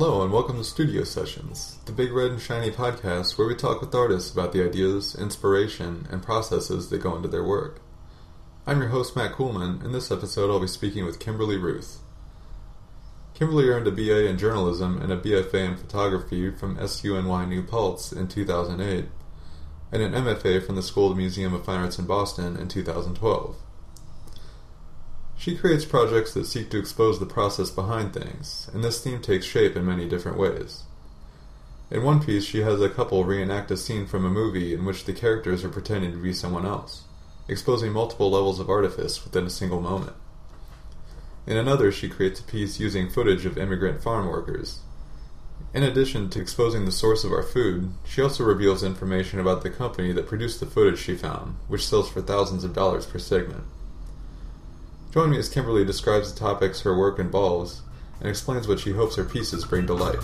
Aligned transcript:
Hello, 0.00 0.22
and 0.22 0.32
welcome 0.32 0.56
to 0.56 0.64
Studio 0.64 1.04
Sessions, 1.04 1.76
the 1.84 1.92
big 1.92 2.10
red 2.10 2.30
and 2.30 2.40
shiny 2.40 2.70
podcast 2.70 3.36
where 3.36 3.46
we 3.46 3.54
talk 3.54 3.82
with 3.82 3.94
artists 3.94 4.32
about 4.32 4.50
the 4.54 4.64
ideas, 4.64 5.14
inspiration, 5.14 6.08
and 6.10 6.22
processes 6.22 6.88
that 6.88 7.02
go 7.02 7.14
into 7.14 7.28
their 7.28 7.44
work. 7.44 7.82
I'm 8.66 8.80
your 8.80 8.88
host, 8.88 9.14
Matt 9.14 9.32
Coolman. 9.32 9.84
In 9.84 9.92
this 9.92 10.10
episode, 10.10 10.50
I'll 10.50 10.58
be 10.58 10.68
speaking 10.68 11.04
with 11.04 11.20
Kimberly 11.20 11.58
Ruth. 11.58 11.98
Kimberly 13.34 13.68
earned 13.68 13.88
a 13.88 13.90
BA 13.90 14.26
in 14.26 14.38
journalism 14.38 15.02
and 15.02 15.12
a 15.12 15.18
BFA 15.18 15.68
in 15.68 15.76
photography 15.76 16.50
from 16.50 16.78
SUNY 16.78 17.46
New 17.46 17.62
Paltz 17.62 18.10
in 18.10 18.26
2008, 18.26 19.04
and 19.92 20.02
an 20.02 20.12
MFA 20.12 20.64
from 20.64 20.76
the 20.76 20.82
School 20.82 21.10
of 21.10 21.18
Museum 21.18 21.52
of 21.52 21.66
Fine 21.66 21.80
Arts 21.80 21.98
in 21.98 22.06
Boston 22.06 22.56
in 22.56 22.68
2012. 22.68 23.54
She 25.40 25.56
creates 25.56 25.86
projects 25.86 26.34
that 26.34 26.44
seek 26.44 26.68
to 26.68 26.78
expose 26.78 27.18
the 27.18 27.24
process 27.24 27.70
behind 27.70 28.12
things, 28.12 28.68
and 28.74 28.84
this 28.84 29.02
theme 29.02 29.22
takes 29.22 29.46
shape 29.46 29.74
in 29.74 29.86
many 29.86 30.06
different 30.06 30.36
ways. 30.36 30.82
In 31.90 32.02
one 32.02 32.22
piece, 32.22 32.44
she 32.44 32.60
has 32.60 32.82
a 32.82 32.90
couple 32.90 33.24
reenact 33.24 33.70
a 33.70 33.78
scene 33.78 34.06
from 34.06 34.26
a 34.26 34.28
movie 34.28 34.74
in 34.74 34.84
which 34.84 35.06
the 35.06 35.14
characters 35.14 35.64
are 35.64 35.70
pretending 35.70 36.12
to 36.12 36.18
be 36.18 36.34
someone 36.34 36.66
else, 36.66 37.04
exposing 37.48 37.90
multiple 37.90 38.30
levels 38.30 38.60
of 38.60 38.68
artifice 38.68 39.24
within 39.24 39.46
a 39.46 39.50
single 39.50 39.80
moment. 39.80 40.12
In 41.46 41.56
another, 41.56 41.90
she 41.90 42.10
creates 42.10 42.40
a 42.40 42.44
piece 42.44 42.78
using 42.78 43.08
footage 43.08 43.46
of 43.46 43.56
immigrant 43.56 44.02
farm 44.02 44.28
workers. 44.28 44.80
In 45.72 45.82
addition 45.82 46.28
to 46.28 46.40
exposing 46.42 46.84
the 46.84 46.92
source 46.92 47.24
of 47.24 47.32
our 47.32 47.42
food, 47.42 47.94
she 48.04 48.20
also 48.20 48.44
reveals 48.44 48.82
information 48.82 49.40
about 49.40 49.62
the 49.62 49.70
company 49.70 50.12
that 50.12 50.26
produced 50.28 50.60
the 50.60 50.66
footage 50.66 50.98
she 50.98 51.16
found, 51.16 51.56
which 51.66 51.86
sells 51.86 52.10
for 52.10 52.20
thousands 52.20 52.62
of 52.62 52.74
dollars 52.74 53.06
per 53.06 53.18
segment. 53.18 53.64
Join 55.12 55.30
me 55.30 55.38
as 55.38 55.48
Kimberly 55.48 55.84
describes 55.84 56.32
the 56.32 56.38
topics 56.38 56.82
her 56.82 56.96
work 56.96 57.18
involves 57.18 57.82
and 58.20 58.28
explains 58.28 58.68
what 58.68 58.78
she 58.78 58.92
hopes 58.92 59.16
her 59.16 59.24
pieces 59.24 59.64
bring 59.64 59.84
to 59.88 59.94
light. 59.94 60.20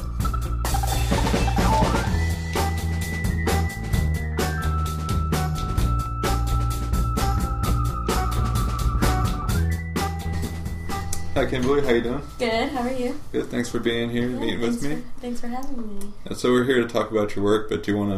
Hi 11.35 11.47
Kimberly, 11.47 11.83
how 11.83 11.91
you 11.91 12.03
doing? 12.03 12.23
Good. 12.39 12.69
How 12.69 12.83
are 12.83 12.93
you? 12.93 13.21
Good. 13.33 13.51
Thanks 13.51 13.69
for 13.69 13.81
being 13.81 14.11
here 14.11 14.29
and 14.29 14.39
meeting 14.39 14.61
with 14.61 14.81
thanks 14.81 14.85
me. 14.85 15.03
For, 15.03 15.21
thanks 15.21 15.41
for 15.41 15.49
having 15.49 15.99
me. 15.99 16.07
And 16.27 16.37
so 16.37 16.53
we're 16.53 16.65
here 16.65 16.81
to 16.81 16.89
talk 16.89 17.11
about 17.11 17.35
your 17.35 17.45
work, 17.45 17.69
but 17.69 17.83
do 17.83 17.91
you 17.91 17.99
want 17.99 18.11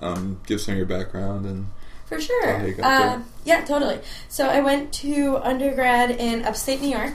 to 0.00 0.04
um, 0.04 0.40
give 0.46 0.62
some 0.62 0.72
of 0.72 0.78
your 0.78 0.86
background 0.86 1.44
and 1.44 1.66
For 2.06 2.20
sure. 2.20 2.74
Uh, 2.82 3.20
yeah, 3.44 3.64
totally. 3.64 4.00
So 4.28 4.48
I 4.48 4.60
went 4.60 4.92
to 4.94 5.38
undergrad 5.38 6.10
in 6.10 6.44
upstate 6.44 6.80
New 6.80 6.90
York, 6.90 7.14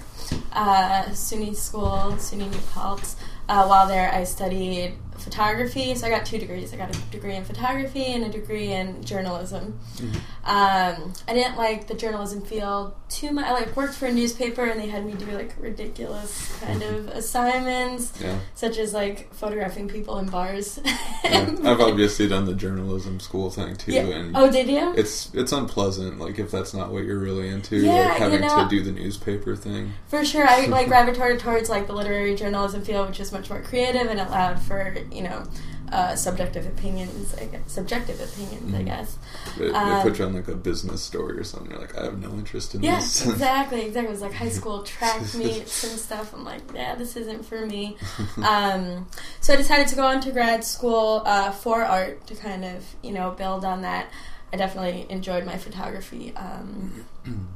uh, 0.53 1.03
SUNY 1.11 1.55
School, 1.55 2.15
SUNY 2.17 2.49
New 2.49 2.57
Paltz. 2.73 3.15
Uh, 3.47 3.65
while 3.65 3.87
there, 3.87 4.11
I 4.13 4.23
studied 4.23 4.93
photography. 5.19 5.93
So 5.95 6.07
I 6.07 6.09
got 6.09 6.25
two 6.25 6.37
degrees. 6.37 6.73
I 6.73 6.77
got 6.77 6.95
a 6.95 6.99
degree 7.11 7.35
in 7.35 7.43
photography 7.43 8.05
and 8.13 8.23
a 8.25 8.29
degree 8.29 8.71
in 8.73 9.03
journalism. 9.03 9.79
Mm-hmm. 9.97 10.15
Um, 10.45 11.13
I 11.27 11.33
didn't 11.33 11.57
like 11.57 11.87
the 11.87 11.93
journalism 11.93 12.41
field 12.41 12.93
too 13.09 13.31
much. 13.31 13.45
I 13.45 13.51
like 13.51 13.75
worked 13.75 13.93
for 13.95 14.05
a 14.07 14.11
newspaper, 14.13 14.63
and 14.65 14.79
they 14.79 14.87
had 14.87 15.05
me 15.05 15.13
do 15.13 15.25
like 15.27 15.53
ridiculous 15.59 16.59
kind 16.61 16.81
of 16.83 17.07
assignments, 17.09 18.13
yeah. 18.21 18.39
such 18.55 18.77
as 18.77 18.93
like 18.93 19.33
photographing 19.33 19.87
people 19.87 20.17
in 20.19 20.27
bars. 20.29 20.79
yeah. 21.23 21.49
I've 21.63 21.79
obviously 21.81 22.27
done 22.27 22.45
the 22.45 22.53
journalism 22.55 23.19
school 23.19 23.49
thing 23.49 23.75
too, 23.75 23.91
Yeah. 23.93 24.01
and 24.07 24.35
Oh, 24.37 24.49
did 24.51 24.67
you? 24.67 24.93
it's 24.95 25.33
it's 25.33 25.51
unpleasant. 25.51 26.19
Like 26.19 26.39
if 26.39 26.51
that's 26.51 26.73
not 26.73 26.91
what 26.91 27.03
you're 27.03 27.19
really 27.19 27.49
into, 27.49 27.77
Yeah, 27.77 27.91
like 27.91 28.17
you 28.19 28.23
having 28.23 28.41
know- 28.41 28.63
to 28.63 28.69
do 28.69 28.81
the 28.83 28.91
newspaper 28.91 29.55
thing. 29.55 29.93
For 30.07 30.23
sure, 30.25 30.47
I 30.47 30.65
like 30.67 30.87
gravitated 30.93 31.39
towards 31.39 31.69
like 31.69 31.87
the 31.87 31.93
literary 31.93 32.35
journalism 32.35 32.81
field, 32.83 33.09
which 33.09 33.19
is 33.19 33.31
much 33.31 33.49
more 33.49 33.61
creative 33.61 34.07
and 34.07 34.19
allowed 34.19 34.61
for 34.61 34.95
you 35.11 35.23
know 35.23 35.43
uh, 35.91 36.15
subjective 36.15 36.67
opinions, 36.67 37.33
I 37.41 37.45
guess, 37.45 37.61
subjective 37.65 38.21
opinions, 38.21 38.73
I 38.75 38.81
Mhm. 38.81 38.85
guess. 38.85 39.17
They, 39.57 39.71
Um, 39.71 39.89
they 39.89 40.01
put 40.03 40.19
you 40.19 40.25
on 40.25 40.35
like 40.35 40.47
a 40.47 40.53
business 40.55 41.01
story 41.01 41.35
or 41.39 41.43
something. 41.43 41.71
You're 41.71 41.79
like, 41.81 41.97
I 41.97 42.03
have 42.03 42.19
no 42.19 42.29
interest 42.33 42.75
in 42.75 42.83
Yeah, 42.83 42.97
this. 42.97 43.25
exactly, 43.25 43.81
exactly. 43.87 44.09
It 44.09 44.11
was 44.11 44.21
like 44.21 44.33
high 44.33 44.49
school 44.49 44.83
track 44.83 45.33
meets 45.33 45.83
and 45.83 45.97
stuff. 45.99 46.31
I'm 46.33 46.43
like, 46.45 46.61
yeah, 46.75 46.93
this 46.93 47.15
isn't 47.15 47.43
for 47.43 47.65
me. 47.65 47.97
Um, 48.43 49.07
so 49.41 49.53
I 49.53 49.55
decided 49.57 49.87
to 49.87 49.95
go 49.95 50.05
on 50.05 50.21
to 50.21 50.31
grad 50.31 50.63
school 50.63 51.23
uh, 51.25 51.49
for 51.51 51.83
art 51.83 52.27
to 52.27 52.35
kind 52.35 52.63
of 52.65 52.85
you 53.01 53.11
know 53.11 53.31
build 53.31 53.65
on 53.65 53.81
that. 53.81 54.07
I 54.53 54.57
definitely 54.57 55.07
enjoyed 55.09 55.43
my 55.45 55.57
photography 55.57 56.33
um, 56.35 57.03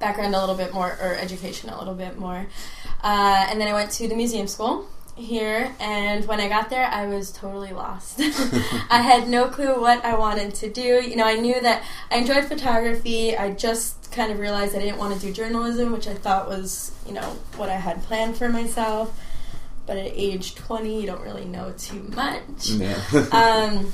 background 0.00 0.34
a 0.34 0.40
little 0.40 0.54
bit 0.56 0.74
more, 0.74 0.88
or 1.00 1.14
education 1.14 1.70
a 1.70 1.78
little 1.78 1.94
bit 1.94 2.18
more. 2.18 2.46
Uh, 3.02 3.46
and 3.48 3.60
then 3.60 3.68
I 3.68 3.72
went 3.74 3.90
to 3.92 4.08
the 4.08 4.14
museum 4.16 4.46
school 4.48 4.86
here, 5.16 5.74
and 5.80 6.26
when 6.28 6.40
I 6.40 6.48
got 6.48 6.70
there, 6.70 6.84
I 6.86 7.06
was 7.06 7.32
totally 7.32 7.72
lost. 7.72 8.20
I 8.90 9.00
had 9.02 9.28
no 9.28 9.48
clue 9.48 9.80
what 9.80 10.04
I 10.04 10.16
wanted 10.16 10.54
to 10.56 10.70
do. 10.70 10.82
You 11.02 11.16
know, 11.16 11.24
I 11.26 11.34
knew 11.36 11.60
that 11.60 11.82
I 12.10 12.16
enjoyed 12.18 12.44
photography. 12.44 13.36
I 13.36 13.50
just 13.52 14.12
kind 14.12 14.30
of 14.30 14.38
realized 14.38 14.76
I 14.76 14.80
didn't 14.80 14.98
want 14.98 15.14
to 15.18 15.20
do 15.26 15.32
journalism, 15.32 15.92
which 15.92 16.06
I 16.06 16.14
thought 16.14 16.48
was, 16.48 16.92
you 17.06 17.12
know, 17.14 17.36
what 17.56 17.68
I 17.70 17.76
had 17.76 18.02
planned 18.04 18.36
for 18.36 18.48
myself. 18.48 19.18
But 19.86 19.96
at 19.96 20.06
age 20.14 20.54
20, 20.56 21.00
you 21.00 21.06
don't 21.06 21.20
really 21.22 21.44
know 21.44 21.72
too 21.78 22.02
much. 22.14 22.70
yeah. 22.70 23.00
Um, 23.32 23.92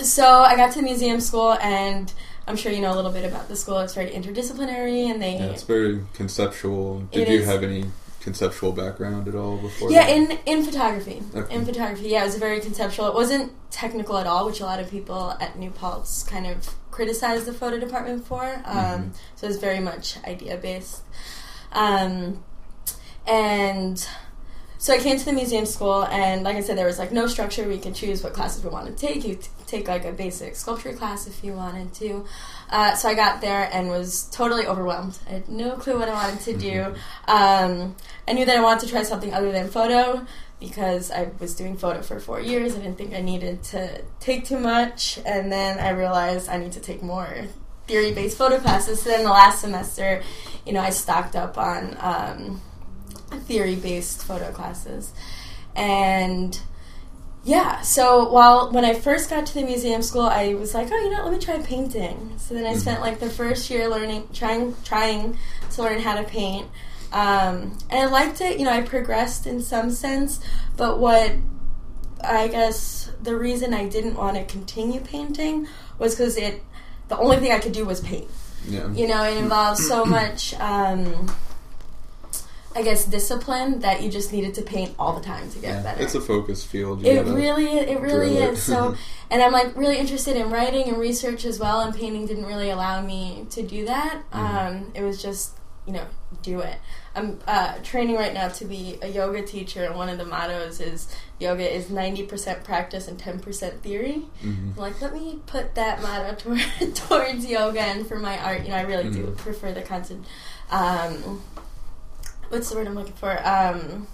so 0.00 0.24
I 0.26 0.56
got 0.56 0.72
to 0.74 0.82
museum 0.82 1.20
school, 1.20 1.52
and 1.54 2.12
I'm 2.48 2.56
sure 2.56 2.72
you 2.72 2.80
know 2.80 2.92
a 2.92 2.96
little 2.96 3.12
bit 3.12 3.24
about 3.24 3.48
the 3.48 3.56
school. 3.56 3.78
It's 3.78 3.94
very 3.94 4.10
interdisciplinary, 4.10 5.10
and 5.10 5.20
they 5.22 5.34
yeah, 5.34 5.46
it's 5.46 5.62
very 5.62 6.00
conceptual. 6.14 7.00
Did 7.12 7.28
It 7.28 7.32
you 7.32 7.38
is- 7.40 7.46
have 7.46 7.62
any 7.62 7.84
conceptual 8.24 8.72
background 8.72 9.28
at 9.28 9.34
all 9.34 9.56
before? 9.58 9.90
Yeah, 9.92 10.06
that? 10.06 10.16
in 10.16 10.38
in 10.46 10.64
photography. 10.64 11.22
Okay. 11.34 11.54
In 11.54 11.64
photography, 11.64 12.08
yeah, 12.08 12.22
it 12.22 12.26
was 12.26 12.36
very 12.36 12.60
conceptual. 12.60 13.06
It 13.06 13.14
wasn't 13.14 13.52
technical 13.70 14.16
at 14.18 14.26
all, 14.26 14.46
which 14.46 14.60
a 14.60 14.64
lot 14.64 14.80
of 14.80 14.90
people 14.90 15.36
at 15.40 15.58
New 15.58 15.70
Paltz 15.70 16.22
kind 16.24 16.46
of 16.46 16.56
criticized 16.90 17.44
the 17.46 17.52
photo 17.52 17.78
department 17.78 18.26
for. 18.26 18.44
Um, 18.64 18.74
Mhm. 18.74 19.10
So 19.36 19.44
it 19.46 19.48
was 19.48 19.58
very 19.58 19.80
much 19.80 20.16
idea 20.24 20.56
based. 20.56 21.02
Um, 21.72 22.42
and 23.26 24.04
so 24.78 24.92
I 24.94 24.98
came 24.98 25.18
to 25.18 25.24
the 25.24 25.32
museum 25.32 25.66
school, 25.66 26.04
and 26.04 26.42
like 26.44 26.56
I 26.56 26.60
said, 26.60 26.76
there 26.76 26.86
was 26.86 26.98
like 26.98 27.12
no 27.12 27.26
structure. 27.26 27.66
We 27.66 27.78
could 27.78 27.94
choose 27.94 28.22
what 28.22 28.32
classes 28.34 28.62
we 28.64 28.70
wanted 28.70 28.96
to 28.96 29.06
take. 29.06 29.24
You 29.26 29.38
take 29.74 29.88
like 29.88 30.04
a 30.04 30.12
basic 30.12 30.54
sculpture 30.54 30.92
class 30.92 31.26
if 31.26 31.42
you 31.42 31.52
wanted 31.52 31.92
to. 31.94 32.24
Uh, 32.70 32.94
so 32.94 33.08
I 33.08 33.14
got 33.14 33.40
there 33.40 33.68
and 33.72 33.88
was 33.88 34.24
totally 34.30 34.66
overwhelmed. 34.66 35.18
I 35.28 35.32
had 35.34 35.48
no 35.48 35.76
clue 35.76 35.98
what 35.98 36.08
I 36.08 36.12
wanted 36.12 36.40
to 36.40 36.56
do. 36.56 36.94
Um, 37.26 37.96
I 38.28 38.32
knew 38.32 38.44
that 38.44 38.56
I 38.56 38.62
wanted 38.62 38.86
to 38.86 38.92
try 38.92 39.02
something 39.02 39.34
other 39.34 39.50
than 39.50 39.68
photo 39.68 40.26
because 40.60 41.10
I 41.10 41.30
was 41.40 41.54
doing 41.54 41.76
photo 41.76 42.02
for 42.02 42.20
four 42.20 42.40
years. 42.40 42.74
I 42.74 42.78
didn't 42.78 42.96
think 42.96 43.14
I 43.14 43.20
needed 43.20 43.62
to 43.64 44.02
take 44.20 44.46
too 44.46 44.58
much, 44.58 45.18
and 45.26 45.50
then 45.50 45.78
I 45.78 45.90
realized 45.90 46.48
I 46.48 46.56
need 46.56 46.72
to 46.72 46.80
take 46.80 47.02
more 47.02 47.28
theory-based 47.86 48.38
photo 48.38 48.58
classes. 48.58 49.02
So 49.02 49.10
then 49.10 49.24
the 49.24 49.30
last 49.30 49.60
semester, 49.60 50.22
you 50.64 50.72
know, 50.72 50.80
I 50.80 50.90
stocked 50.90 51.36
up 51.36 51.58
on 51.58 51.96
um, 52.00 52.62
theory-based 53.48 54.24
photo 54.24 54.52
classes, 54.52 55.12
and 55.74 56.58
yeah. 57.44 57.80
So 57.82 58.28
while 58.30 58.70
when 58.72 58.84
I 58.84 58.94
first 58.94 59.28
got 59.30 59.46
to 59.46 59.54
the 59.54 59.62
museum 59.64 60.02
school, 60.02 60.22
I 60.22 60.54
was 60.54 60.74
like, 60.74 60.88
oh, 60.90 60.96
you 60.96 61.10
know, 61.10 61.18
what, 61.24 61.32
let 61.32 61.34
me 61.34 61.44
try 61.44 61.58
painting. 61.58 62.32
So 62.38 62.54
then 62.54 62.64
I 62.66 62.74
Mhm. 62.74 62.80
spent 62.80 63.00
like 63.00 63.20
the 63.20 63.30
first 63.30 63.68
year 63.70 63.88
learning, 63.88 64.28
trying, 64.32 64.74
trying 64.84 65.36
to 65.72 65.82
learn 65.82 66.00
how 66.00 66.14
to 66.16 66.24
paint. 66.24 66.66
Um, 67.12 67.78
and 67.90 68.00
I 68.00 68.06
liked 68.06 68.40
it. 68.40 68.58
You 68.58 68.64
know, 68.64 68.72
I 68.72 68.80
progressed 68.82 69.46
in 69.46 69.62
some 69.62 69.90
sense, 69.90 70.40
but 70.76 70.98
what 70.98 71.32
I 72.22 72.48
guess 72.48 73.10
the 73.22 73.36
reason 73.36 73.74
I 73.74 73.86
didn't 73.86 74.14
want 74.16 74.36
to 74.36 74.44
continue 74.44 75.00
painting 75.00 75.68
was 75.98 76.14
because 76.14 76.36
it. 76.36 76.62
The 77.08 77.18
only 77.18 77.36
thing 77.36 77.52
I 77.52 77.58
could 77.58 77.72
do 77.72 77.84
was 77.84 78.00
paint. 78.00 78.28
yeah. 78.66 78.88
You 78.90 79.06
know, 79.06 79.22
it 79.24 79.36
involves 79.36 79.86
so 79.86 80.04
much, 80.18 80.54
um, 80.58 81.30
I 82.76 82.82
guess, 82.82 83.04
discipline 83.04 83.80
that 83.80 84.02
you 84.02 84.10
just 84.10 84.32
needed 84.32 84.54
to 84.54 84.62
paint 84.62 84.94
all 84.98 85.12
the 85.14 85.20
time 85.24 85.48
to 85.50 85.58
get 85.58 85.68
Yeah, 85.76 85.82
better. 85.82 86.02
It's 86.02 86.14
a 86.14 86.20
focus 86.20 86.64
field. 86.64 87.02
You 87.02 87.12
it 87.12 87.26
really, 87.26 87.66
it 87.78 88.00
really 88.00 88.36
it. 88.38 88.54
is. 88.54 88.62
So, 88.62 88.96
and 89.30 89.40
I'm 89.42 89.52
like 89.52 89.76
really 89.76 89.98
interested 89.98 90.36
in 90.36 90.50
writing 90.50 90.88
and 90.88 90.98
research 90.98 91.44
as 91.44 91.60
well. 91.60 91.80
And 91.80 91.94
painting 91.94 92.26
didn't 92.26 92.46
really 92.46 92.70
allow 92.70 93.00
me 93.00 93.46
to 93.50 93.62
do 93.62 93.84
that. 93.86 94.22
Mhm. 94.32 94.38
Um, 94.38 94.92
it 94.94 95.02
was 95.02 95.22
just, 95.22 95.52
you 95.86 95.92
know, 95.92 96.06
do 96.42 96.60
it. 96.60 96.76
I'm 97.14 97.38
uh, 97.46 97.74
training 97.84 98.16
right 98.16 98.34
now 98.34 98.48
to 98.48 98.64
be 98.64 98.98
a 99.00 99.06
yoga 99.06 99.42
teacher, 99.46 99.84
and 99.84 99.94
one 99.94 100.08
of 100.08 100.18
the 100.18 100.24
mottos 100.24 100.80
is 100.80 101.06
yoga 101.38 101.72
is 101.72 101.84
90% 101.86 102.64
practice 102.64 103.06
and 103.06 103.16
10% 103.16 103.80
theory. 103.82 104.22
Mhm. 104.42 104.72
I'm 104.72 104.76
like, 104.76 105.00
let 105.00 105.12
me 105.14 105.38
put 105.46 105.76
that 105.76 106.02
motto 106.02 106.34
toward, 106.38 106.94
towards 106.96 107.46
yoga 107.46 107.80
and 107.82 108.04
for 108.04 108.18
my 108.18 108.36
art. 108.42 108.62
You 108.64 108.70
know, 108.70 108.76
I 108.78 108.82
really 108.82 109.10
do 109.10 109.26
Mhm. 109.28 109.36
prefer 109.36 109.70
the 109.72 109.82
concept. 109.82 110.24
Um, 110.72 111.40
what's 112.48 112.70
the 112.70 112.76
word 112.76 112.86
I'm 112.86 112.94
looking 112.94 113.14
for? 113.14 113.38
Um, 113.46 114.06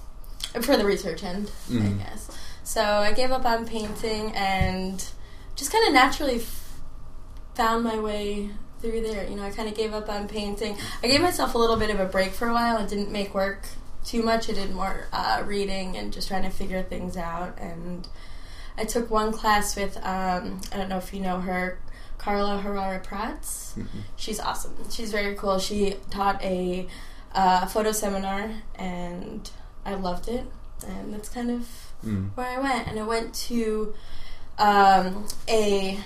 for 0.62 0.76
the 0.76 0.84
research 0.84 1.22
end, 1.22 1.50
Mhm. 1.68 1.86
I 2.00 2.02
guess. 2.04 2.30
So 2.64 2.82
I 2.82 3.12
gave 3.12 3.30
up 3.30 3.44
on 3.44 3.66
painting 3.66 4.32
and 4.34 5.04
just 5.56 5.70
kind 5.72 5.86
of 5.86 5.92
naturally 5.94 6.36
f- 6.36 6.74
found 7.54 7.84
my 7.84 7.98
way 7.98 8.50
through 8.80 9.02
there. 9.02 9.28
You 9.28 9.36
know, 9.36 9.44
I 9.44 9.50
kind 9.50 9.68
of 9.68 9.74
gave 9.74 9.92
up 9.92 10.08
on 10.08 10.26
painting. 10.28 10.76
I 11.02 11.06
gave 11.08 11.20
myself 11.20 11.54
a 11.54 11.58
little 11.58 11.76
bit 11.76 11.90
of 11.90 12.00
a 12.00 12.06
break 12.06 12.32
for 12.32 12.48
a 12.48 12.52
while. 12.52 12.78
I 12.78 12.86
didn't 12.86 13.10
make 13.10 13.34
work 13.34 13.66
too 14.04 14.22
much. 14.22 14.48
I 14.48 14.54
did 14.54 14.72
more 14.74 15.06
uh, 15.12 15.42
reading 15.46 15.96
and 15.96 16.12
just 16.12 16.28
trying 16.28 16.42
to 16.44 16.50
figure 16.50 16.82
things 16.82 17.16
out. 17.16 17.58
And 17.58 18.08
I 18.78 18.84
took 18.84 19.10
one 19.10 19.32
class 19.32 19.76
with 19.76 19.96
um, 19.98 20.60
I 20.72 20.76
don't 20.76 20.88
know 20.88 20.96
if 20.98 21.12
you 21.12 21.20
know 21.20 21.40
her, 21.40 21.78
Carla 22.18 22.58
Herrera 22.58 23.00
Prats. 23.00 23.74
Mhm. 23.76 23.86
She's 24.16 24.40
awesome. 24.40 24.74
She's 24.90 25.10
very 25.12 25.34
cool. 25.34 25.58
She 25.58 25.96
taught 26.10 26.42
a 26.42 26.88
uh, 27.34 27.66
photo 27.66 27.92
seminar, 27.92 28.50
and 28.76 29.50
I 29.84 29.94
loved 29.94 30.28
it. 30.28 30.44
And 30.86 31.12
that's 31.14 31.28
kind 31.28 31.50
of 31.50 31.68
Mm. 32.04 32.30
where 32.34 32.46
I 32.46 32.58
went, 32.58 32.88
and 32.88 32.98
I 32.98 33.02
went 33.02 33.34
to 33.48 33.94
um, 34.58 35.26
a 35.48 35.98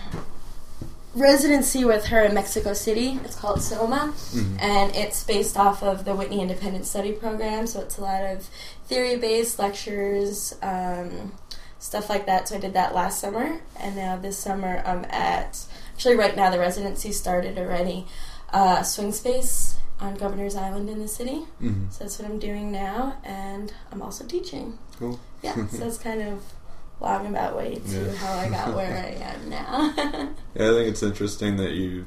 residency 1.14 1.84
with 1.84 2.06
her 2.06 2.20
in 2.22 2.34
Mexico 2.34 2.72
City. 2.72 3.20
It's 3.24 3.36
called 3.36 3.62
SOMA, 3.62 4.12
Mhm. 4.32 4.60
and 4.60 4.94
it's 4.96 5.22
based 5.24 5.56
off 5.56 5.82
of 5.82 6.04
the 6.04 6.14
Whitney 6.14 6.40
Independent 6.40 6.86
Study 6.86 7.12
Program. 7.12 7.66
So 7.66 7.80
it's 7.80 7.98
a 7.98 8.00
lot 8.00 8.22
of 8.24 8.48
theory-based 8.88 9.58
lectures, 9.58 10.54
um, 10.62 11.32
stuff 11.78 12.08
like 12.10 12.26
that. 12.26 12.48
So 12.48 12.56
I 12.56 12.58
did 12.58 12.74
that 12.74 12.94
last 12.94 13.20
summer, 13.20 13.60
and 13.78 13.94
now 13.96 14.16
this 14.16 14.38
summer 14.38 14.82
I'm 14.84 15.04
at. 15.10 15.60
Actually, 15.92 16.16
right 16.16 16.36
now 16.36 16.50
the 16.50 16.58
residency 16.58 17.12
started 17.12 17.58
already. 17.58 18.06
Uh, 18.52 18.82
swing 18.82 19.12
space 19.12 19.76
on 20.04 20.14
Governor's 20.16 20.54
Island 20.56 20.88
in 20.90 20.98
the 21.00 21.08
city. 21.08 21.42
Mhm. 21.62 21.92
So 21.92 22.04
that's 22.04 22.18
what 22.18 22.28
I'm 22.30 22.38
doing 22.38 22.70
now, 22.70 23.16
and 23.24 23.72
I'm 23.92 24.02
also 24.02 24.24
teaching. 24.24 24.78
Cool. 24.98 25.18
Yeah, 25.42 25.54
so 25.70 25.78
that's 25.78 25.98
kind 25.98 26.22
of 26.22 26.42
long 27.00 27.26
about 27.26 27.56
way 27.56 27.74
to 27.76 27.90
Yeah. 28.06 28.12
how 28.14 28.32
I 28.34 28.48
got 28.48 28.74
where 28.74 28.96
I 28.96 29.22
am 29.32 29.48
now. 29.50 29.92
Yeah, 30.54 30.70
I 30.70 30.74
think 30.74 30.88
it's 30.88 31.02
interesting 31.02 31.56
that 31.56 31.72
you 31.72 32.06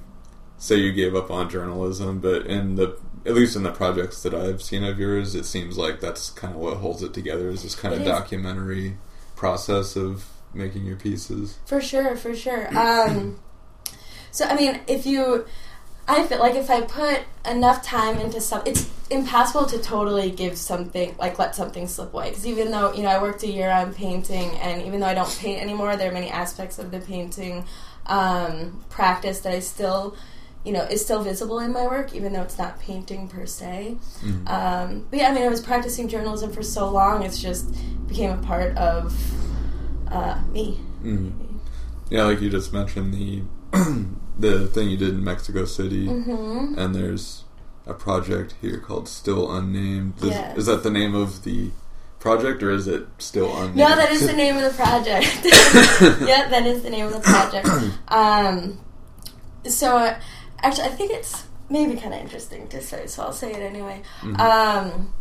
say 0.58 0.78
you 0.78 0.92
gave 0.94 1.16
up 1.16 1.30
on 1.30 1.50
journalism, 1.50 2.20
but 2.20 2.46
in 2.48 2.76
the 2.76 2.98
at 3.26 3.34
least 3.36 3.58
in 3.58 3.64
the 3.64 3.72
projects 3.72 4.24
that 4.24 4.34
I've 4.34 4.62
seen 4.62 4.86
of 4.86 4.98
yours, 5.00 5.36
it 5.36 5.44
seems 5.46 5.78
like 5.78 6.00
that's 6.00 6.30
kind 6.30 6.54
of 6.54 6.62
what 6.62 6.78
holds 6.78 7.04
it 7.04 7.14
together 7.14 7.50
is 7.50 7.64
this 7.64 7.76
kind 7.76 7.94
It 7.94 7.98
of 7.98 8.04
is. 8.04 8.08
documentary 8.08 8.96
process 9.36 9.98
of 9.98 10.26
making 10.54 10.86
your 10.86 10.96
pieces. 10.96 11.58
for 11.66 11.82
sure, 11.82 12.16
for 12.16 12.34
sure. 12.34 12.70
Um, 12.78 13.38
so 14.32 14.46
I 14.46 14.56
mean, 14.56 14.80
if 14.88 15.06
you, 15.06 15.46
I 16.08 16.26
feel 16.26 16.40
like 16.40 16.56
if 16.56 16.70
I 16.70 16.82
put 16.82 17.22
enough 17.50 17.84
time 17.84 18.18
into 18.20 18.40
something, 18.40 18.72
it's 18.72 18.90
impossible 19.10 19.66
to 19.68 19.78
totally 19.80 20.32
give 20.32 20.58
something 20.58 21.16
like 21.20 21.38
let 21.38 21.56
something 21.56 21.88
slip 21.88 22.14
away. 22.14 22.30
Because 22.30 22.48
even 22.48 22.72
though 22.72 22.94
you 22.94 23.04
know 23.04 23.10
I 23.10 23.22
worked 23.22 23.44
a 23.44 23.48
year 23.48 23.70
on 23.70 23.94
painting, 23.94 24.50
and 24.62 24.82
even 24.84 25.00
though 25.02 25.08
I 25.08 25.14
don't 25.14 25.38
paint 25.40 25.62
anymore, 25.62 25.98
there 25.98 26.10
are 26.10 26.14
many 26.14 26.30
aspects 26.30 26.80
of 26.80 26.92
the 26.92 27.00
painting 27.00 27.66
um, 28.06 28.84
practice 28.90 29.42
that 29.42 29.54
I 29.54 29.60
still. 29.60 30.16
You 30.66 30.74
know, 30.74 30.82
is 30.82 31.02
still 31.02 31.24
visible 31.24 31.60
in 31.60 31.72
my 31.72 31.84
work, 31.88 32.14
even 32.14 32.34
though 32.34 32.42
it's 32.42 32.58
not 32.58 32.78
painting 32.78 33.30
per 33.30 33.46
se. 33.46 33.96
Mhm. 34.22 34.50
Um, 34.50 35.06
but 35.10 35.20
yeah, 35.20 35.30
I 35.30 35.34
mean, 35.34 35.44
I 35.44 35.48
was 35.48 35.62
practicing 35.62 36.10
journalism 36.10 36.52
for 36.52 36.62
so 36.62 36.90
long; 36.90 37.24
it's 37.24 37.42
just 37.42 37.74
became 38.06 38.32
a 38.32 38.38
part 38.42 38.76
of 38.76 39.16
uh, 40.12 40.42
me. 40.52 40.78
Mhm. 41.02 41.32
Yeah, 42.10 42.24
like 42.26 42.42
you 42.42 42.50
just 42.50 42.74
mentioned 42.74 43.14
the 43.14 43.44
the 44.40 44.68
thing 44.68 44.90
you 44.90 44.98
did 44.98 45.10
in 45.10 45.24
Mexico 45.24 45.66
City, 45.66 46.08
Mm-hmm. 46.08 46.78
and 46.78 46.94
there's 46.96 47.44
a 47.86 47.94
project 47.94 48.56
here 48.62 48.80
called 48.80 49.08
Still 49.08 49.52
Unnamed. 49.56 50.18
Is, 50.20 50.30
Yes. 50.30 50.58
is 50.58 50.66
that 50.68 50.84
the 50.84 50.90
name 50.92 51.16
of 51.16 51.44
the 51.44 51.72
project, 52.20 52.62
or 52.62 52.72
is 52.72 52.88
it 52.88 53.08
Still 53.18 53.56
Unnamed? 53.56 53.76
No, 53.78 53.88
that 53.96 54.12
is 54.12 54.26
the 54.28 54.34
name 54.34 54.58
of 54.58 54.64
the 54.64 54.70
project. 54.78 55.26
yeah, 56.28 56.50
that 56.50 56.66
is 56.66 56.84
the 56.84 56.90
name 56.90 57.06
of 57.06 57.14
the 57.14 57.20
project. 57.22 57.68
Um, 58.10 58.80
so, 59.66 59.98
uh, 59.98 60.20
actually, 60.62 60.86
I 60.86 60.90
think 60.90 61.12
it's 61.12 61.44
maybe 61.70 61.96
kind 62.00 62.14
of 62.14 62.20
interesting 62.22 62.68
to 62.70 62.82
say, 62.82 63.08
so 63.08 63.24
I'll 63.24 63.34
say 63.34 63.52
it 63.54 63.62
anyway. 63.62 64.02
Mhm. 64.22 64.40
Um, 64.40 65.14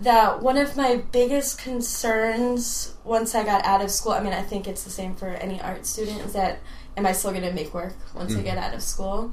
that 0.00 0.42
one 0.42 0.56
of 0.56 0.76
my 0.76 0.96
biggest 1.10 1.58
concerns 1.58 2.94
once 3.04 3.34
I 3.34 3.44
got 3.44 3.64
out 3.64 3.82
of 3.82 3.90
school, 3.90 4.12
I 4.12 4.20
mean, 4.20 4.32
I 4.32 4.42
think 4.42 4.68
it's 4.68 4.84
the 4.84 4.90
same 4.90 5.14
for 5.16 5.28
any 5.28 5.60
art 5.60 5.86
student, 5.86 6.20
is 6.20 6.32
that 6.34 6.60
am 6.98 7.06
I 7.06 7.12
still 7.12 7.30
going 7.30 7.44
to 7.44 7.52
make 7.52 7.72
work 7.72 7.94
once 8.14 8.32
I 8.34 8.38
Mhm. 8.40 8.44
get 8.44 8.58
out 8.58 8.74
of 8.74 8.82
school? 8.82 9.32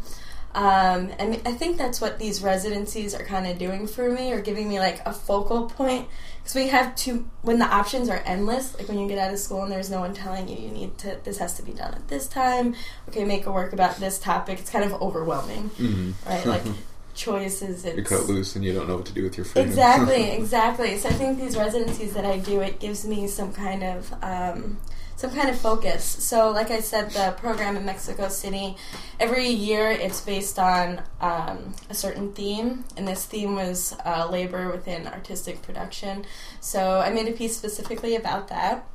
Um, 0.54 1.12
and 1.20 1.42
I 1.46 1.52
think 1.52 1.78
that's 1.78 2.00
what 2.00 2.18
these 2.18 2.42
residencies 2.42 3.14
are 3.14 3.26
kind 3.26 3.46
of 3.46 3.58
doing 3.58 3.88
for 3.88 4.10
me, 4.10 4.32
or 4.32 4.40
giving 4.40 4.70
me 4.70 4.80
like 4.80 5.02
a 5.06 5.12
focal 5.12 5.64
point. 5.70 6.08
Because 6.42 6.56
we 6.56 6.68
have 6.70 6.96
to, 6.98 7.26
when 7.42 7.60
the 7.60 7.66
options 7.66 8.08
are 8.08 8.22
endless, 8.26 8.78
like 8.78 8.88
when 8.88 8.98
you 9.00 9.08
get 9.10 9.18
out 9.18 9.34
of 9.34 9.40
school 9.40 9.64
and 9.64 9.72
there's 9.72 9.90
no 9.90 10.00
one 10.00 10.14
telling 10.14 10.48
you 10.48 10.56
you 10.56 10.70
need 10.72 10.98
to, 11.00 11.18
this 11.26 11.40
has 11.40 11.56
to 11.56 11.64
be 11.64 11.74
done 11.74 11.94
at 11.94 12.08
this 12.08 12.28
time. 12.28 12.76
Okay, 13.10 13.26
make 13.26 13.46
a 13.48 13.52
work 13.52 13.74
about 13.74 13.98
this 13.98 14.18
topic. 14.18 14.60
It's 14.60 14.70
kind 14.70 14.86
of 14.86 14.94
overwhelming, 15.02 15.72
Mhm. 15.78 16.14
right? 16.26 16.46
Like 16.46 16.64
choices. 17.16 17.84
It's, 17.84 17.96
You're 17.96 18.06
cut 18.06 18.28
loose 18.28 18.56
and 18.56 18.64
you 18.64 18.74
don't 18.74 18.88
know 18.88 18.96
what 18.98 19.06
to 19.08 19.14
do 19.14 19.24
with 19.24 19.36
your 19.38 19.46
freedom. 19.46 19.70
Exactly, 19.70 20.30
exactly. 20.40 20.98
So 21.00 21.10
I 21.10 21.14
think 21.14 21.38
these 21.40 21.58
residencies 21.58 22.14
that 22.14 22.24
I 22.26 22.38
do, 22.38 22.62
it 22.62 22.80
gives 22.80 23.06
me 23.06 23.28
some 23.28 23.52
kind 23.52 23.84
of 23.84 24.14
um, 24.24 24.78
some 25.16 25.32
kind 25.32 25.50
of 25.50 25.60
focus. 25.60 26.04
So, 26.04 26.52
like 26.52 26.72
I 26.72 26.82
said, 26.82 27.12
the 27.12 27.34
program 27.38 27.78
in 27.78 27.86
Mexico 27.86 28.28
City, 28.28 28.76
every 29.20 29.48
year 29.48 29.90
it's 29.90 30.22
based 30.22 30.60
on 30.60 31.02
um, 31.22 31.74
a 31.90 31.94
certain 31.94 32.34
theme, 32.34 32.84
and 32.98 33.08
this 33.08 33.26
theme 33.26 33.56
was 33.56 33.96
uh, 34.06 34.28
labor 34.30 34.70
within 34.72 35.08
artistic 35.08 35.62
production. 35.62 36.26
So 36.60 37.00
I 37.00 37.12
made 37.12 37.28
a 37.28 37.32
piece 37.32 37.56
specifically 37.56 38.16
about 38.16 38.50
that. 38.50 38.88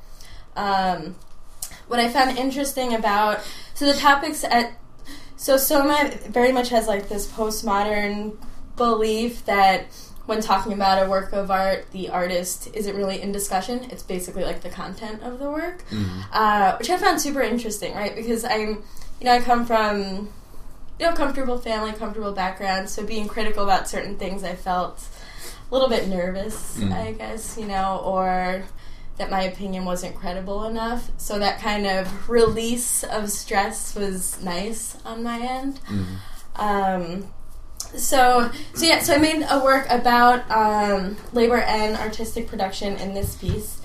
Um, 0.56 1.16
what 1.88 2.00
I 2.00 2.08
found 2.08 2.36
interesting 2.38 2.94
about 2.94 3.40
so 3.74 3.86
the 3.86 3.98
topics 3.98 4.44
at 4.44 4.72
so 5.36 5.56
Soma 5.56 6.10
very 6.28 6.52
much 6.52 6.68
has 6.68 6.86
like 6.86 7.08
this 7.08 7.26
postmodern 7.26 8.36
belief 8.76 9.44
that 9.46 9.86
when 10.30 10.40
talking 10.40 10.72
about 10.72 11.04
a 11.04 11.10
work 11.10 11.32
of 11.32 11.50
art, 11.50 11.90
the 11.90 12.08
artist 12.08 12.68
isn't 12.72 12.94
really 12.96 13.20
in 13.20 13.32
discussion. 13.32 13.84
It's 13.90 14.04
basically 14.04 14.44
like 14.44 14.60
the 14.62 14.70
content 14.70 15.22
of 15.24 15.40
the 15.40 15.50
work, 15.50 15.82
Mhm. 15.90 16.24
uh, 16.32 16.76
which 16.78 16.88
I 16.88 16.96
found 16.96 17.20
super 17.20 17.40
interesting, 17.42 17.94
right? 17.96 18.14
Because 18.14 18.44
I'm, 18.44 18.84
you 19.18 19.24
know, 19.26 19.32
I 19.32 19.40
come 19.40 19.66
from, 19.66 20.28
you 21.00 21.06
know, 21.06 21.12
comfortable 21.14 21.58
family, 21.58 21.92
comfortable 21.92 22.30
background, 22.30 22.88
so 22.88 23.04
being 23.04 23.26
critical 23.26 23.64
about 23.64 23.88
certain 23.88 24.16
things, 24.16 24.44
I 24.44 24.54
felt 24.54 25.02
a 25.68 25.74
little 25.74 25.88
bit 25.88 26.06
nervous, 26.06 26.76
Mm. 26.78 26.92
I 26.92 27.12
guess, 27.12 27.56
you 27.58 27.66
know, 27.66 28.00
or 28.04 28.62
that 29.18 29.30
my 29.30 29.42
opinion 29.42 29.84
wasn't 29.84 30.14
credible 30.14 30.64
enough. 30.64 31.10
So 31.18 31.40
that 31.40 31.60
kind 31.60 31.86
of 31.86 32.28
release 32.30 33.02
of 33.02 33.30
stress 33.32 33.94
was 33.96 34.40
nice 34.42 34.96
on 35.04 35.22
my 35.24 35.38
end. 35.40 35.80
Mhm. 35.88 36.06
Um, 36.56 37.28
so, 37.96 38.50
so 38.74 38.84
yeah, 38.86 39.00
so 39.00 39.14
I 39.14 39.18
made 39.18 39.44
a 39.48 39.62
work 39.62 39.86
about 39.90 40.48
um, 40.50 41.16
labor 41.32 41.58
and 41.58 41.96
artistic 41.96 42.46
production 42.48 42.96
in 42.96 43.14
this 43.14 43.36
piece. 43.36 43.78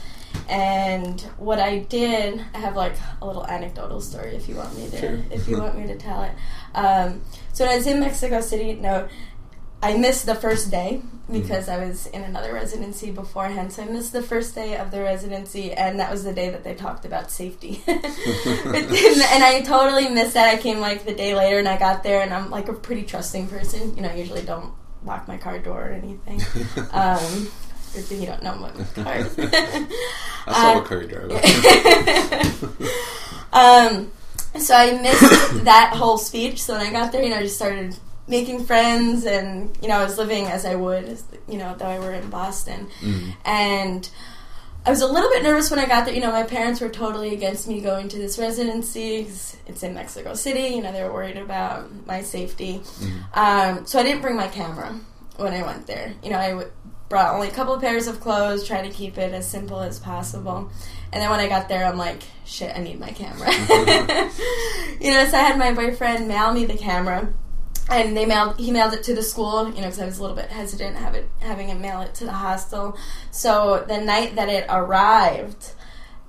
And 0.50 1.20
what 1.38 1.60
I 1.60 1.80
did, 1.80 2.44
I 2.54 2.58
have 2.60 2.76
like 2.76 2.94
a 3.22 3.26
little 3.26 3.46
anecdotal 3.48 4.00
story 4.02 4.36
if 4.36 4.48
you 4.48 4.56
want 4.56 4.78
me 4.78 4.90
to, 4.90 4.98
Sure. 5.00 5.20
if 5.32 5.48
you 5.48 5.58
want 5.60 5.78
me 5.78 5.88
to 5.88 5.96
tell 5.98 6.24
it. 6.24 6.32
Um, 6.76 7.22
so 7.54 7.64
when 7.66 7.74
I 7.74 7.78
was 7.78 7.88
in 7.88 8.00
Mexico 8.00 8.42
City, 8.42 8.74
no, 8.74 9.08
I 9.82 9.98
missed 9.98 10.26
the 10.26 10.36
first 10.36 10.72
day 10.72 11.02
because 11.32 11.70
I 11.70 11.78
was 11.86 12.08
in 12.08 12.24
another 12.24 12.54
residency 12.54 13.12
beforehand. 13.12 13.72
So 13.74 13.84
I 13.84 13.86
missed 13.86 14.14
the 14.14 14.22
first 14.24 14.56
day 14.56 14.78
of 14.78 14.90
the 14.92 15.02
residency, 15.02 15.72
and 15.74 16.00
that 16.00 16.10
was 16.12 16.24
the 16.24 16.34
day 16.34 16.50
that 16.50 16.64
they 16.64 16.74
talked 16.76 17.06
about 17.06 17.30
safety. 17.32 17.82
Then- 17.86 17.96
and 17.96 19.44
I 19.44 19.62
totally 19.66 20.08
missed 20.10 20.34
that. 20.36 20.48
I 20.54 20.58
came 20.58 20.80
like 20.80 21.06
the 21.06 21.14
day 21.14 21.36
later, 21.36 21.60
and 21.60 21.68
I 21.68 21.78
got 21.78 22.04
there, 22.04 22.22
and 22.22 22.34
I'm 22.34 22.50
like 22.50 22.68
a 22.68 22.74
pretty 22.74 23.04
trusting 23.04 23.48
person. 23.48 23.96
You 23.96 24.02
know, 24.04 24.10
I 24.10 24.16
usually 24.16 24.42
don't 24.44 24.72
lock 25.04 25.28
my 25.28 25.38
car 25.38 25.60
door 25.60 25.90
or 25.90 25.92
anything. 25.94 26.42
Um, 26.92 27.48
if 27.98 28.12
you 28.12 28.26
don't 28.26 28.44
know 28.44 28.56
my 28.56 28.72
cars. 29.04 29.34
I 29.38 30.52
saw 30.52 30.72
Uh, 30.72 30.74
what 30.80 30.86
car 30.86 31.04
drive. 31.04 31.32
um, 33.54 34.12
so 34.60 34.74
I 34.76 35.00
missed 35.02 35.64
that 35.66 35.94
whole 35.96 36.18
speech. 36.18 36.62
So 36.64 36.74
when 36.78 36.86
I 36.86 36.92
got 36.92 37.12
there, 37.12 37.24
you 37.24 37.30
know, 37.30 37.38
I 37.38 37.44
just 37.44 37.56
started 37.56 37.96
making 38.28 38.66
friends, 38.66 39.26
and 39.26 39.78
you 39.82 39.88
know, 39.88 39.98
I 40.00 40.04
was 40.04 40.18
living 40.18 40.46
as 40.46 40.66
I 40.66 40.76
would, 40.76 41.18
you 41.48 41.58
know, 41.58 41.76
though 41.78 41.86
I 41.86 42.00
were 42.00 42.14
in 42.14 42.30
Boston, 42.30 42.88
Mhm. 43.02 43.36
and. 43.46 44.10
I 44.88 44.92
was 44.92 45.02
a 45.02 45.08
little 45.08 45.32
bit 45.32 45.42
nervous 45.42 45.72
when 45.72 45.80
I 45.80 45.88
got 45.88 46.06
there. 46.06 46.14
You 46.14 46.22
know, 46.22 46.32
my 46.32 46.44
parents 46.44 46.80
were 46.80 46.90
totally 46.90 47.34
against 47.34 47.68
me 47.68 47.82
going 47.82 48.08
to 48.10 48.20
this 48.20 48.38
residency 48.38 49.24
'cause 49.24 49.58
it's 49.66 49.82
in 49.82 49.96
Mexico 49.96 50.36
City. 50.36 50.76
You 50.76 50.84
know, 50.84 50.92
they 50.92 51.02
were 51.04 51.12
worried 51.12 51.38
about 51.38 51.90
my 52.06 52.22
safety. 52.22 52.84
Mhm. 53.00 53.24
Um, 53.34 53.88
so 53.88 53.98
I 53.98 54.04
didn't 54.04 54.22
bring 54.22 54.36
my 54.36 54.48
camera 54.48 54.94
when 55.38 55.54
I 55.56 55.64
went 55.64 55.88
there. 55.88 56.14
You 56.22 56.30
know, 56.30 56.38
I 56.38 56.50
w- 56.50 56.70
brought 57.10 57.34
only 57.34 57.48
a 57.48 57.52
couple 57.52 57.74
of 57.74 57.82
pairs 57.82 58.06
of 58.06 58.20
clothes, 58.22 58.64
trying 58.68 58.84
to 58.88 58.96
keep 58.96 59.18
it 59.18 59.34
as 59.34 59.48
simple 59.48 59.80
as 59.80 59.98
possible. 59.98 60.70
And 61.12 61.20
then 61.20 61.32
when 61.32 61.40
I 61.40 61.48
got 61.48 61.68
there, 61.68 61.84
I'm 61.84 61.98
like, 61.98 62.22
shit, 62.46 62.72
I 62.78 62.80
need 62.80 63.00
my 63.00 63.10
camera. 63.10 63.52
you 65.02 65.12
know, 65.14 65.26
so 65.26 65.36
I 65.36 65.42
had 65.42 65.58
my 65.58 65.74
boyfriend 65.74 66.28
mail 66.28 66.54
me 66.54 66.66
the 66.66 66.78
camera. 66.78 67.28
And 67.90 68.18
they 68.18 68.26
mailed. 68.26 68.58
He 68.60 68.72
mailed 68.72 68.94
it 68.94 69.04
to 69.04 69.14
the 69.14 69.22
school, 69.22 69.66
you 69.70 69.76
know, 69.76 69.88
because 69.88 70.00
I 70.00 70.06
was 70.06 70.18
a 70.18 70.22
little 70.22 70.36
bit 70.36 70.50
hesitant 70.50 70.96
have 70.98 71.14
it, 71.14 71.30
having 71.40 71.68
him 71.70 71.82
mail 71.82 72.02
it 72.02 72.16
to 72.16 72.26
the 72.26 72.32
hostel. 72.32 72.98
So 73.32 73.86
the 73.88 74.00
night 74.00 74.36
that 74.36 74.50
it 74.50 74.66
arrived, 74.70 75.74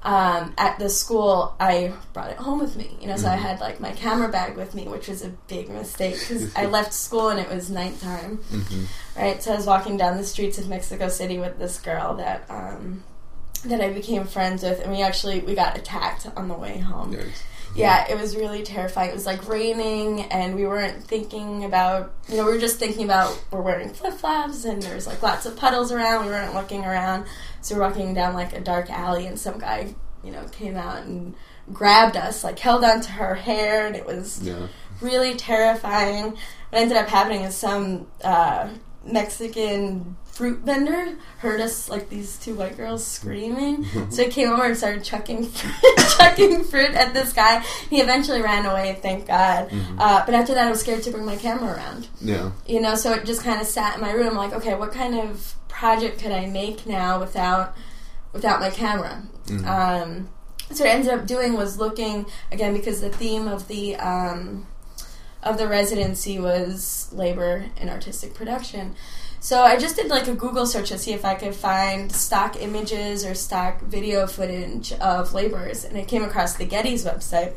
um, 0.03 0.53
at 0.59 0.79
the 0.79 0.89
school, 0.91 1.55
I 1.59 1.95
brought 2.13 2.31
it 2.31 2.37
home 2.37 2.59
with 2.61 2.77
me. 2.77 2.97
You 3.01 3.09
know, 3.09 3.17
so 3.17 3.29
I 3.29 3.37
Mhm. 3.37 3.41
had 3.41 3.61
like 3.61 3.81
my 3.81 3.93
camera 3.93 4.29
bag 4.29 4.55
with 4.57 4.75
me, 4.75 4.87
which 4.87 5.09
was 5.09 5.23
a 5.23 5.31
big 5.49 5.71
mistake 5.71 6.21
because 6.21 6.55
I 6.55 6.67
left 6.77 6.93
school 6.93 7.31
and 7.31 7.41
it 7.41 7.49
was 7.51 7.71
nighttime. 7.71 8.37
hmm 8.37 8.85
Right, 9.17 9.43
so 9.43 9.53
I 9.55 9.57
was 9.57 9.65
walking 9.67 9.97
down 9.97 10.19
the 10.19 10.25
streets 10.25 10.59
of 10.59 10.69
Mexico 10.69 11.09
City 11.09 11.39
with 11.39 11.59
this 11.59 11.79
girl 11.81 12.15
that 12.17 12.45
um, 12.51 13.03
that 13.65 13.81
I 13.81 13.89
became 13.91 14.27
friends 14.27 14.63
with, 14.63 14.79
and 14.81 14.93
we 14.93 15.01
actually 15.01 15.41
we 15.41 15.55
got 15.55 15.77
attacked 15.77 16.27
on 16.37 16.49
the 16.49 16.55
way 16.55 16.79
home. 16.79 17.13
Yeah, 17.77 18.07
it 18.11 18.19
was 18.19 18.37
really 18.37 18.63
terrifying. 18.63 19.11
It 19.11 19.15
was 19.15 19.27
like 19.27 19.49
raining, 19.49 20.23
and 20.33 20.55
we 20.55 20.67
weren't 20.67 21.03
thinking 21.05 21.65
about, 21.65 22.13
you 22.29 22.37
know, 22.37 22.47
we 22.47 22.53
were 22.53 22.59
just 22.61 22.79
thinking 22.79 23.05
about 23.05 23.39
we're 23.51 23.61
wearing 23.61 23.91
flip 23.91 24.15
flops, 24.15 24.65
and 24.65 24.83
there's 24.83 25.07
like 25.07 25.23
lots 25.23 25.47
of 25.47 25.57
puddles 25.57 25.93
around. 25.93 26.25
We 26.27 26.31
weren't 26.33 26.55
looking 26.55 26.85
around, 26.85 27.27
so 27.61 27.75
we're 27.77 27.83
walking 27.83 28.15
down 28.15 28.35
like 28.35 28.53
a 28.55 28.61
dark 28.61 28.91
alley, 28.91 29.27
and 29.27 29.39
some 29.39 29.59
guy, 29.59 29.95
you 30.25 30.31
know, 30.33 30.45
came 30.53 30.77
out 30.77 31.05
and 31.05 31.35
grabbed 31.73 32.17
us, 32.17 32.43
like 32.45 32.59
held 32.59 32.83
onto 32.85 33.11
her 33.11 33.35
hair, 33.35 33.87
and 33.87 33.95
it 33.97 34.07
was 34.07 34.41
Yeah. 34.43 34.69
really 35.01 35.35
terrifying. 35.35 36.31
What 36.71 36.81
ended 36.83 36.97
up 36.97 37.09
happening 37.09 37.43
is 37.43 37.55
some 37.57 38.07
uh, 38.25 38.69
Mexican 39.05 40.17
fruit 40.37 40.59
vendor 40.59 41.17
heard 41.39 41.61
us 41.61 41.89
like 41.89 42.11
these 42.11 42.37
two 42.39 42.55
white 42.55 42.77
girls 42.77 43.07
screaming, 43.07 43.87
so 44.11 44.25
he 44.25 44.31
came 44.31 44.51
over 44.51 44.65
and 44.65 44.77
started 44.77 45.03
chucking 45.03 45.51
chucking 46.19 46.65
fruit 46.65 46.91
at 46.91 47.15
this 47.15 47.33
guy. 47.33 47.61
He 47.89 48.01
eventually 48.01 48.43
ran 48.43 48.67
away, 48.67 48.99
thank 49.01 49.27
God. 49.27 49.71
Mhm. 49.71 49.97
Uh, 49.99 50.25
but 50.27 50.35
after 50.35 50.53
that, 50.55 50.67
I 50.67 50.71
was 50.71 50.81
scared 50.81 51.03
to 51.05 51.11
bring 51.11 51.25
my 51.25 51.37
camera 51.37 51.75
around. 51.75 52.09
Yeah. 52.21 52.51
You 52.67 52.81
know, 52.81 52.95
so 52.97 53.13
it 53.15 53.25
just 53.25 53.43
kind 53.43 53.61
of 53.61 53.67
sat 53.67 53.95
in 53.97 54.01
my 54.01 54.13
room, 54.13 54.35
like, 54.35 54.53
okay, 54.53 54.75
what 54.75 54.93
kind 54.93 55.15
of 55.19 55.55
project 55.69 56.21
could 56.21 56.33
I 56.33 56.47
make 56.47 56.87
now 56.87 57.19
without 57.19 57.75
without 58.33 58.61
my 58.61 58.71
camera? 58.71 59.23
Mhm. 59.47 59.67
Um, 59.67 60.29
so 60.71 60.85
what 60.85 60.91
I 60.91 60.95
ended 60.97 61.13
up 61.13 61.27
doing 61.27 61.55
was 61.55 61.79
looking 61.79 62.27
again 62.53 62.75
because 62.75 63.01
the 63.01 63.09
theme 63.11 63.49
of 63.49 63.69
the 63.69 63.97
um, 63.97 64.67
of 65.43 65.57
the 65.59 65.69
residency 65.69 66.39
was 66.41 67.09
labor 67.13 67.67
and 67.81 67.89
artistic 67.89 68.35
production. 68.35 68.97
So 69.41 69.63
I 69.63 69.77
just 69.77 69.97
did 69.97 70.09
like 70.09 70.27
a 70.27 70.35
Google 70.35 70.67
search 70.67 70.89
to 70.89 70.99
see 70.99 71.13
if 71.13 71.25
I 71.25 71.35
could 71.35 71.55
find 71.55 72.11
stock 72.11 72.61
images 72.61 73.25
or 73.25 73.35
stock 73.35 73.81
video 73.83 74.27
footage 74.27 74.93
of 74.95 75.33
laborers, 75.35 75.85
and 75.85 75.97
I 75.97 76.05
came 76.05 76.25
across 76.25 76.55
the 76.55 76.65
Getty's 76.65 77.05
website. 77.05 77.53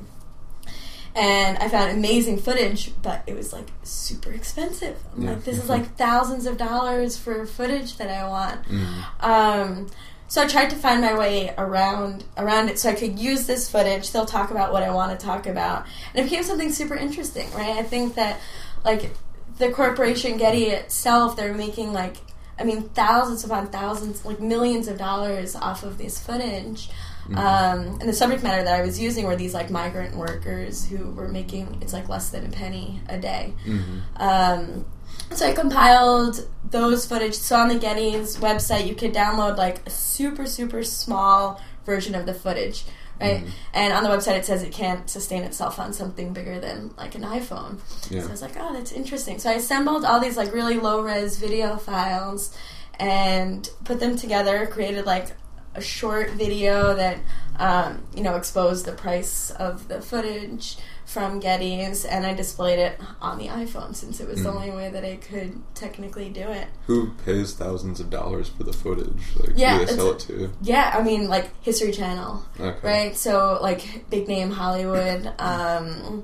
And 1.15 1.57
I 1.57 1.67
found 1.69 1.91
amazing 1.91 2.37
footage, 2.39 2.91
but 3.01 3.23
it 3.25 3.35
was 3.35 3.51
like 3.51 3.67
super 3.83 4.31
expensive. 4.31 4.95
I'm 5.15 5.23
Yeah. 5.23 5.29
like, 5.31 5.43
this 5.43 5.57
is 5.57 5.67
like 5.67 5.95
thousands 5.97 6.45
of 6.45 6.57
dollars 6.57 7.17
for 7.17 7.45
footage 7.47 7.97
that 7.97 8.09
I 8.09 8.27
want. 8.27 8.63
Mhm. 8.69 9.03
Um, 9.19 9.87
so 10.27 10.43
I 10.43 10.47
tried 10.47 10.69
to 10.69 10.75
find 10.75 11.01
my 11.01 11.15
way 11.17 11.51
around 11.57 12.25
around 12.37 12.69
it 12.69 12.77
so 12.77 12.89
I 12.89 12.93
could 12.93 13.17
use 13.17 13.47
this 13.47 13.67
footage, 13.67 14.05
still 14.05 14.27
talk 14.27 14.51
about 14.51 14.71
what 14.71 14.83
I 14.83 14.91
want 14.91 15.19
to 15.19 15.25
talk 15.25 15.47
about, 15.47 15.85
and 16.13 16.23
it 16.23 16.29
became 16.29 16.43
something 16.43 16.71
super 16.71 16.95
interesting, 16.95 17.51
right? 17.55 17.75
I 17.77 17.83
think 17.83 18.13
that 18.13 18.39
like 18.85 19.11
the 19.59 19.69
corporation 19.71 20.37
Getty 20.37 20.65
itself, 20.65 21.35
they're 21.35 21.53
making 21.53 21.93
like 21.93 22.17
I 22.57 22.63
mean 22.63 22.89
thousands 22.89 23.43
upon 23.43 23.67
thousands, 23.67 24.25
like 24.25 24.39
millions 24.39 24.87
of 24.87 24.97
dollars 24.97 25.55
off 25.55 25.83
of 25.83 25.97
this 25.97 26.19
footage. 26.19 26.89
Mhm. 27.29 27.37
Um, 27.37 27.79
and 27.99 28.09
the 28.09 28.13
subject 28.13 28.41
matter 28.41 28.63
that 28.63 28.73
I 28.73 28.81
was 28.81 28.99
using 28.99 29.25
were 29.25 29.35
these 29.35 29.53
like 29.53 29.69
migrant 29.69 30.15
workers 30.15 30.85
who 30.85 31.11
were 31.11 31.27
making 31.27 31.77
it's 31.81 31.93
like 31.93 32.09
less 32.09 32.29
than 32.29 32.45
a 32.45 32.49
penny 32.49 33.01
a 33.07 33.17
day. 33.17 33.53
Mhm. 33.65 34.01
Um, 34.17 34.85
so 35.31 35.45
I 35.47 35.53
compiled 35.53 36.47
those 36.71 37.05
footage. 37.05 37.35
So 37.35 37.55
on 37.55 37.67
the 37.67 37.75
Getty's 37.75 38.37
website, 38.37 38.87
you 38.87 38.95
could 38.95 39.13
download 39.13 39.57
like 39.57 39.85
a 39.85 39.89
super, 39.89 40.45
super 40.47 40.83
small 40.83 41.61
version 41.85 42.15
of 42.15 42.25
the 42.25 42.33
footage, 42.33 42.85
right? 43.19 43.45
Mhm. 43.45 43.49
And 43.73 43.93
on 43.93 44.03
the 44.03 44.09
website, 44.09 44.37
it 44.37 44.45
says 44.45 44.63
it 44.63 44.71
can't 44.71 45.09
sustain 45.09 45.43
itself 45.43 45.79
on 45.79 45.93
something 45.93 46.33
bigger 46.33 46.59
than 46.59 46.91
like 46.97 47.15
an 47.15 47.21
iPhone. 47.23 47.79
Yeah. 48.09 48.21
So 48.21 48.27
I 48.27 48.31
was 48.31 48.41
like, 48.41 48.57
oh, 48.59 48.73
that's 48.73 48.91
interesting. 48.91 49.39
So 49.39 49.49
I 49.49 49.53
assembled 49.53 50.05
all 50.05 50.19
these 50.19 50.37
like 50.37 50.53
really 50.53 50.77
low 50.77 51.01
res 51.01 51.37
video 51.37 51.77
files 51.77 52.55
and 52.99 53.69
put 53.83 53.99
them 53.99 54.15
together, 54.17 54.67
created 54.67 55.05
like 55.05 55.27
a 55.75 55.81
short 55.81 56.31
video 56.31 56.95
that 56.95 57.19
um, 57.59 58.01
you 58.15 58.23
know 58.23 58.35
exposed 58.35 58.85
the 58.85 58.91
price 58.93 59.51
of 59.51 59.87
the 59.87 60.01
footage 60.01 60.77
from 61.09 61.39
Getty's, 61.39 62.05
and 62.05 62.23
I 62.23 62.35
displayed 62.35 62.77
it 62.77 62.99
on 63.19 63.39
the 63.39 63.47
iPhone 63.47 63.95
since 63.95 64.19
it 64.19 64.27
was 64.27 64.43
the 64.43 64.49
Mm. 64.49 64.55
only 64.55 64.69
way 64.71 64.89
that 64.91 65.03
I 65.03 65.15
could 65.15 65.59
technically 65.73 66.29
do 66.29 66.41
it. 66.41 66.67
Who 66.85 67.11
pays 67.25 67.53
thousands 67.53 67.99
of 67.99 68.11
dollars 68.11 68.47
for 68.47 68.63
the 68.63 68.73
footage? 68.73 69.23
Like, 69.39 69.53
Yeah, 69.55 69.79
who 69.79 69.85
they 69.87 69.93
sell 69.95 70.11
it 70.11 70.19
to? 70.19 70.51
Yeah, 70.61 70.93
I 70.95 71.01
mean 71.01 71.27
like 71.27 71.49
History 71.63 71.91
Channel, 71.91 72.43
Okay. 72.59 72.87
right? 72.87 73.17
So 73.17 73.57
like 73.59 74.07
big 74.11 74.27
name 74.27 74.51
Hollywood. 74.51 75.31
Um, 75.39 76.23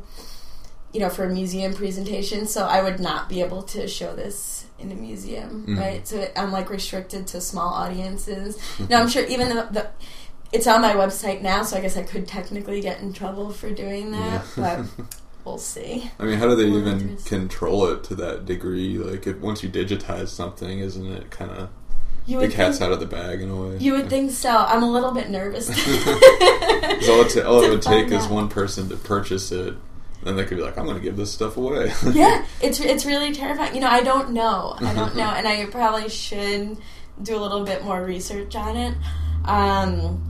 you 0.94 1.01
know, 1.01 1.10
for 1.10 1.25
a 1.25 1.30
museum 1.30 1.74
presentation, 1.74 2.48
so 2.48 2.63
I 2.65 2.82
would 2.82 3.01
not 3.01 3.27
be 3.27 3.42
able 3.42 3.63
to 3.63 3.86
show 3.86 4.15
this 4.15 4.63
in 4.80 4.92
a 4.94 4.96
museum, 4.96 5.65
Mhm. 5.68 5.77
right? 5.77 6.08
So 6.08 6.25
I'm 6.38 6.54
like 6.54 6.70
restricted 6.70 7.27
to 7.27 7.42
small 7.42 7.74
audiences. 7.74 8.58
now 8.89 9.01
I'm 9.01 9.10
sure 9.10 9.25
even 9.25 9.50
though 9.50 9.68
the 9.72 9.88
it's 10.55 10.67
on 10.67 10.81
my 10.81 10.93
website 10.93 11.41
now, 11.41 11.63
so 11.63 11.77
I 11.77 11.81
guess 11.81 11.97
I 11.97 12.03
could 12.03 12.27
technically 12.27 12.81
get 12.81 13.00
in 13.01 13.13
trouble 13.13 13.51
for 13.51 13.69
doing 13.71 14.12
that, 14.12 14.43
Yeah. 14.57 14.85
but 14.97 15.05
we'll 15.45 15.57
see. 15.57 16.09
I 16.19 16.24
mean, 16.25 16.38
how 16.39 16.47
do 16.47 16.55
they 16.55 16.69
More 16.69 16.79
even 16.79 17.01
interest. 17.01 17.27
control 17.27 17.88
it 17.88 18.03
to 18.05 18.15
that 18.15 18.45
degree? 18.45 18.97
Like, 18.97 19.27
if 19.27 19.38
once 19.39 19.63
you 19.63 19.69
digitize 19.69 20.29
something, 20.29 20.79
isn't 20.79 21.05
it 21.12 21.29
kind 21.31 21.51
of 21.51 21.69
You 22.25 22.39
the 22.39 22.47
cat's 22.47 22.77
think, 22.79 22.88
out 22.89 22.93
of 22.93 23.00
the 23.00 23.05
bag 23.05 23.41
in 23.41 23.50
a 23.50 23.55
way? 23.55 23.77
you 23.77 23.93
would 23.93 24.09
think 24.09 24.31
so. 24.31 24.50
I'm 24.50 24.83
a 24.83 24.91
little 24.91 25.12
bit 25.12 25.29
nervous. 25.29 25.69
all 25.69 27.21
it, 27.21 27.38
all 27.45 27.62
it 27.63 27.69
would 27.69 27.81
take 27.81 28.09
find 28.09 28.13
is 28.13 28.27
one 28.27 28.50
person 28.50 28.89
to 28.89 28.95
purchase 28.95 29.51
it, 29.51 29.75
And 30.25 30.38
they 30.39 30.45
could 30.45 30.57
be 30.57 30.63
like, 30.63 30.77
"I'm 30.77 30.85
going 30.85 30.97
to 30.97 31.03
give 31.03 31.17
this 31.17 31.31
stuff 31.31 31.57
away." 31.57 31.91
yeah, 32.13 32.45
it's 32.62 32.79
it's 32.79 33.05
really 33.05 33.31
terrifying. 33.33 33.75
You 33.75 33.81
know, 33.81 33.89
I 33.89 34.01
don't 34.01 34.31
know. 34.31 34.75
I 34.79 34.93
don't 34.93 35.15
know, 35.15 35.29
and 35.29 35.47
I 35.47 35.65
probably 35.67 36.09
should 36.09 36.77
do 37.21 37.35
a 37.38 37.41
little 37.41 37.63
bit 37.63 37.83
more 37.83 38.03
research 38.03 38.55
on 38.55 38.75
it. 38.77 38.95
Um, 39.45 40.24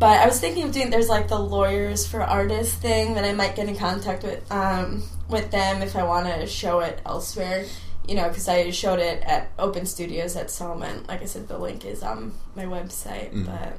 but 0.00 0.18
I 0.18 0.26
was 0.26 0.40
thinking 0.40 0.64
of 0.64 0.72
doing. 0.72 0.90
There's 0.90 1.08
like 1.08 1.28
the 1.28 1.38
lawyers 1.38 2.06
for 2.06 2.22
artists 2.22 2.74
thing 2.74 3.14
that 3.14 3.24
I 3.24 3.32
might 3.32 3.54
get 3.54 3.68
in 3.68 3.76
contact 3.76 4.24
with 4.24 4.50
um, 4.50 5.04
with 5.28 5.50
them 5.52 5.82
if 5.82 5.94
I 5.94 6.02
want 6.02 6.26
to 6.26 6.46
show 6.46 6.80
it 6.80 7.00
elsewhere. 7.06 7.66
You 8.08 8.16
know, 8.16 8.26
because 8.28 8.48
I 8.48 8.70
showed 8.70 8.98
it 8.98 9.22
at 9.22 9.50
Open 9.58 9.86
Studios 9.86 10.34
at 10.34 10.50
Solomon. 10.50 11.04
Like 11.06 11.22
I 11.22 11.26
said, 11.26 11.46
the 11.46 11.58
link 11.58 11.84
is 11.84 12.02
on 12.02 12.32
my 12.56 12.64
website. 12.64 13.30
Mhm. 13.32 13.46
But 13.46 13.76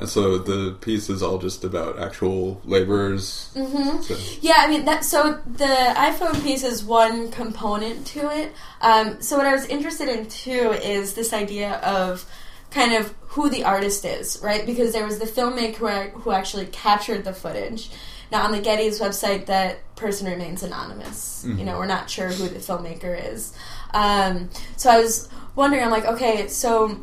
and 0.00 0.08
so 0.08 0.38
the 0.38 0.72
piece 0.80 1.10
is 1.10 1.22
all 1.22 1.36
just 1.36 1.62
about 1.62 1.98
actual 1.98 2.62
laborers. 2.64 3.50
hmm 3.52 4.00
So, 4.00 4.16
Yeah, 4.40 4.54
I 4.56 4.66
mean 4.66 4.86
that. 4.86 5.04
So 5.04 5.38
the 5.46 5.92
iPhone 5.94 6.42
piece 6.42 6.64
is 6.64 6.82
one 6.82 7.30
component 7.30 8.06
to 8.08 8.30
it. 8.34 8.52
Um, 8.80 9.20
so 9.20 9.36
what 9.36 9.44
I 9.46 9.52
was 9.52 9.66
interested 9.66 10.08
in 10.08 10.26
too 10.26 10.72
is 10.82 11.12
this 11.12 11.34
idea 11.34 11.72
of 11.80 12.24
kind 12.70 12.94
of 12.94 13.14
who 13.28 13.48
the 13.50 13.64
artist 13.64 14.04
is, 14.04 14.38
right? 14.42 14.64
Because 14.66 14.92
there 14.92 15.04
was 15.04 15.18
the 15.18 15.26
filmmaker 15.26 16.10
who, 16.12 16.20
who 16.20 16.30
actually 16.32 16.66
captured 16.66 17.24
the 17.24 17.32
footage. 17.32 17.90
Now 18.32 18.44
on 18.44 18.52
the 18.52 18.60
Getty's 18.60 19.00
website, 19.00 19.46
that 19.46 19.78
person 19.96 20.26
remains 20.30 20.62
anonymous. 20.62 21.44
You 21.46 21.54
Mhm. 21.54 21.64
know, 21.64 21.78
we're 21.78 21.86
not 21.86 22.08
sure 22.08 22.28
who 22.28 22.48
the 22.48 22.60
filmmaker 22.60 23.32
is. 23.32 23.52
Um, 23.92 24.50
so 24.76 24.88
I 24.90 25.00
was 25.00 25.28
wondering, 25.56 25.82
I'm 25.84 25.90
like, 25.90 26.04
okay, 26.06 26.46
so 26.48 26.98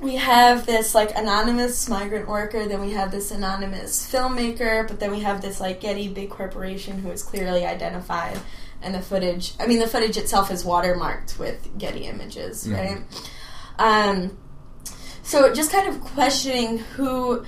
we 0.00 0.16
have 0.16 0.66
this 0.66 0.94
like 0.94 1.10
anonymous 1.16 1.88
migrant 1.88 2.28
worker, 2.28 2.66
then 2.66 2.80
we 2.82 2.92
have 2.92 3.10
this 3.10 3.30
anonymous 3.30 4.06
filmmaker, 4.12 4.86
but 4.86 5.00
then 5.00 5.10
we 5.10 5.20
have 5.20 5.40
this 5.40 5.58
like 5.60 5.80
Getty 5.80 6.08
big 6.08 6.28
corporation 6.30 6.98
who 6.98 7.10
is 7.10 7.22
clearly 7.22 7.64
identified, 7.66 8.38
and 8.82 8.94
the 8.94 9.00
footage. 9.00 9.54
I 9.58 9.66
mean, 9.66 9.80
the 9.80 9.88
footage 9.88 10.16
itself 10.18 10.50
is 10.52 10.64
watermarked 10.64 11.38
with 11.38 11.66
Getty 11.78 12.04
images, 12.04 12.64
Mhm. 12.66 12.74
right? 12.76 13.02
Um, 13.78 14.38
so 15.28 15.52
just 15.52 15.70
kind 15.70 15.86
of 15.86 16.00
questioning 16.00 16.78
who, 16.78 17.44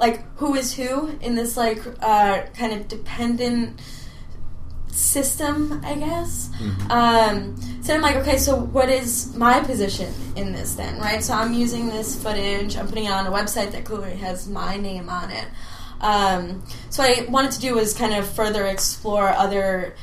like, 0.00 0.24
who 0.38 0.56
is 0.56 0.74
who 0.74 1.16
in 1.20 1.36
this 1.36 1.56
like 1.56 1.80
uh, 2.02 2.42
kind 2.58 2.72
of 2.72 2.88
dependent 2.88 3.80
system, 4.90 5.80
I 5.84 5.94
guess. 5.94 6.50
mhm. 6.58 6.90
Um, 6.90 7.56
so 7.82 7.94
I'm 7.94 8.00
like, 8.00 8.16
okay, 8.16 8.38
so 8.38 8.56
what 8.56 8.88
is 8.88 9.36
my 9.36 9.60
position 9.60 10.12
in 10.34 10.52
this 10.52 10.74
then, 10.74 10.98
right? 10.98 11.22
So 11.22 11.34
I'm 11.34 11.52
using 11.52 11.86
this 11.86 12.20
footage, 12.20 12.76
I'm 12.76 12.88
putting 12.88 13.04
it 13.04 13.12
on 13.12 13.26
a 13.26 13.30
website 13.30 13.70
that 13.70 13.84
clearly 13.84 14.16
has 14.16 14.48
my 14.48 14.76
name 14.76 15.08
on 15.08 15.30
it. 15.30 15.46
Um, 16.00 16.64
so 16.90 17.04
what 17.04 17.18
I 17.18 17.30
wanted 17.30 17.52
to 17.52 17.60
do 17.60 17.74
was 17.76 17.94
kind 17.94 18.14
of 18.14 18.28
further 18.28 18.66
explore 18.66 19.28
other 19.28 19.94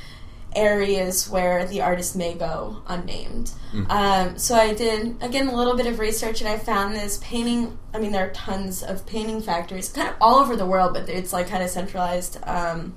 areas 0.55 1.29
where 1.29 1.65
the 1.65 1.81
artist 1.81 2.15
may 2.15 2.33
go 2.33 2.81
unnamed. 2.87 3.51
Mhm. 3.73 3.89
Um, 3.89 4.37
so 4.37 4.55
I 4.55 4.73
did 4.73 5.17
again 5.21 5.47
a 5.47 5.55
little 5.55 5.75
bit 5.75 5.87
of 5.87 5.99
research, 5.99 6.41
and 6.41 6.49
I 6.49 6.57
found 6.57 6.95
this 6.95 7.19
painting. 7.23 7.77
I 7.93 7.99
mean, 7.99 8.11
there 8.11 8.25
are 8.27 8.31
tons 8.33 8.83
of 8.83 9.05
painting 9.05 9.41
factories, 9.41 9.89
kind 9.89 10.09
of 10.09 10.15
all 10.21 10.35
over 10.39 10.55
the 10.55 10.65
world, 10.65 10.93
but 10.93 11.09
it's 11.09 11.33
like 11.33 11.47
kind 11.47 11.63
of 11.63 11.69
centralized 11.69 12.37
um, 12.45 12.95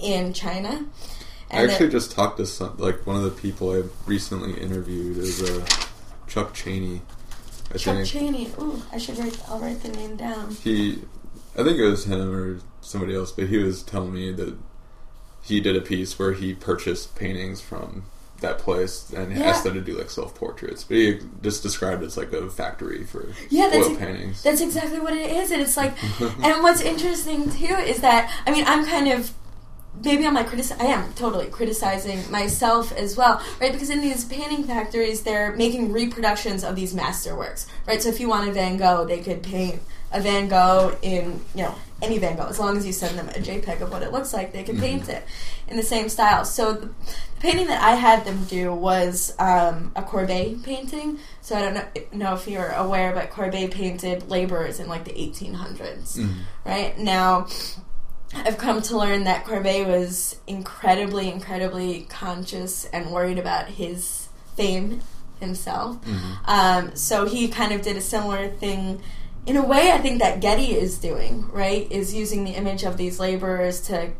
in 0.00 0.32
China. 0.32 0.86
I 1.50 1.64
actually 1.64 1.86
it- 1.86 1.90
just 1.92 2.12
talked 2.12 2.38
to 2.38 2.46
some, 2.46 2.74
like 2.78 3.06
one 3.06 3.16
of 3.16 3.22
the 3.24 3.30
people 3.30 3.72
I 3.72 3.82
recently 4.06 4.54
interviewed 4.60 5.18
is 5.18 5.42
uh, 5.42 5.64
Chuck 6.26 6.54
Cheney, 6.54 7.02
I 7.74 7.76
Chuck 7.78 7.96
think 7.96 8.08
Cheney. 8.08 8.50
Ooh, 8.58 8.82
I 8.92 8.98
should 8.98 9.18
write. 9.18 9.38
I'll 9.48 9.58
write 9.58 9.82
the 9.82 9.90
name 9.90 10.16
down. 10.16 10.56
he, 10.62 11.02
I 11.58 11.62
think 11.62 11.78
it 11.78 11.84
was 11.84 12.04
him 12.06 12.34
or 12.34 12.60
somebody 12.80 13.14
else, 13.14 13.32
but 13.32 13.48
he 13.48 13.58
was 13.58 13.82
telling 13.82 14.14
me 14.14 14.32
that 14.32 14.56
he 15.42 15.60
did 15.60 15.76
a 15.76 15.80
piece 15.80 16.18
where 16.18 16.32
he 16.32 16.54
purchased 16.54 17.14
paintings 17.16 17.60
from 17.60 18.04
that 18.40 18.58
place 18.58 19.12
and 19.16 19.36
Yeah. 19.36 19.44
asked 19.44 19.62
them 19.64 19.74
to 19.74 19.80
do 19.80 19.96
like 19.96 20.10
self 20.10 20.34
portraits. 20.34 20.82
But 20.84 20.96
he 20.96 21.20
just 21.42 21.62
described 21.62 22.02
it 22.02 22.06
as 22.06 22.16
like 22.16 22.32
a 22.32 22.48
factory 22.50 23.04
for 23.04 23.28
Yeah, 23.50 23.68
that's 23.68 23.86
oil 23.86 23.92
ex- 23.92 23.98
paintings. 24.00 24.42
That's 24.42 24.60
exactly 24.60 24.98
what 25.00 25.12
it 25.14 25.30
is, 25.30 25.50
and 25.52 25.62
it's 25.62 25.76
like, 25.76 25.92
and 26.20 26.62
what's 26.62 26.80
interesting 26.80 27.50
too 27.50 27.74
is 27.74 28.00
that 28.00 28.32
I 28.46 28.50
mean 28.50 28.64
I'm 28.66 28.84
kind 28.86 29.08
of 29.12 29.32
maybe 30.02 30.26
I'm 30.26 30.34
like 30.34 30.48
critici- 30.48 30.80
I 30.80 30.86
am 30.86 31.12
totally 31.12 31.46
criticizing 31.46 32.28
myself 32.32 32.92
as 32.92 33.16
well, 33.16 33.40
right? 33.60 33.72
Because 33.72 33.90
in 33.90 34.00
these 34.00 34.24
painting 34.24 34.64
factories, 34.64 35.22
they're 35.22 35.52
making 35.54 35.92
reproductions 35.92 36.64
of 36.64 36.74
these 36.76 36.94
masterworks, 36.94 37.66
right? 37.86 38.02
So 38.02 38.08
if 38.08 38.18
you 38.18 38.28
want 38.28 38.48
a 38.48 38.52
Van 38.52 38.76
Gogh, 38.78 39.04
they 39.04 39.20
could 39.20 39.42
paint 39.42 39.82
a 40.12 40.20
Van 40.20 40.48
Gogh 40.48 40.96
in 41.02 41.40
you 41.54 41.62
know 41.64 41.74
any 42.02 42.18
Van 42.18 42.36
Gogh 42.36 42.46
as 42.48 42.58
long 42.58 42.76
as 42.76 42.84
you 42.86 42.92
send 42.92 43.16
them 43.18 43.28
a 43.28 43.32
JPEG 43.34 43.80
of 43.80 43.90
what 43.92 44.02
it 44.02 44.10
looks 44.12 44.32
like, 44.32 44.52
they 44.52 44.64
can 44.64 44.78
paint 44.80 45.08
it 45.08 45.22
in 45.68 45.76
the 45.76 45.82
same 45.84 46.08
style. 46.08 46.44
So 46.44 46.72
the, 46.72 46.86
the 46.86 46.94
painting 47.40 47.68
that 47.68 47.80
I 47.80 47.92
had 47.94 48.24
them 48.24 48.44
do 48.46 48.72
was 48.74 49.34
um, 49.38 49.92
a 49.94 50.02
Courbet 50.02 50.64
painting. 50.64 51.18
So 51.42 51.54
I 51.56 51.60
don't 51.62 51.74
know, 51.74 51.84
know 52.12 52.34
if 52.34 52.48
you're 52.48 52.70
aware, 52.72 53.12
but 53.14 53.30
Courbet 53.30 53.70
painted 53.70 54.28
laborers 54.28 54.80
in 54.80 54.88
like 54.88 55.04
the 55.04 55.12
1800s, 55.12 56.18
Mhm. 56.18 56.34
right? 56.64 56.98
Now, 56.98 57.46
I've 58.34 58.58
come 58.58 58.82
to 58.82 58.98
learn 58.98 59.24
that 59.24 59.44
Courbet 59.44 59.86
was 59.86 60.36
incredibly, 60.48 61.30
incredibly 61.30 62.06
conscious 62.08 62.84
and 62.86 63.10
worried 63.12 63.38
about 63.38 63.68
his 63.68 64.28
fame 64.56 65.02
himself. 65.38 65.98
Mhm. 66.04 66.36
Um, 66.48 66.96
so 66.96 67.26
he 67.26 67.46
kind 67.48 67.72
of 67.72 67.82
did 67.82 67.96
a 67.96 68.00
similar 68.00 68.48
thing. 68.48 69.02
In 69.46 69.56
a 69.56 69.64
way, 69.64 69.90
I 69.90 69.98
think 69.98 70.20
that 70.20 70.40
Getty 70.40 70.76
is 70.78 70.98
doing, 70.98 71.48
right? 71.52 71.90
Is 71.90 72.14
using 72.14 72.44
the 72.44 72.52
image 72.52 72.84
of 72.84 72.96
these 72.96 73.18
laborers 73.18 73.80
to 73.82 74.10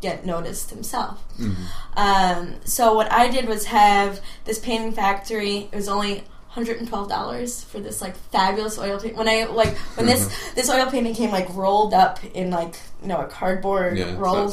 get 0.00 0.24
noticed 0.24 0.70
himself. 0.70 1.22
Mhm. 1.38 1.54
Um, 1.96 2.54
so 2.64 2.94
what 2.94 3.12
I 3.12 3.28
did 3.28 3.46
was 3.46 3.66
have 3.66 4.20
this 4.46 4.58
painting 4.58 4.92
factory. 4.92 5.68
It 5.70 5.76
was 5.76 5.88
only 5.88 6.24
$112 6.54 7.64
for 7.64 7.78
this 7.80 8.00
like 8.00 8.16
fabulous 8.32 8.78
oil 8.78 8.98
paint. 8.98 9.16
When 9.16 9.28
I 9.28 9.44
like 9.44 9.76
when 9.96 10.06
this 10.06 10.28
this 10.54 10.70
oil 10.70 10.86
painting 10.90 11.14
came 11.14 11.30
like 11.30 11.54
rolled 11.54 11.92
up 11.94 12.18
in 12.34 12.50
like 12.50 12.76
you 13.02 13.08
know 13.08 13.18
a 13.20 13.26
cardboard 13.26 13.98
Yeah, 13.98 14.14
roll. 14.16 14.50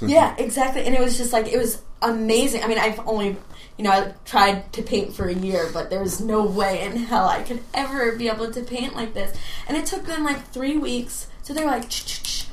yeah, 0.00 0.34
exactly. 0.38 0.84
And 0.84 0.94
it 0.94 1.00
was 1.00 1.16
just 1.18 1.32
like 1.32 1.48
it 1.48 1.58
was 1.58 1.82
amazing. 2.02 2.62
I 2.62 2.68
mean, 2.68 2.78
I've 2.78 3.00
only 3.06 3.36
you 3.78 3.84
know 3.84 3.90
I 3.90 4.14
tried 4.24 4.72
to 4.74 4.82
paint 4.82 5.14
for 5.14 5.26
a 5.28 5.34
year, 5.34 5.68
but 5.72 5.90
there 5.90 6.00
was 6.02 6.20
no 6.20 6.44
way 6.44 6.82
in 6.82 6.96
hell 6.96 7.26
I 7.28 7.42
could 7.42 7.60
ever 7.74 8.12
be 8.16 8.28
able 8.28 8.50
to 8.52 8.62
paint 8.62 8.94
like 8.96 9.14
this. 9.14 9.36
And 9.68 9.76
it 9.76 9.86
took 9.86 10.04
them 10.06 10.24
like 10.24 10.48
three 10.48 10.76
weeks. 10.76 11.28
So 11.42 11.54
they're 11.54 11.66
like 11.66 11.84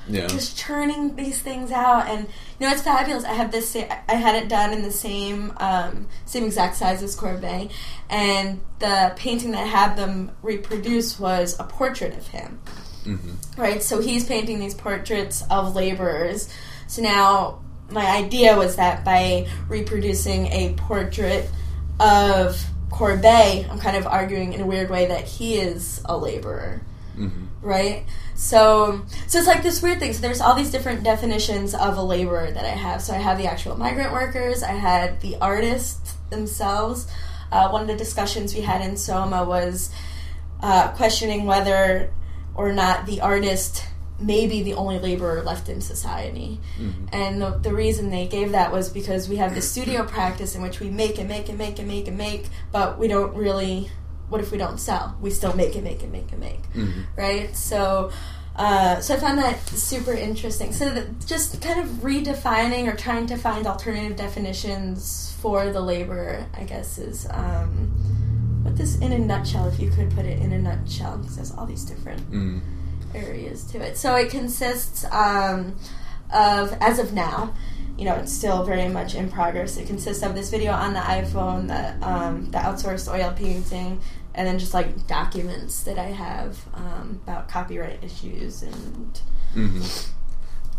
Yeah. 0.08 0.28
just 0.28 0.58
churning 0.58 1.16
these 1.16 1.40
things 1.40 1.72
out, 1.72 2.08
and 2.10 2.28
you 2.60 2.68
know 2.68 2.72
it's 2.74 2.82
fabulous. 2.84 3.24
I 3.24 3.34
have 3.34 3.52
this. 3.52 3.70
sa- 3.72 3.88
I 4.10 4.16
had 4.16 4.36
it 4.36 4.50
done 4.50 4.74
in 4.74 4.84
the 4.84 4.92
same 4.92 5.54
um, 5.58 6.08
same 6.26 6.44
exact 6.44 6.76
size 6.76 7.02
as 7.02 7.16
Courbet, 7.16 7.72
and 8.10 8.60
the 8.80 9.14
painting 9.16 9.52
that 9.52 9.64
I 9.64 9.68
had 9.68 9.96
them 9.96 10.32
reproduce 10.44 11.18
was 11.20 11.56
a 11.58 11.64
portrait 11.64 12.18
of 12.18 12.28
him 12.28 12.60
Mhm. 13.06 13.36
right? 13.58 13.82
So 13.82 14.00
he's 14.02 14.26
painting 14.26 14.60
these 14.60 14.74
portraits 14.76 15.44
of 15.50 15.74
laborers. 15.76 16.50
So 16.88 17.02
now 17.02 17.60
my 17.94 18.06
idea 18.06 18.58
was 18.58 18.76
that 18.76 19.06
by 19.06 19.48
reproducing 19.70 20.48
a 20.48 20.74
portrait 20.74 21.50
of 22.00 22.62
Courbet, 22.92 23.70
I'm 23.70 23.80
kind 23.80 23.96
of 23.98 24.06
arguing 24.06 24.54
in 24.54 24.62
a 24.62 24.66
weird 24.66 24.90
way 24.90 25.06
that 25.08 25.24
he 25.26 25.56
is 25.56 26.02
a 26.06 26.18
laborer, 26.18 26.82
Mhm. 27.18 27.48
right? 27.62 28.04
So, 28.36 29.02
so 29.28 29.38
it's 29.40 29.48
like 29.48 29.64
this 29.64 29.82
weird 29.82 30.00
thing. 30.00 30.14
So 30.14 30.22
there's 30.22 30.42
all 30.42 30.56
these 30.56 30.72
different 30.72 31.04
definitions 31.04 31.74
of 31.76 31.98
a 31.98 32.04
laborer 32.04 32.52
that 32.52 32.66
I 32.66 32.70
have. 32.70 33.02
So 33.02 33.14
I 33.14 33.18
have 33.18 33.38
the 33.38 33.48
actual 33.48 33.78
migrant 33.78 34.12
workers. 34.12 34.64
I 34.64 34.72
had 34.74 35.22
the 35.22 35.38
artists 35.40 36.14
themselves. 36.30 37.08
Uh, 37.52 37.70
one 37.70 37.84
of 37.84 37.88
the 37.88 37.96
discussions 37.96 38.54
we 38.56 38.62
had 38.62 38.82
in 38.82 38.98
Soma 38.98 39.44
was 39.44 39.92
uh, 40.62 40.88
questioning 40.90 41.46
whether 41.46 42.10
or 42.56 42.72
not 42.74 43.06
the 43.06 43.22
artist 43.22 43.84
may 44.20 44.48
be 44.48 44.64
the 44.64 44.74
only 44.76 45.00
laborer 45.00 45.42
left 45.44 45.68
in 45.70 45.82
society. 45.82 46.60
Mhm. 46.80 47.10
And 47.12 47.42
the, 47.42 47.50
the 47.62 47.74
reason 47.74 48.10
they 48.10 48.28
gave 48.28 48.52
that 48.52 48.72
was 48.72 48.90
because 48.90 49.28
we 49.28 49.38
have 49.38 49.54
the 49.56 49.62
studio 49.62 50.04
practice 50.06 50.56
in 50.56 50.62
which 50.62 50.80
we 50.80 50.90
make 50.90 51.18
and 51.20 51.28
make 51.28 51.50
and 51.50 51.58
make 51.58 51.80
and 51.80 51.88
make 51.88 52.08
and 52.08 52.18
make, 52.18 52.48
but 52.72 52.98
we 53.00 53.08
don't 53.08 53.36
really. 53.36 53.90
What 54.30 54.42
if 54.42 54.52
we 54.52 54.58
don't 54.58 54.80
sell? 54.80 55.16
We 55.22 55.30
still 55.30 55.56
make 55.56 55.76
and 55.76 55.84
make 55.84 56.02
and 56.02 56.12
make 56.12 56.32
and 56.32 56.40
make, 56.40 56.74
Mhm. 56.74 57.04
right? 57.16 57.56
So, 57.56 58.10
uh, 58.56 59.00
so 59.00 59.14
I 59.16 59.18
found 59.20 59.38
that 59.38 59.60
super 59.70 60.14
interesting. 60.14 60.72
So 60.74 61.06
just 61.26 61.62
kind 61.62 61.80
of 61.82 61.88
redefining 62.02 62.88
or 62.92 62.96
trying 62.96 63.28
to 63.28 63.36
find 63.38 63.68
alternative 63.68 64.16
definitions 64.18 65.36
for 65.42 65.70
the 65.72 65.82
laborer, 65.82 66.46
I 66.56 66.64
guess, 66.64 66.98
is 66.98 67.28
um, 67.30 67.92
what 68.64 68.76
this 68.78 68.96
in 69.00 69.12
a 69.12 69.20
nutshell. 69.20 69.68
If 69.68 69.80
you 69.80 69.90
could 69.92 70.10
put 70.12 70.26
it 70.26 70.40
in 70.40 70.52
a 70.54 70.60
nutshell, 70.60 71.18
because 71.18 71.36
there's 71.36 71.52
all 71.52 71.66
these 71.66 71.84
different 71.84 72.32
Mhm. 72.32 72.62
Areas 73.16 73.64
to 73.66 73.82
it. 73.82 73.98
So 73.98 74.16
it 74.16 74.30
consists 74.30 75.06
um, 75.12 75.76
of, 76.32 76.76
as 76.80 77.00
of 77.00 77.14
now, 77.14 77.54
you 77.98 78.06
know, 78.06 78.16
it's 78.16 78.34
still 78.34 78.64
very 78.64 78.90
much 78.90 79.14
in 79.14 79.30
progress. 79.30 79.78
It 79.78 79.88
consists 79.88 80.24
of 80.24 80.34
this 80.34 80.50
video 80.50 80.72
on 80.72 80.94
the 80.94 81.00
iPhone, 81.00 81.68
the 81.68 82.08
um, 82.08 82.50
the 82.50 82.58
outsourced 82.58 83.12
oil 83.12 83.32
painting, 83.36 84.02
and 84.34 84.48
then 84.48 84.58
just 84.58 84.74
like 84.74 85.08
documents 85.08 85.84
that 85.84 86.00
I 86.00 86.08
have 86.08 86.58
um, 86.74 87.22
about 87.24 87.48
copyright 87.48 88.04
issues 88.04 88.64
and 88.64 89.22
hmm 89.54 89.82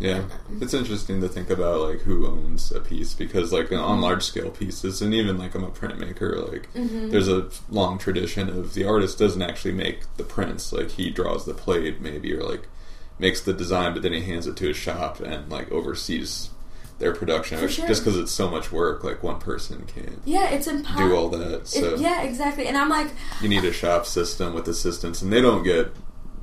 Yeah, 0.01 0.25
it's 0.61 0.75
interesting 0.75 1.21
to 1.21 1.29
think 1.29 1.51
about 1.51 1.81
like 1.81 2.01
who 2.01 2.27
owns 2.27 2.73
a 2.73 2.81
piece 2.81 3.15
because 3.15 3.53
like 3.53 3.71
on 3.73 4.01
large 4.01 4.25
scale 4.25 4.51
pieces, 4.51 5.01
and 5.01 5.15
even 5.15 5.39
like 5.39 5.55
I'm 5.55 5.63
a 5.65 5.71
printmaker, 5.71 6.51
like 6.51 6.69
Mhm. 6.75 7.11
there's 7.13 7.29
a 7.29 7.47
long 7.71 7.99
tradition 7.99 8.49
of 8.49 8.75
the 8.75 8.85
artist 8.85 9.19
doesn't 9.19 9.41
actually 9.43 9.73
make 9.73 10.01
the 10.17 10.25
prints, 10.25 10.73
like 10.73 10.91
he 10.93 11.11
draws 11.11 11.45
the 11.45 11.55
plate 11.55 12.01
maybe 12.01 12.35
or 12.35 12.43
like 12.43 12.67
makes 13.21 13.41
the 13.41 13.53
design, 13.53 13.93
but 13.93 14.03
then 14.03 14.13
he 14.13 14.21
hands 14.23 14.47
it 14.49 14.57
to 14.57 14.67
his 14.69 14.77
shop 14.77 15.21
and 15.21 15.49
like 15.51 15.71
oversees 15.71 16.51
their 16.99 17.13
production. 17.15 17.59
For 17.59 17.69
sure. 17.69 17.87
Just 17.87 18.05
because 18.05 18.19
it's 18.19 18.33
so 18.33 18.51
much 18.51 18.73
work, 18.73 19.05
like 19.05 19.23
one 19.23 19.39
person 19.39 19.85
can't 19.87 20.21
yeah, 20.25 20.49
it's 20.51 20.67
impossible. 20.67 21.09
do 21.09 21.17
all 21.17 21.29
that. 21.29 21.69
So 21.69 21.95
yeah, 21.97 22.23
exactly. 22.23 22.67
And 22.67 22.77
I'm 22.77 22.89
like, 22.89 23.09
you 23.41 23.49
need 23.49 23.65
a 23.65 23.73
shop 23.73 24.07
system 24.07 24.55
with 24.55 24.67
assistants, 24.67 25.23
and 25.23 25.33
they 25.33 25.41
don't 25.41 25.63
get 25.63 25.93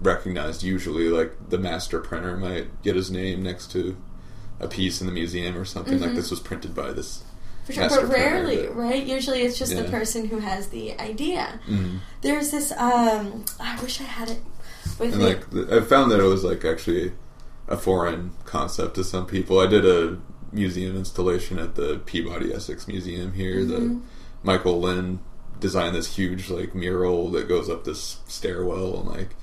recognized 0.01 0.63
usually. 0.63 1.09
Like 1.09 1.49
the 1.49 1.57
master 1.57 1.99
printer 1.99 2.35
might 2.37 2.81
get 2.83 2.95
his 2.95 3.11
name 3.11 3.43
next 3.43 3.71
to 3.71 3.95
a 4.59 4.67
piece 4.67 5.01
in 5.01 5.07
the 5.07 5.13
museum 5.13 5.57
or 5.57 5.65
something. 5.65 5.99
Like 5.99 6.11
Mhm. 6.11 6.15
this 6.15 6.29
was 6.31 6.39
printed 6.39 6.73
by 6.75 6.91
this. 6.91 7.23
for 7.63 7.73
sure, 7.73 7.83
master 7.83 8.01
but 8.01 8.09
printer, 8.09 8.25
rarely, 8.25 8.57
but- 8.67 8.75
right? 8.75 9.05
Usually, 9.05 9.43
it's 9.43 9.57
just 9.59 9.75
the 9.75 9.83
person 9.83 10.25
who 10.27 10.39
has 10.39 10.67
the 10.69 10.99
idea. 10.99 11.59
Mhm. 11.69 11.99
There's 12.23 12.49
this. 12.49 12.71
Um, 12.71 13.45
I 13.59 13.79
wish 13.79 14.01
I 14.01 14.05
had 14.05 14.31
it 14.31 14.41
with 14.97 15.13
And 15.13 15.19
me. 15.21 15.25
like 15.27 15.51
th- 15.51 15.69
I 15.69 15.79
found 15.81 16.11
that 16.11 16.19
it 16.19 16.23
was 16.23 16.43
like 16.43 16.65
actually 16.65 17.11
a 17.67 17.77
foreign 17.77 18.31
concept 18.45 18.95
to 18.95 19.03
some 19.03 19.27
people. 19.27 19.59
I 19.59 19.67
did 19.67 19.85
a 19.85 20.17
museum 20.51 20.97
installation 20.97 21.59
at 21.59 21.75
the 21.75 22.01
Peabody 22.03 22.51
Essex 22.51 22.87
Museum 22.87 23.33
here. 23.33 23.63
The 23.63 23.77
Mhm. 23.77 24.01
Michael 24.43 24.81
Lin 24.81 25.19
designed 25.59 25.95
this 25.95 26.15
huge 26.15 26.49
like 26.49 26.73
mural 26.73 27.29
that 27.29 27.47
goes 27.47 27.69
up 27.69 27.83
this 27.83 28.17
stairwell 28.27 29.01
and 29.01 29.07
like 29.09 29.35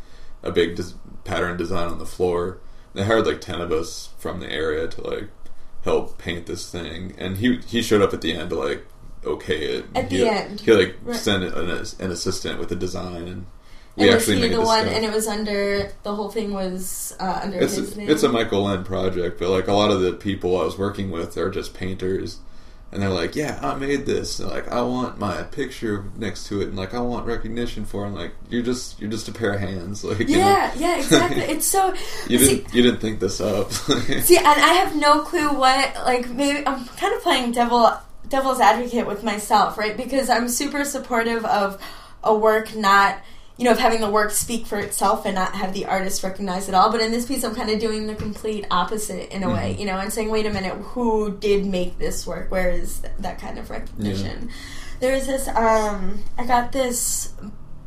a 0.48 0.52
big 0.52 0.80
pattern 1.24 1.56
design 1.56 1.88
on 1.88 1.98
the 1.98 2.06
floor. 2.06 2.58
They 2.94 3.04
hired 3.04 3.26
like 3.26 3.40
ten 3.40 3.60
of 3.60 3.70
us 3.70 4.10
from 4.18 4.40
the 4.40 4.50
area 4.50 4.88
to 4.88 5.00
like 5.02 5.28
help 5.84 6.18
paint 6.18 6.46
this 6.46 6.70
thing, 6.70 7.14
and 7.18 7.38
he 7.38 7.58
he 7.66 7.82
showed 7.82 8.02
up 8.02 8.12
at 8.12 8.20
the 8.20 8.32
end 8.32 8.50
to 8.50 8.56
like 8.56 8.84
okay 9.24 9.58
it. 9.76 9.84
At 9.94 10.10
he, 10.10 10.18
the 10.18 10.28
end. 10.30 10.60
he 10.60 10.72
like 10.72 10.96
Right. 11.04 11.16
sent 11.16 11.44
an, 11.44 11.68
an 11.70 12.10
assistant 12.10 12.58
with 12.58 12.68
the 12.70 12.76
design, 12.76 13.28
and 13.28 13.46
we 13.96 14.06
and 14.08 14.14
actually 14.16 14.40
made 14.40 14.52
the 14.52 14.60
one? 14.60 14.82
stuff. 14.84 14.94
And 14.94 15.04
it 15.04 15.12
was 15.12 15.26
under 15.26 15.92
the 16.02 16.14
whole 16.14 16.30
thing 16.30 16.52
was 16.52 17.14
uh, 17.20 17.40
under 17.42 17.58
it's 17.60 17.74
his 17.76 17.96
name. 17.96 18.08
it's 18.08 18.22
a 18.22 18.28
Michael 18.28 18.64
Lin 18.64 18.84
project, 18.84 19.38
but 19.38 19.50
like 19.50 19.68
a 19.68 19.72
lot 19.72 19.90
of 19.90 20.00
the 20.00 20.12
people 20.12 20.58
I 20.60 20.64
was 20.64 20.78
working 20.78 21.10
with 21.10 21.36
are 21.36 21.50
just 21.50 21.74
painters, 21.74 22.38
and 22.90 23.02
they're 23.02 23.10
like, 23.10 23.36
"Yeah, 23.36 23.58
I 23.62 23.74
made 23.74 24.06
this." 24.06 24.40
And 24.40 24.48
like, 24.48 24.68
I 24.68 24.80
want 24.82 25.18
my 25.18 25.42
picture 25.42 26.04
next 26.16 26.46
to 26.48 26.62
it, 26.62 26.68
and 26.68 26.76
like, 26.76 26.94
I 26.94 27.00
want 27.00 27.26
recognition 27.26 27.84
for. 27.84 28.04
it. 28.04 28.08
I'm 28.08 28.14
like, 28.14 28.32
you're 28.48 28.62
just 28.62 28.98
you're 29.00 29.10
just 29.10 29.28
a 29.28 29.32
pair 29.32 29.52
of 29.52 29.60
hands, 29.60 30.04
like 30.04 30.20
you 30.20 30.36
know? 30.36 30.38
yeah, 30.38 30.72
yeah, 30.76 30.96
exactly. 30.96 31.42
It's 31.48 31.66
so. 31.66 31.94
You 32.28 32.38
see, 32.38 32.56
didn't 32.56 32.74
you 32.74 32.82
didn't 32.82 33.00
think 33.00 33.20
this 33.20 33.40
up. 33.40 33.72
see, 33.72 34.38
and 34.38 34.46
I 34.46 34.74
have 34.74 34.96
no 34.96 35.20
clue 35.20 35.52
what 35.52 35.94
like 36.06 36.28
maybe 36.30 36.66
I'm 36.66 36.86
kind 36.86 37.14
of 37.14 37.22
playing 37.22 37.52
devil 37.52 37.92
devil's 38.28 38.60
advocate 38.60 39.06
with 39.06 39.22
myself, 39.22 39.78
right? 39.78 39.96
Because 39.96 40.30
I'm 40.30 40.48
super 40.48 40.84
supportive 40.84 41.44
of 41.44 41.82
a 42.22 42.34
work 42.34 42.74
not. 42.74 43.18
You 43.58 43.64
know, 43.64 43.72
of 43.72 43.78
having 43.78 44.00
the 44.00 44.08
work 44.08 44.30
speak 44.30 44.66
for 44.66 44.78
itself 44.78 45.26
and 45.26 45.34
not 45.34 45.54
have 45.56 45.74
the 45.74 45.84
artist 45.86 46.22
recognize 46.22 46.68
it 46.68 46.74
all. 46.76 46.90
But 46.92 47.00
in 47.00 47.10
this 47.10 47.26
piece, 47.26 47.42
I'm 47.44 47.54
kind 47.56 47.68
of 47.70 47.80
doing 47.80 48.06
the 48.06 48.14
complete 48.14 48.64
opposite 48.70 49.34
in 49.34 49.42
a 49.42 49.48
way, 49.48 49.74
Mhm. 49.74 49.80
you 49.80 49.86
know, 49.86 49.98
and 49.98 50.12
saying, 50.12 50.30
wait 50.30 50.46
a 50.46 50.50
minute, 50.50 50.74
who 50.74 51.36
did 51.38 51.66
make 51.66 51.98
this 51.98 52.24
work? 52.24 52.50
Where 52.52 52.70
is 52.70 53.00
th- 53.00 53.12
that 53.18 53.40
kind 53.40 53.58
of 53.58 53.68
recognition? 53.68 54.50
There's 55.00 55.26
this, 55.26 55.48
um, 55.48 56.22
I 56.38 56.44
got 56.46 56.70
this 56.70 57.30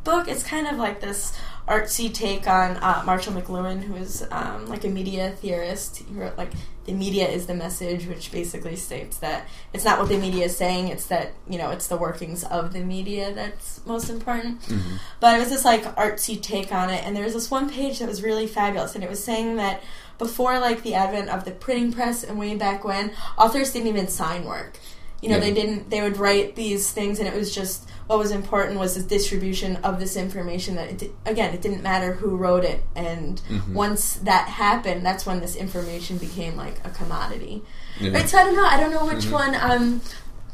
book. 0.04 0.28
It's 0.28 0.42
kind 0.42 0.66
of 0.66 0.76
like 0.76 1.00
this 1.00 1.32
artsy 1.68 2.12
take 2.12 2.46
on 2.46 2.76
uh, 2.78 3.02
Marshall 3.06 3.32
McLuhan, 3.34 3.82
who 3.82 3.94
is 3.96 4.26
um, 4.30 4.66
like 4.66 4.84
a 4.84 4.88
media 4.88 5.30
theorist. 5.30 5.98
He 5.98 6.14
wrote 6.14 6.36
like 6.36 6.50
the 6.84 6.92
media 6.92 7.28
is 7.28 7.46
the 7.46 7.54
message, 7.54 8.06
which 8.06 8.32
basically 8.32 8.74
states 8.76 9.18
that 9.18 9.46
it's 9.72 9.84
not 9.84 9.98
what 10.00 10.08
the 10.08 10.18
media 10.18 10.46
is 10.46 10.56
saying; 10.56 10.88
it's 10.88 11.06
that 11.06 11.32
you 11.48 11.58
know 11.58 11.70
it's 11.70 11.86
the 11.86 11.96
workings 11.96 12.42
of 12.44 12.72
the 12.72 12.80
media 12.80 13.32
that's 13.32 13.80
most 13.86 14.10
important. 14.10 14.60
Mhm. 14.62 14.98
But 15.20 15.36
it 15.36 15.38
was 15.38 15.50
this 15.50 15.64
like 15.64 15.84
artsy 15.96 16.40
take 16.42 16.72
on 16.72 16.90
it, 16.90 17.04
and 17.06 17.14
there 17.16 17.24
was 17.24 17.34
this 17.34 17.50
one 17.50 17.70
page 17.70 18.00
that 18.00 18.08
was 18.08 18.22
really 18.22 18.46
fabulous, 18.46 18.94
and 18.94 19.04
it 19.04 19.10
was 19.10 19.22
saying 19.22 19.56
that 19.56 19.82
before 20.18 20.58
like 20.58 20.82
the 20.82 20.94
advent 20.94 21.28
of 21.30 21.44
the 21.44 21.50
printing 21.52 21.92
press 21.92 22.24
and 22.24 22.38
way 22.38 22.54
back 22.56 22.84
when, 22.84 23.12
authors 23.38 23.72
didn't 23.72 23.88
even 23.88 24.08
sign 24.08 24.44
work. 24.44 24.78
You 25.20 25.28
know, 25.28 25.36
Yeah. 25.36 25.40
they 25.42 25.54
didn't. 25.54 25.90
They 25.90 26.02
would 26.02 26.16
write 26.16 26.56
these 26.56 26.90
things, 26.90 27.20
and 27.20 27.28
it 27.28 27.34
was 27.34 27.54
just 27.54 27.88
what 28.12 28.18
was 28.18 28.30
important 28.30 28.78
was 28.78 28.94
the 28.94 29.02
distribution 29.02 29.76
of 29.76 29.98
this 29.98 30.16
information. 30.16 30.76
That 30.76 31.02
it, 31.02 31.10
again, 31.24 31.54
it 31.54 31.62
didn't 31.62 31.82
matter 31.82 32.12
who 32.12 32.36
wrote 32.36 32.64
it, 32.64 32.82
and 32.94 33.40
Mhm. 33.48 33.72
once 33.72 34.14
that 34.24 34.48
happened, 34.48 35.04
that's 35.04 35.24
when 35.24 35.40
this 35.40 35.56
information 35.56 36.18
became 36.18 36.56
like 36.56 36.76
a 36.84 36.90
commodity. 36.90 37.62
Yeah. 37.98 38.12
Right, 38.12 38.28
so 38.28 38.38
I 38.38 38.44
don't 38.44 38.54
know. 38.56 38.66
I 38.66 38.78
don't 38.78 38.90
know 38.90 39.06
which 39.06 39.24
Mhm. 39.26 39.32
one. 39.32 39.54
Um, 39.54 40.00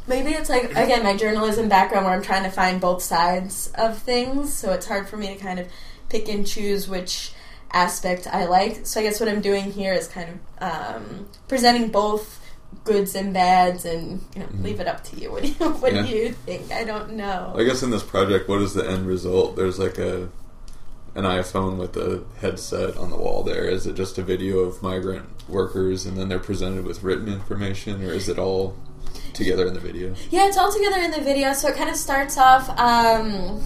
maybe 0.07 0.31
it's 0.31 0.49
like 0.49 0.71
again 0.77 1.03
my 1.03 1.17
journalism 1.17 1.69
background 1.69 2.07
where 2.07 2.15
I'm 2.15 2.23
trying 2.23 2.45
to 2.45 2.51
find 2.51 2.81
both 2.81 3.03
sides 3.03 3.71
of 3.75 3.99
things, 3.99 4.55
so 4.55 4.73
it's 4.73 4.87
hard 4.87 5.09
for 5.09 5.17
me 5.17 5.27
to 5.29 5.35
kind 5.35 5.59
of 5.59 5.67
pick 6.09 6.29
and 6.29 6.47
choose 6.47 6.89
which 6.89 7.33
aspect 7.73 8.27
I 8.33 8.47
like. 8.47 8.87
So 8.87 9.01
I 9.01 9.03
guess 9.03 9.19
what 9.21 9.29
I'm 9.29 9.41
doing 9.41 9.73
here 9.73 9.93
is 9.93 10.07
kind 10.07 10.29
of 10.31 10.37
um, 10.71 11.27
presenting 11.49 11.89
both 11.89 12.39
goods 12.85 13.15
and 13.15 13.33
bads, 13.35 13.85
and 13.85 14.23
you 14.35 14.41
know, 14.41 14.47
Mhm. 14.47 14.63
leave 14.65 14.81
it 14.81 14.87
up 14.89 15.05
to 15.05 15.17
you. 15.21 15.31
What 15.33 15.43
do 15.43 15.49
you 15.49 15.55
What 15.55 15.93
Yeah. 15.95 16.03
do 16.03 16.09
you 16.09 16.33
think? 16.47 16.73
I 16.73 16.85
don't 16.85 17.13
know. 17.15 17.55
I 17.57 17.65
guess 17.65 17.83
in 17.83 17.91
this 17.91 18.03
project, 18.03 18.49
what 18.49 18.61
is 18.63 18.75
the 18.75 18.89
end 18.89 19.07
result? 19.07 19.57
There's 19.57 19.79
like 19.79 19.99
a 19.99 20.29
an 21.15 21.25
iPhone 21.25 21.79
with 21.79 21.97
a 21.97 22.23
headset 22.41 22.97
on 22.97 23.11
the 23.11 23.17
wall. 23.17 23.43
There 23.43 23.65
is 23.65 23.87
it 23.87 23.95
just 23.95 24.19
a 24.19 24.23
video 24.23 24.61
of 24.61 24.83
migrant 24.83 25.27
workers, 25.49 26.07
and 26.07 26.17
then 26.17 26.29
they're 26.29 26.39
presented 26.39 26.85
with 26.85 27.03
written 27.03 27.29
information, 27.29 28.05
or 28.05 28.13
is 28.13 28.29
it 28.29 28.39
all 28.39 28.75
together 29.33 29.67
in 29.67 29.75
the 29.75 29.81
video? 29.81 30.15
Yeah, 30.31 30.47
it's 30.47 30.57
all 30.57 30.73
together 30.73 30.99
in 31.01 31.11
the 31.11 31.21
video, 31.21 31.53
so 31.55 31.69
it 31.69 31.75
kind 31.77 31.91
of 31.91 31.97
starts 31.97 32.37
off. 32.39 32.69
Um, 32.79 33.61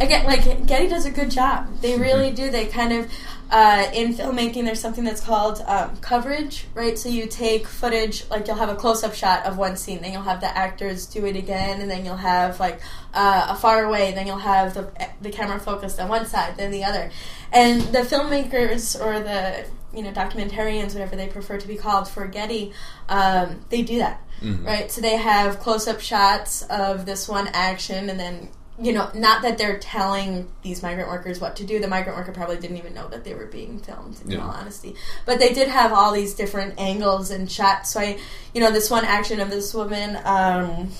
again, 0.00 0.24
like 0.24 0.66
Getty 0.66 0.88
does 0.88 1.04
a 1.04 1.10
good 1.10 1.30
job. 1.30 1.68
They 1.82 1.98
really 1.98 2.30
do. 2.30 2.50
They 2.50 2.66
kind 2.66 2.92
of 2.92 3.06
uh, 3.50 3.90
in 3.94 4.14
filmmaking, 4.14 4.64
there's 4.64 4.80
something 4.80 5.04
that's 5.04 5.20
called 5.20 5.62
um, 5.66 5.96
coverage, 5.98 6.66
right? 6.74 6.98
So 6.98 7.08
you 7.08 7.26
take 7.26 7.66
footage, 7.66 8.28
like 8.30 8.46
you'll 8.46 8.56
have 8.56 8.68
a 8.68 8.74
close-up 8.74 9.14
shot 9.14 9.44
of 9.46 9.56
one 9.58 9.76
scene, 9.76 10.00
then 10.02 10.12
you'll 10.12 10.22
have 10.22 10.40
the 10.40 10.56
actors 10.56 11.06
do 11.06 11.24
it 11.26 11.36
again, 11.36 11.80
and 11.80 11.90
then 11.90 12.04
you'll 12.04 12.16
have 12.16 12.58
like 12.58 12.80
uh, 13.12 13.46
a 13.50 13.56
far 13.56 13.84
away, 13.84 14.12
then 14.12 14.26
you'll 14.26 14.38
have 14.38 14.74
the 14.74 14.90
the 15.20 15.30
camera 15.30 15.60
focused 15.60 16.00
on 16.00 16.08
one 16.08 16.26
side, 16.26 16.56
then 16.56 16.70
the 16.70 16.84
other, 16.84 17.10
and 17.52 17.80
the 17.82 18.00
filmmakers 18.00 19.00
or 19.00 19.20
the 19.20 19.66
you 19.96 20.02
know 20.02 20.10
documentarians, 20.10 20.92
whatever 20.92 21.14
they 21.14 21.28
prefer 21.28 21.56
to 21.58 21.68
be 21.68 21.76
called 21.76 22.08
for 22.08 22.26
Getty, 22.26 22.72
um, 23.08 23.64
they 23.70 23.82
do 23.82 23.98
that 23.98 24.20
Mhm. 24.42 24.66
right? 24.66 24.90
So 24.90 25.00
they 25.00 25.16
have 25.16 25.60
close 25.60 25.86
up 25.86 26.00
shots 26.00 26.62
of 26.62 27.06
this 27.06 27.28
one 27.28 27.48
action, 27.52 28.10
and 28.10 28.18
then, 28.18 28.48
you 28.80 28.92
know, 28.92 29.08
not 29.14 29.42
that 29.42 29.56
they're 29.56 29.78
telling 29.78 30.48
these 30.62 30.82
migrant 30.82 31.08
workers 31.08 31.40
what 31.40 31.56
to 31.56 31.64
do. 31.64 31.78
The 31.78 31.86
migrant 31.86 32.18
worker 32.18 32.32
probably 32.32 32.56
didn't 32.56 32.76
even 32.78 32.92
know 32.92 33.06
that 33.08 33.22
they 33.22 33.32
were 33.34 33.46
being 33.46 33.78
filmed, 33.78 34.20
in 34.24 34.32
Yeah. 34.32 34.42
all 34.44 34.50
honesty. 34.50 34.96
But 35.26 35.38
they 35.38 35.52
did 35.52 35.68
have 35.68 35.92
all 35.92 36.10
these 36.12 36.34
different 36.34 36.74
angles 36.78 37.30
and 37.30 37.50
shots. 37.50 37.90
So 37.92 38.00
I, 38.00 38.18
you 38.52 38.60
know, 38.60 38.72
this 38.72 38.90
one 38.90 39.04
action 39.04 39.38
of 39.40 39.48
this 39.48 39.72
woman, 39.74 40.18
um, 40.24 40.90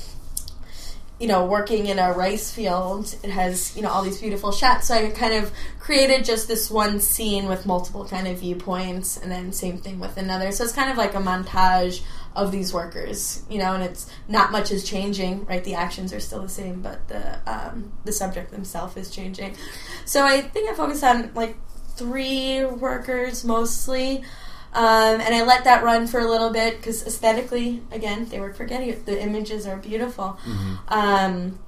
you 1.19 1.29
know, 1.29 1.47
working 1.47 1.87
in 1.87 1.99
a 1.99 2.13
rice 2.13 2.51
field. 2.53 3.15
It 3.23 3.31
has, 3.31 3.75
you 3.77 3.83
know, 3.83 3.89
all 3.89 4.03
these 4.03 4.21
beautiful 4.21 4.51
shots. 4.53 4.89
So 4.89 4.95
I 4.95 5.11
kind 5.11 5.35
of 5.35 5.53
created 5.79 6.25
just 6.25 6.49
this 6.49 6.71
one 6.71 6.99
scene 7.01 7.47
with 7.47 7.67
multiple 7.67 8.05
kind 8.05 8.27
of 8.27 8.39
viewpoints, 8.41 9.17
and 9.17 9.31
then 9.31 9.53
same 9.53 9.79
thing 9.79 10.01
with 10.01 10.17
another. 10.17 10.51
So 10.53 10.65
it's 10.65 10.73
kind 10.73 10.91
of 10.91 10.97
like 10.97 11.15
a 11.15 11.19
montage 11.19 12.03
of 12.37 12.51
these 12.51 12.73
workers, 12.73 13.43
you 13.49 13.59
know, 13.59 13.75
and 13.75 13.83
it's 13.83 14.09
not 14.29 14.51
much 14.51 14.71
is 14.73 14.85
changing, 14.85 15.45
right? 15.47 15.63
The 15.63 15.75
actions 15.75 16.13
are 16.13 16.21
still 16.21 16.43
the 16.43 16.49
same, 16.49 16.83
but 16.83 17.07
the 17.09 17.39
um, 17.51 17.93
the 18.05 18.13
subject 18.13 18.51
themselves 18.51 18.97
is 18.97 19.11
changing. 19.11 19.57
So 20.05 20.25
I 20.25 20.41
think 20.41 20.69
I 20.71 20.75
focused 20.75 21.05
on 21.05 21.33
like 21.35 21.57
three 21.97 22.65
workers 22.65 23.45
mostly. 23.45 24.25
Um, 24.73 25.21
and 25.21 25.33
I 25.33 25.45
let 25.45 25.63
that 25.65 25.85
run 25.85 26.09
for 26.09 26.19
a 26.19 26.29
little 26.29 26.51
bit 26.51 26.79
because 26.79 27.07
aesthetically, 27.07 27.81
again, 27.93 28.27
they 28.29 28.41
were 28.41 28.53
for 28.53 28.65
Getty. 28.65 28.91
The 28.91 29.23
images 29.23 29.69
are 29.69 29.77
beautiful. 29.77 30.37
Mhm. 30.45 30.79
Um, 30.89 31.59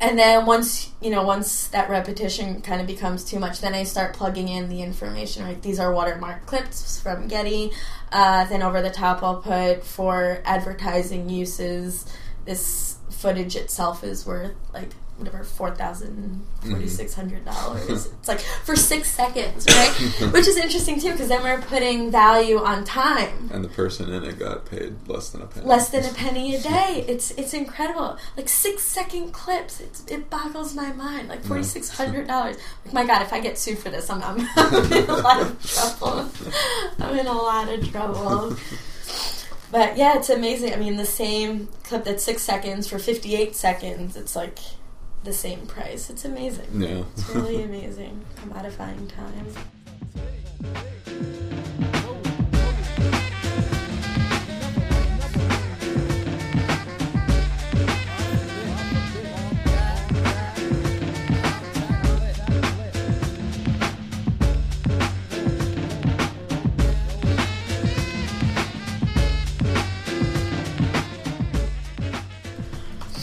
and 0.00 0.18
then 0.18 0.44
once 0.46 0.90
you 1.00 1.10
know, 1.10 1.22
once 1.22 1.68
that 1.68 1.88
repetition 1.88 2.60
kind 2.62 2.80
of 2.80 2.86
becomes 2.88 3.24
too 3.24 3.38
much, 3.38 3.60
then 3.60 3.74
I 3.74 3.84
start 3.84 4.14
plugging 4.14 4.48
in 4.48 4.68
the 4.68 4.82
information. 4.82 5.44
Right, 5.44 5.62
these 5.62 5.78
are 5.78 5.92
watermark 5.92 6.46
clips 6.46 7.00
from 7.00 7.28
Getty. 7.28 7.70
Uh, 8.10 8.44
then 8.46 8.62
over 8.62 8.80
the 8.82 8.90
top, 8.90 9.22
I'll 9.22 9.42
put 9.42 9.84
for 9.84 10.40
advertising 10.44 11.28
uses. 11.28 12.06
This 12.44 12.96
footage 13.10 13.56
itself 13.56 14.04
is 14.04 14.26
worth 14.26 14.54
like 14.72 14.90
whatever 15.18 15.42
four 15.44 15.74
thousand 15.74 16.42
forty 16.62 16.88
six 16.88 17.14
hundred 17.14 17.44
dollars. 17.44 17.82
Mm-hmm. 17.82 18.14
It's 18.18 18.28
like 18.28 18.40
for 18.40 18.76
six 18.76 19.10
seconds, 19.10 19.66
right? 19.68 19.90
Which 20.32 20.46
is 20.46 20.56
interesting 20.56 21.00
too, 21.00 21.12
because 21.12 21.28
then 21.28 21.42
we're 21.42 21.60
putting 21.60 22.10
value 22.10 22.58
on 22.58 22.84
time 22.84 23.50
And 23.52 23.64
the 23.64 23.68
person 23.68 24.12
in 24.12 24.24
it 24.24 24.38
got 24.38 24.64
paid 24.66 24.94
less 25.08 25.30
than 25.30 25.42
a 25.42 25.46
penny. 25.46 25.66
less 25.66 25.90
than 25.90 26.04
a 26.04 26.12
penny 26.14 26.54
a 26.54 26.60
day. 26.62 27.04
It's 27.08 27.32
it's 27.32 27.52
incredible. 27.54 28.16
Like 28.36 28.48
six 28.48 28.82
second 28.82 29.32
clips. 29.32 29.80
It's, 29.80 30.04
it 30.06 30.30
boggles 30.30 30.74
my 30.74 30.92
mind. 30.92 31.28
Like 31.28 31.42
forty 31.44 31.64
six 31.64 31.88
hundred 31.90 32.26
dollars. 32.26 32.56
Like 32.84 32.94
my 32.94 33.04
God, 33.04 33.22
if 33.22 33.32
I 33.32 33.40
get 33.40 33.58
sued 33.58 33.78
for 33.78 33.90
this, 33.90 34.08
I'm, 34.10 34.22
I'm, 34.22 34.46
I'm 34.56 34.92
in 34.92 35.08
a 35.10 35.16
lot 35.16 35.40
of 35.42 35.66
trouble. 35.66 36.30
I'm 37.00 37.18
in 37.18 37.26
a 37.26 37.32
lot 37.32 37.68
of 37.68 37.90
trouble. 37.90 38.56
But 39.70 39.98
yeah, 39.98 40.16
it's 40.16 40.30
amazing. 40.30 40.72
I 40.72 40.76
mean, 40.76 40.96
the 40.96 41.04
same 41.04 41.68
clip 41.84 42.04
that's 42.04 42.22
six 42.24 42.40
seconds 42.42 42.88
for 42.88 42.98
fifty 42.98 43.36
eight 43.36 43.54
seconds. 43.54 44.16
It's 44.16 44.34
like 44.34 44.58
the 45.24 45.32
same 45.32 45.66
price. 45.66 46.10
It's 46.10 46.24
amazing. 46.24 46.68
Yeah. 46.80 47.04
It's 47.12 47.28
really 47.30 47.62
amazing. 47.62 48.24
Commodifying 48.36 49.08
time. 49.14 49.46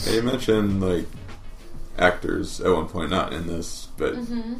You 0.08 0.22
mentioned 0.22 0.80
like 0.80 1.04
actors 1.98 2.60
at 2.60 2.72
one 2.72 2.88
point, 2.88 3.10
not 3.10 3.32
in 3.32 3.46
this, 3.46 3.88
but 3.96 4.14
hmm 4.14 4.54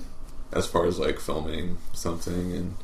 as 0.53 0.67
far 0.67 0.87
as 0.87 0.99
like 0.99 1.19
filming 1.19 1.77
something, 1.93 2.53
and 2.53 2.75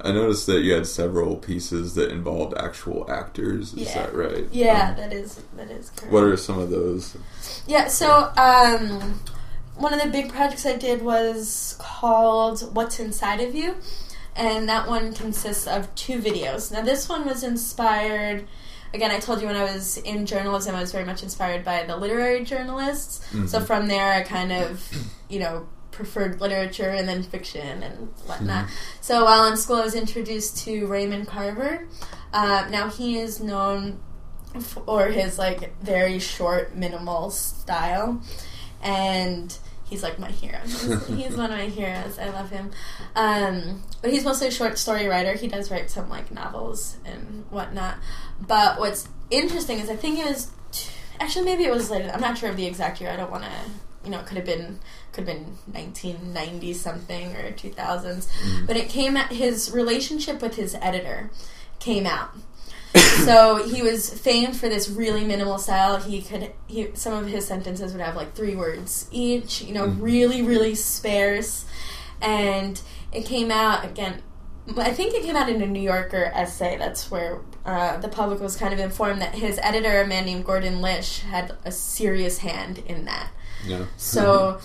I 0.00 0.10
noticed 0.12 0.46
that 0.48 0.62
you 0.62 0.74
had 0.74 0.86
several 0.86 1.36
pieces 1.36 1.94
that 1.94 2.10
involved 2.10 2.54
actual 2.58 3.10
actors. 3.10 3.72
Is 3.72 3.94
Yeah. 3.94 4.02
that 4.02 4.14
right? 4.14 4.46
Yeah, 4.52 4.90
Um, 4.90 4.96
that 4.96 5.12
is 5.12 5.40
that 5.56 5.70
is 5.70 5.90
correct. 5.90 6.12
what 6.12 6.24
are 6.24 6.36
some 6.36 6.58
of 6.58 6.70
those? 6.70 7.16
Yeah, 7.66 7.86
so 7.86 8.30
um, 8.36 9.20
one 9.76 9.94
of 9.94 10.02
the 10.02 10.08
big 10.10 10.32
projects 10.32 10.66
I 10.66 10.76
did 10.76 11.02
was 11.02 11.76
called 11.78 12.74
What's 12.74 12.98
Inside 12.98 13.40
of 13.40 13.54
You, 13.54 13.76
and 14.36 14.68
that 14.68 14.88
one 14.88 15.14
consists 15.14 15.66
of 15.68 15.94
two 15.94 16.18
videos. 16.20 16.72
Now, 16.72 16.82
this 16.82 17.08
one 17.08 17.24
was 17.24 17.42
inspired. 17.44 18.46
Again, 18.94 19.10
I 19.10 19.18
told 19.18 19.40
you 19.40 19.48
when 19.48 19.56
I 19.56 19.64
was 19.64 19.98
in 19.98 20.24
journalism, 20.24 20.74
I 20.76 20.80
was 20.80 20.92
very 20.92 21.04
much 21.04 21.22
inspired 21.24 21.64
by 21.64 21.82
the 21.82 21.96
literary 21.96 22.44
journalists. 22.44 23.20
So 23.50 23.58
Mhm. 23.58 23.66
from 23.66 23.88
there, 23.88 24.12
I 24.12 24.22
kind 24.22 24.52
of, 24.52 24.88
you 25.28 25.40
know, 25.40 25.66
preferred 25.90 26.40
literature 26.40 26.90
and 26.90 27.08
then 27.08 27.22
fiction 27.24 27.82
and 27.82 28.08
whatnot. 28.26 28.66
Mhm. 28.66 28.70
So 29.00 29.24
while 29.24 29.46
in 29.46 29.56
school, 29.56 29.76
I 29.76 29.84
was 29.84 29.94
introduced 29.96 30.58
to 30.64 30.86
Raymond 30.86 31.26
Carver. 31.26 31.86
Uh, 32.32 32.66
now 32.70 32.88
he 32.88 33.18
is 33.18 33.40
known 33.40 34.00
for 34.60 35.06
his 35.08 35.38
like 35.38 35.74
very 35.82 36.20
short, 36.20 36.76
minimal 36.76 37.30
style, 37.30 38.20
and 38.82 39.56
he's 39.94 40.02
like 40.02 40.18
my 40.18 40.30
hero. 40.30 40.58
He's, 40.64 41.06
he's 41.18 41.36
one 41.36 41.52
of 41.52 41.58
my 41.58 41.66
heroes. 41.68 42.18
I 42.18 42.30
love 42.30 42.50
him. 42.50 42.72
Um, 43.14 43.82
but 44.02 44.10
he's 44.10 44.24
mostly 44.24 44.48
a 44.48 44.50
short 44.50 44.76
story 44.76 45.06
writer. 45.06 45.34
He 45.34 45.46
does 45.46 45.70
write 45.70 45.88
some 45.88 46.08
like 46.08 46.32
novels 46.32 46.96
and 47.04 47.44
whatnot. 47.50 47.98
But 48.40 48.80
what's 48.80 49.06
interesting 49.30 49.78
is 49.78 49.88
I 49.88 49.94
think 49.94 50.18
it 50.18 50.26
was 50.26 50.50
t- 50.72 50.90
actually 51.20 51.44
maybe 51.44 51.62
it 51.62 51.70
was 51.72 51.90
later. 51.90 52.10
I'm 52.12 52.20
not 52.20 52.36
sure 52.36 52.50
of 52.50 52.56
the 52.56 52.66
exact 52.66 53.00
year. 53.00 53.10
I 53.10 53.16
don't 53.16 53.30
want 53.30 53.44
to. 53.44 53.50
You 54.04 54.10
know, 54.10 54.18
it 54.18 54.26
could 54.26 54.36
have 54.36 54.44
been 54.46 54.80
could 55.12 55.28
have 55.28 55.36
been 55.36 55.44
1990 55.72 56.74
something 56.74 57.36
or 57.36 57.52
2000s. 57.52 58.26
Mhm. 58.28 58.66
But 58.66 58.76
it 58.76 58.88
came 58.88 59.16
at 59.16 59.30
his 59.30 59.70
relationship 59.70 60.42
with 60.42 60.56
his 60.56 60.74
editor 60.74 61.30
came 61.78 62.04
out. 62.04 62.30
so 63.24 63.66
he 63.68 63.82
was 63.82 64.08
famed 64.10 64.56
for 64.56 64.68
this 64.68 64.88
really 64.88 65.24
minimal 65.24 65.58
style. 65.58 65.96
He 66.00 66.22
could 66.22 66.52
he 66.66 66.90
some 66.94 67.14
of 67.14 67.26
his 67.28 67.46
sentences 67.46 67.92
would 67.92 68.00
have 68.00 68.16
like 68.16 68.34
three 68.34 68.54
words 68.54 69.08
each. 69.10 69.62
You 69.62 69.74
know, 69.74 69.86
Mhm. 69.86 70.00
really 70.00 70.42
really 70.42 70.74
sparse, 70.74 71.64
and 72.22 72.80
it 73.12 73.24
came 73.24 73.50
out 73.50 73.84
again. 73.84 74.22
I 74.78 74.92
think 74.92 75.12
it 75.14 75.22
came 75.22 75.36
out 75.36 75.48
in 75.50 75.60
a 75.60 75.66
New 75.66 75.80
Yorker 75.82 76.30
essay. 76.34 76.76
That's 76.78 77.10
where 77.10 77.40
uh, 77.66 77.98
the 77.98 78.08
public 78.08 78.40
was 78.40 78.56
kind 78.56 78.72
of 78.72 78.78
informed 78.80 79.20
that 79.22 79.34
his 79.34 79.58
editor, 79.62 80.00
a 80.02 80.06
man 80.06 80.24
named 80.24 80.44
Gordon 80.44 80.80
Lish, 80.80 81.20
had 81.20 81.52
a 81.64 81.72
serious 81.72 82.38
hand 82.38 82.82
in 82.86 83.04
that. 83.06 83.28
Yeah. 83.66 83.84
So 83.96 84.60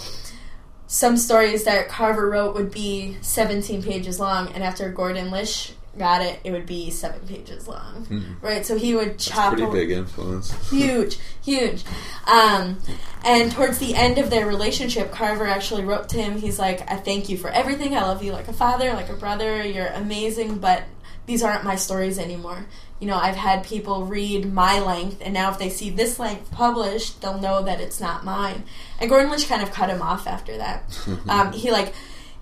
some 0.88 1.18
stories 1.18 1.64
that 1.66 1.88
Carver 1.90 2.30
wrote 2.30 2.56
would 2.56 2.72
be 2.72 3.18
17 3.22 3.84
pages 3.84 4.20
long, 4.20 4.50
and 4.54 4.64
after 4.64 4.90
Gordon 4.90 5.32
Lish 5.32 5.74
got 5.98 6.22
it, 6.22 6.40
it 6.44 6.52
would 6.52 6.66
be 6.66 6.90
seven 6.92 7.20
pages 7.28 7.68
long. 7.68 8.06
Mhm. 8.10 8.42
Right, 8.42 8.66
so 8.66 8.78
he 8.78 8.96
would 8.96 9.14
That's 9.14 9.26
chop 9.26 9.54
pretty 9.54 9.68
a- 9.68 9.72
big 9.72 9.92
influence. 9.92 10.54
huge, 10.70 11.18
huge. 11.44 11.84
Um, 12.28 12.78
and 13.26 13.52
towards 13.52 13.80
the 13.80 13.96
end 13.96 14.18
of 14.18 14.30
their 14.30 14.46
relationship, 14.46 15.12
Carver 15.12 15.48
actually 15.48 15.84
wrote 15.84 16.10
to 16.10 16.18
him. 16.22 16.38
He's 16.40 16.60
like, 16.60 16.90
"I 16.92 16.96
thank 16.98 17.28
you 17.30 17.38
for 17.38 17.50
everything. 17.50 17.96
I 17.96 18.02
love 18.04 18.24
you 18.24 18.32
like 18.32 18.48
a 18.48 18.54
father, 18.54 18.94
like 18.94 19.10
a 19.10 19.14
brother. 19.14 19.64
You're 19.66 19.88
amazing, 19.88 20.60
but 20.60 20.84
these 21.26 21.44
aren't 21.44 21.64
my 21.64 21.76
stories 21.76 22.18
anymore. 22.18 22.66
You 23.00 23.08
know, 23.08 23.18
I've 23.18 23.36
had 23.36 23.64
people 23.64 24.06
read 24.06 24.52
my 24.52 24.80
length, 24.80 25.22
and 25.24 25.34
now 25.34 25.52
if 25.52 25.58
they 25.60 25.70
see 25.70 25.90
this 25.90 26.20
length 26.20 26.52
published, 26.52 27.22
they'll 27.22 27.40
know 27.40 27.64
that 27.64 27.82
it's 27.82 28.00
not 28.00 28.24
mine." 28.24 28.64
And 29.00 29.10
Gordon 29.10 29.30
Lynch 29.32 29.48
kind 29.48 29.62
of 29.64 29.72
cut 29.72 29.90
him 29.90 30.02
off 30.02 30.28
after 30.28 30.58
that. 30.58 30.84
um, 31.28 31.52
he 31.52 31.72
like 31.72 31.94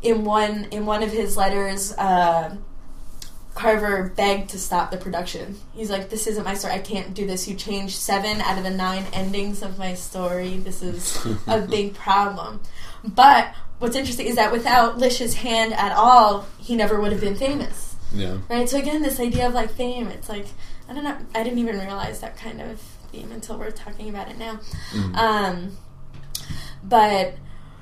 in 0.04 0.24
one 0.26 0.66
in 0.72 0.86
one 0.86 1.02
of 1.02 1.12
his 1.12 1.38
letters. 1.38 1.94
Uh, 1.94 2.56
Carver 3.58 4.14
begged 4.16 4.52
to 4.52 4.60
stop 4.60 4.92
the 4.92 4.98
production. 4.98 5.58
He's 5.74 5.90
like, 5.90 6.10
"This 6.10 6.28
isn't 6.28 6.44
my 6.44 6.54
story. 6.54 6.74
I 6.74 6.80
can't 6.80 7.14
do 7.14 7.26
this. 7.26 7.48
You 7.48 7.56
changed 7.56 7.96
seven 7.96 8.40
out 8.42 8.58
of 8.58 8.64
the 8.64 8.70
nine 8.70 9.06
endings 9.12 9.64
of 9.64 9.80
my 9.80 9.96
story. 9.96 10.60
This 10.60 10.84
is 10.84 11.26
a 11.48 11.60
big 11.62 11.96
problem." 11.96 12.60
But 13.04 13.54
what's 13.80 13.96
interesting 13.96 14.28
is 14.28 14.36
that 14.36 14.52
without 14.52 14.98
Lish's 14.98 15.34
hand 15.36 15.74
at 15.74 15.92
all, 15.92 16.46
he 16.60 16.76
never 16.76 17.02
would 17.02 17.12
have 17.12 17.22
been 17.22 17.36
famous, 17.36 17.96
yeah. 18.14 18.38
right? 18.50 18.70
So 18.70 18.78
again, 18.78 19.02
this 19.02 19.20
idea 19.20 19.48
of 19.48 19.54
like 19.54 19.72
fame, 19.72 20.08
it's 20.08 20.30
like 20.30 20.46
I 20.88 20.94
don't 20.94 21.04
know. 21.04 21.18
I 21.34 21.44
didn't 21.44 21.60
even 21.60 21.80
realize 21.80 22.20
that 22.20 22.38
kind 22.38 22.62
of 22.62 22.80
theme 23.12 23.32
until 23.32 23.58
we're 23.58 23.72
talking 23.72 24.10
about 24.10 24.30
it 24.30 24.38
now. 24.38 24.60
Mhm. 24.92 25.16
Um, 25.16 25.78
but 26.84 27.36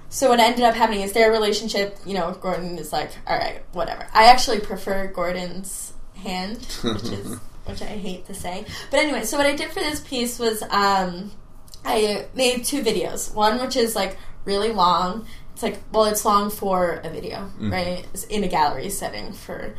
so 0.09 0.29
what 0.29 0.39
ended 0.39 0.63
up 0.63 0.75
happening 0.75 1.01
is 1.01 1.13
their 1.13 1.31
relationship. 1.31 1.97
You 2.05 2.13
know, 2.15 2.31
Gordon 2.39 2.77
is 2.77 2.91
like, 2.93 3.11
all 3.27 3.37
right, 3.37 3.61
whatever. 3.73 4.07
I 4.13 4.25
actually 4.25 4.59
prefer 4.59 5.07
Gordon's 5.07 5.93
hand, 6.15 6.57
which 6.83 7.03
is 7.03 7.37
which 7.65 7.81
I 7.81 7.85
hate 7.85 8.25
to 8.27 8.33
say. 8.33 8.65
But 8.91 8.99
anyway, 8.99 9.23
so 9.23 9.37
what 9.37 9.45
I 9.45 9.55
did 9.55 9.71
for 9.71 9.79
this 9.79 9.99
piece 10.01 10.39
was 10.39 10.61
um, 10.69 11.31
I 11.83 12.25
made 12.35 12.63
two 12.65 12.81
videos. 12.83 13.33
One 13.33 13.59
which 13.59 13.75
is 13.75 13.95
like 13.95 14.17
really 14.45 14.71
long. 14.71 15.25
It's 15.53 15.63
like 15.63 15.79
well, 15.91 16.05
it's 16.05 16.25
long 16.25 16.49
for 16.49 17.01
a 17.03 17.09
video, 17.09 17.49
Mhm. 17.59 17.71
right? 17.71 18.05
It's 18.13 18.25
in 18.25 18.43
a 18.43 18.47
gallery 18.47 18.89
setting 18.89 19.33
for. 19.33 19.73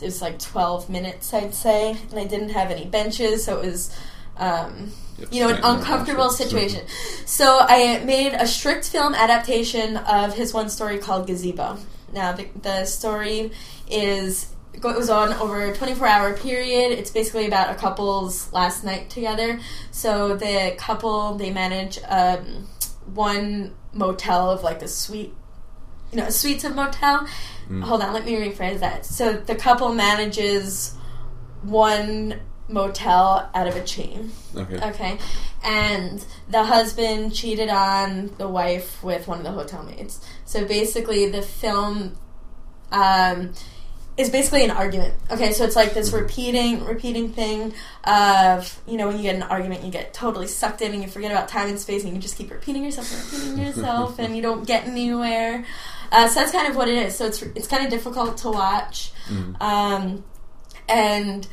It 0.00 0.06
was 0.06 0.20
like 0.20 0.38
twelve 0.38 0.90
minutes, 0.90 1.32
I'd 1.32 1.54
say, 1.54 1.96
and 2.10 2.18
I 2.18 2.24
didn't 2.24 2.50
have 2.50 2.70
any 2.70 2.84
benches, 2.84 3.44
so 3.44 3.60
it 3.60 3.66
was. 3.66 3.90
Um, 4.36 4.92
you 5.30 5.40
know, 5.40 5.48
an 5.48 5.60
uncomfortable 5.62 6.28
situation. 6.30 6.86
So 7.24 7.58
I 7.60 8.02
made 8.04 8.32
a 8.32 8.46
strict 8.46 8.88
film 8.88 9.14
adaptation 9.14 9.96
of 9.96 10.34
his 10.34 10.52
one 10.52 10.68
story 10.68 10.98
called 10.98 11.26
Gazebo. 11.26 11.78
Now 12.12 12.32
the, 12.32 12.48
the 12.60 12.84
story 12.84 13.52
is 13.88 14.54
goes 14.80 15.08
on 15.08 15.32
over 15.34 15.70
a 15.70 15.74
24 15.74 16.06
hour 16.06 16.36
period. 16.36 16.92
It's 16.92 17.10
basically 17.10 17.46
about 17.46 17.70
a 17.70 17.74
couple's 17.74 18.52
last 18.52 18.84
night 18.84 19.10
together. 19.10 19.60
So 19.90 20.36
the 20.36 20.74
couple 20.76 21.34
they 21.36 21.50
manage 21.50 21.98
um, 22.08 22.68
one 23.12 23.74
motel 23.92 24.50
of 24.50 24.62
like 24.62 24.82
a 24.82 24.88
suite, 24.88 25.32
you 26.12 26.18
know, 26.18 26.26
a 26.26 26.32
suites 26.32 26.64
of 26.64 26.74
motel. 26.74 27.26
Mm. 27.68 27.82
Hold 27.82 28.02
on, 28.02 28.12
let 28.12 28.24
me 28.24 28.34
rephrase 28.34 28.80
that. 28.80 29.06
So 29.06 29.32
the 29.32 29.54
couple 29.54 29.94
manages 29.94 30.94
one 31.62 32.40
motel 32.68 33.50
out 33.54 33.66
of 33.66 33.76
a 33.76 33.84
chain. 33.84 34.32
Okay. 34.56 34.76
Okay. 34.76 35.18
And 35.62 36.24
the 36.48 36.64
husband 36.64 37.34
cheated 37.34 37.68
on 37.68 38.34
the 38.38 38.48
wife 38.48 39.02
with 39.02 39.28
one 39.28 39.38
of 39.38 39.44
the 39.44 39.52
hotel 39.52 39.82
maids. 39.82 40.24
So 40.44 40.64
basically, 40.64 41.28
the 41.28 41.42
film 41.42 42.16
um, 42.92 43.52
is 44.16 44.30
basically 44.30 44.64
an 44.64 44.70
argument. 44.70 45.14
Okay, 45.30 45.52
so 45.52 45.64
it's 45.64 45.76
like 45.76 45.94
this 45.94 46.12
repeating, 46.12 46.84
repeating 46.84 47.32
thing 47.32 47.74
of 48.04 48.80
you 48.86 48.96
know 48.96 49.08
when 49.08 49.16
you 49.16 49.22
get 49.22 49.34
in 49.34 49.42
an 49.42 49.48
argument, 49.48 49.82
you 49.84 49.90
get 49.90 50.14
totally 50.14 50.46
sucked 50.46 50.82
in 50.82 50.92
and 50.92 51.02
you 51.02 51.08
forget 51.08 51.32
about 51.32 51.48
time 51.48 51.68
and 51.68 51.78
space, 51.78 52.04
and 52.04 52.14
you 52.14 52.18
just 52.18 52.36
keep 52.36 52.50
repeating 52.50 52.84
yourself 52.84 53.12
and 53.12 53.32
repeating 53.32 53.66
yourself, 53.66 54.18
and 54.18 54.36
you 54.36 54.42
don't 54.42 54.66
get 54.66 54.86
anywhere. 54.86 55.64
Uh, 56.12 56.28
so 56.28 56.40
that's 56.40 56.52
kind 56.52 56.68
of 56.68 56.76
what 56.76 56.88
it 56.88 56.96
is. 56.96 57.16
So 57.16 57.26
it's 57.26 57.42
it's 57.42 57.66
kind 57.66 57.84
of 57.84 57.90
difficult 57.90 58.38
to 58.38 58.50
watch. 58.50 59.12
Mm. 59.28 59.60
Um, 59.60 60.24
and 60.88 61.46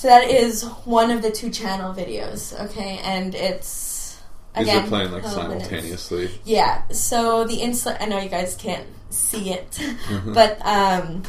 so 0.00 0.08
that 0.08 0.24
is 0.30 0.62
one 0.86 1.10
of 1.10 1.20
the 1.20 1.30
two 1.30 1.50
channel 1.50 1.92
videos, 1.92 2.58
okay? 2.66 2.98
And 3.04 3.34
it's 3.34 4.16
These 4.56 4.62
again 4.68 4.84
are 4.84 4.88
playing 4.88 5.12
like 5.12 5.22
12 5.22 5.48
minutes. 5.48 5.64
simultaneously. 5.68 6.30
Yeah. 6.44 6.82
So 6.90 7.44
the 7.44 7.60
insert, 7.60 7.98
I 8.00 8.06
know 8.06 8.18
you 8.18 8.30
guys 8.30 8.54
can't 8.56 8.86
see 9.10 9.52
it, 9.52 9.70
Mhm. 9.72 10.32
but 10.40 10.58
um, 10.64 11.22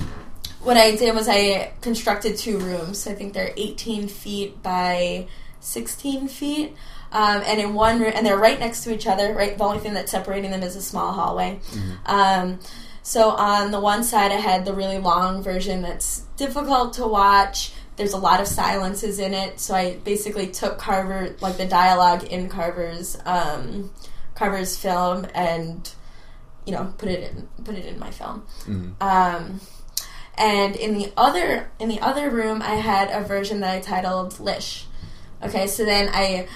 what 0.64 0.78
I 0.78 0.96
did 0.96 1.14
was 1.14 1.28
I 1.28 1.74
constructed 1.82 2.38
two 2.38 2.60
rooms. 2.60 3.08
I 3.08 3.14
think 3.14 3.34
they're 3.34 3.54
18 3.58 4.08
feet 4.08 4.64
by 4.64 5.28
16 5.60 6.28
feet. 6.30 6.76
Um, 7.14 7.42
and 7.46 7.60
in 7.60 7.74
one 7.74 8.00
room, 8.00 8.14
and 8.16 8.26
they're 8.26 8.38
right 8.38 8.58
next 8.58 8.86
to 8.86 8.94
each 8.94 9.06
other. 9.06 9.34
Right, 9.34 9.58
the 9.58 9.64
only 9.66 9.80
thing 9.80 9.94
that's 9.94 10.12
separating 10.12 10.50
them 10.52 10.64
is 10.64 10.78
a 10.78 10.82
small 10.82 11.12
hallway. 11.12 11.60
Mhm. 11.74 11.98
Um, 12.06 12.60
so 13.04 13.32
on 13.32 13.72
the 13.72 13.82
one 13.82 14.06
side, 14.06 14.32
I 14.32 14.36
had 14.36 14.64
the 14.64 14.72
really 14.74 14.98
long 14.98 15.44
version 15.44 15.82
that's 15.82 16.22
difficult 16.38 16.94
to 16.94 17.06
watch. 17.06 17.74
There's 17.98 18.14
a 18.14 18.18
lot 18.18 18.40
of 18.40 18.48
silences 18.48 19.20
in 19.20 19.34
it, 19.34 19.60
so 19.60 19.76
I 19.76 19.96
basically 19.98 20.48
took 20.48 20.78
Carver, 20.78 21.36
like 21.42 21.58
the 21.58 21.66
dialogue 21.66 22.24
in 22.24 22.50
Carver's 22.50 23.18
um, 23.26 23.92
Carver's 24.34 24.78
film, 24.78 25.28
and 25.36 25.90
you 26.66 26.74
know 26.74 26.94
put 26.98 27.10
it 27.10 27.32
in 27.32 27.48
put 27.64 27.76
it 27.76 27.86
in 27.86 28.00
my 28.00 28.12
film. 28.12 28.46
Mhm. 28.66 29.02
Um, 29.02 29.62
and 30.36 30.76
in 30.76 30.98
the 30.98 31.12
other 31.18 31.70
in 31.80 31.90
the 31.90 32.00
other 32.00 32.30
room, 32.30 32.62
I 32.62 32.76
had 32.76 33.12
a 33.12 33.22
version 33.26 33.60
that 33.60 33.76
I 33.76 33.80
titled 33.80 34.40
Lish. 34.40 34.86
Okay, 35.44 35.68
so 35.68 35.86
then 35.86 36.10
I 36.14 36.48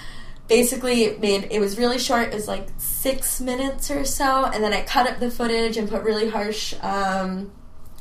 basically 0.48 1.16
made 1.18 1.48
it 1.50 1.60
was 1.60 1.76
really 1.76 1.98
short. 1.98 2.28
It 2.28 2.34
was 2.34 2.48
like 2.48 2.68
six 2.78 3.40
minutes 3.40 3.90
or 3.90 4.04
so, 4.04 4.46
and 4.46 4.64
then 4.64 4.72
I 4.72 4.82
cut 4.82 5.08
up 5.08 5.20
the 5.20 5.30
footage 5.30 5.76
and 5.76 5.88
put 5.88 6.02
really 6.02 6.28
harsh 6.30 6.74
um, 6.82 7.52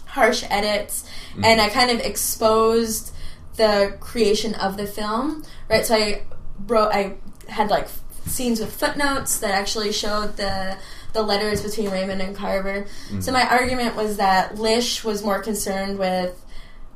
harsh 0.06 0.44
edits, 0.50 1.04
and 1.44 1.60
I 1.60 1.70
kind 1.70 1.92
of 1.92 2.00
exposed 2.00 3.12
the 3.58 3.96
creation 4.00 4.54
of 4.56 4.78
the 4.78 4.86
film. 4.88 5.44
Right, 5.70 5.86
so 5.86 5.96
I 5.96 6.24
wrote 6.68 6.90
I 6.94 7.16
had 7.48 7.70
like 7.70 7.88
scenes 8.26 8.60
with 8.60 8.74
footnotes 8.74 9.40
that 9.40 9.52
actually 9.52 9.92
showed 9.92 10.38
the 10.38 10.78
the 11.14 11.22
letters 11.22 11.62
between 11.62 11.90
Raymond 11.92 12.22
and 12.22 12.36
Carver. 12.36 12.88
So 13.22 13.32
my 13.32 13.48
argument 13.48 13.96
was 13.96 14.18
that 14.18 14.56
Lish 14.58 15.04
was 15.04 15.24
more 15.24 15.42
concerned 15.42 15.98
with 15.98 16.42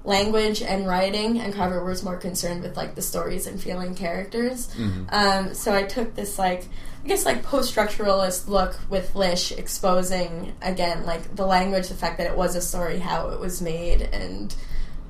language 0.03 0.61
and 0.61 0.87
writing, 0.87 1.39
and 1.39 1.53
Carver 1.53 1.83
was 1.83 2.03
more 2.03 2.17
concerned 2.17 2.63
with 2.63 2.75
like 2.75 2.95
the 2.95 3.01
stories 3.01 3.47
and 3.47 3.61
feeling 3.61 3.95
characters. 3.95 4.67
Mhm. 4.77 5.05
Um, 5.13 5.53
so 5.53 5.73
I 5.73 5.83
took 5.83 6.15
this 6.15 6.37
like 6.39 6.65
I 7.03 7.07
guess 7.07 7.25
like 7.25 7.43
post 7.43 7.73
structuralist 7.73 8.49
look 8.49 8.77
with 8.89 9.15
Lish, 9.15 9.53
exposing 9.53 10.53
again 10.61 11.05
like 11.05 11.35
the 11.35 11.45
language, 11.45 11.87
the 11.87 11.93
fact 11.95 12.17
that 12.17 12.27
it 12.27 12.35
was 12.35 12.55
a 12.55 12.61
story, 12.61 12.99
how 12.99 13.29
it 13.29 13.39
was 13.39 13.61
made, 13.61 14.01
and 14.01 14.53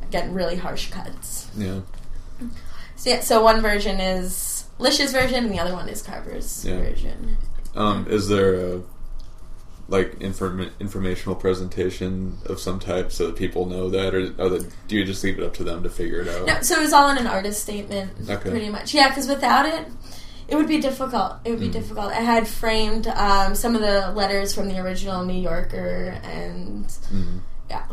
again 0.10 0.34
really 0.34 0.56
harsh 0.56 0.90
cuts. 0.90 1.48
Yeah. 1.56 1.80
So 2.96 3.10
yeah, 3.10 3.20
so 3.22 3.42
one 3.44 3.62
version 3.62 4.00
is 4.00 4.66
Lish's 4.80 5.12
version, 5.14 5.46
and 5.46 5.54
the 5.54 5.60
other 5.60 5.74
one 5.74 5.88
is 5.88 6.02
Carver's 6.02 6.66
Yeah. 6.66 6.78
version. 6.78 7.38
Um, 7.76 8.08
is 8.10 8.28
there 8.28 8.56
a 8.56 8.82
like 9.88 10.22
inform- 10.22 10.70
informational 10.80 11.36
presentation 11.36 12.38
of 12.46 12.60
some 12.60 12.80
type 12.80 13.12
so 13.12 13.26
that 13.28 13.36
people 13.36 13.66
know 13.66 13.90
that, 13.90 14.14
or, 14.14 14.22
or 14.38 14.50
that, 14.50 14.72
do 14.88 14.96
you 14.96 15.04
just 15.04 15.24
leave 15.24 15.40
it 15.40 15.44
up 15.44 15.54
to 15.56 15.64
them 15.64 15.82
to 15.82 15.90
figure 15.90 16.22
it 16.22 16.28
out? 16.28 16.46
No, 16.46 16.62
so 16.62 16.76
it 16.76 16.82
was 16.82 16.94
all 16.94 17.10
in 17.10 17.18
an 17.18 17.26
artist 17.26 17.64
statement, 17.64 18.12
Okay. 18.30 18.50
pretty 18.52 18.70
much. 18.70 18.94
Yeah, 18.94 19.08
because 19.10 19.28
without 19.28 19.66
it, 19.66 19.88
it 20.48 20.56
would 20.56 20.68
be 20.68 20.80
difficult. 20.80 21.38
It 21.44 21.50
would 21.52 21.60
be 21.60 21.70
Mm. 21.70 21.74
difficult. 21.74 22.12
I 22.12 22.22
had 22.22 22.48
framed 22.48 23.08
um, 23.08 23.56
some 23.56 23.74
of 23.76 23.82
the 23.82 24.12
letters 24.12 24.54
from 24.54 24.68
the 24.70 24.78
original 24.80 25.26
New 25.26 25.40
Yorker, 25.42 26.20
and 26.24 26.86
Mhm. 26.86 27.40
yeah, 27.70 27.84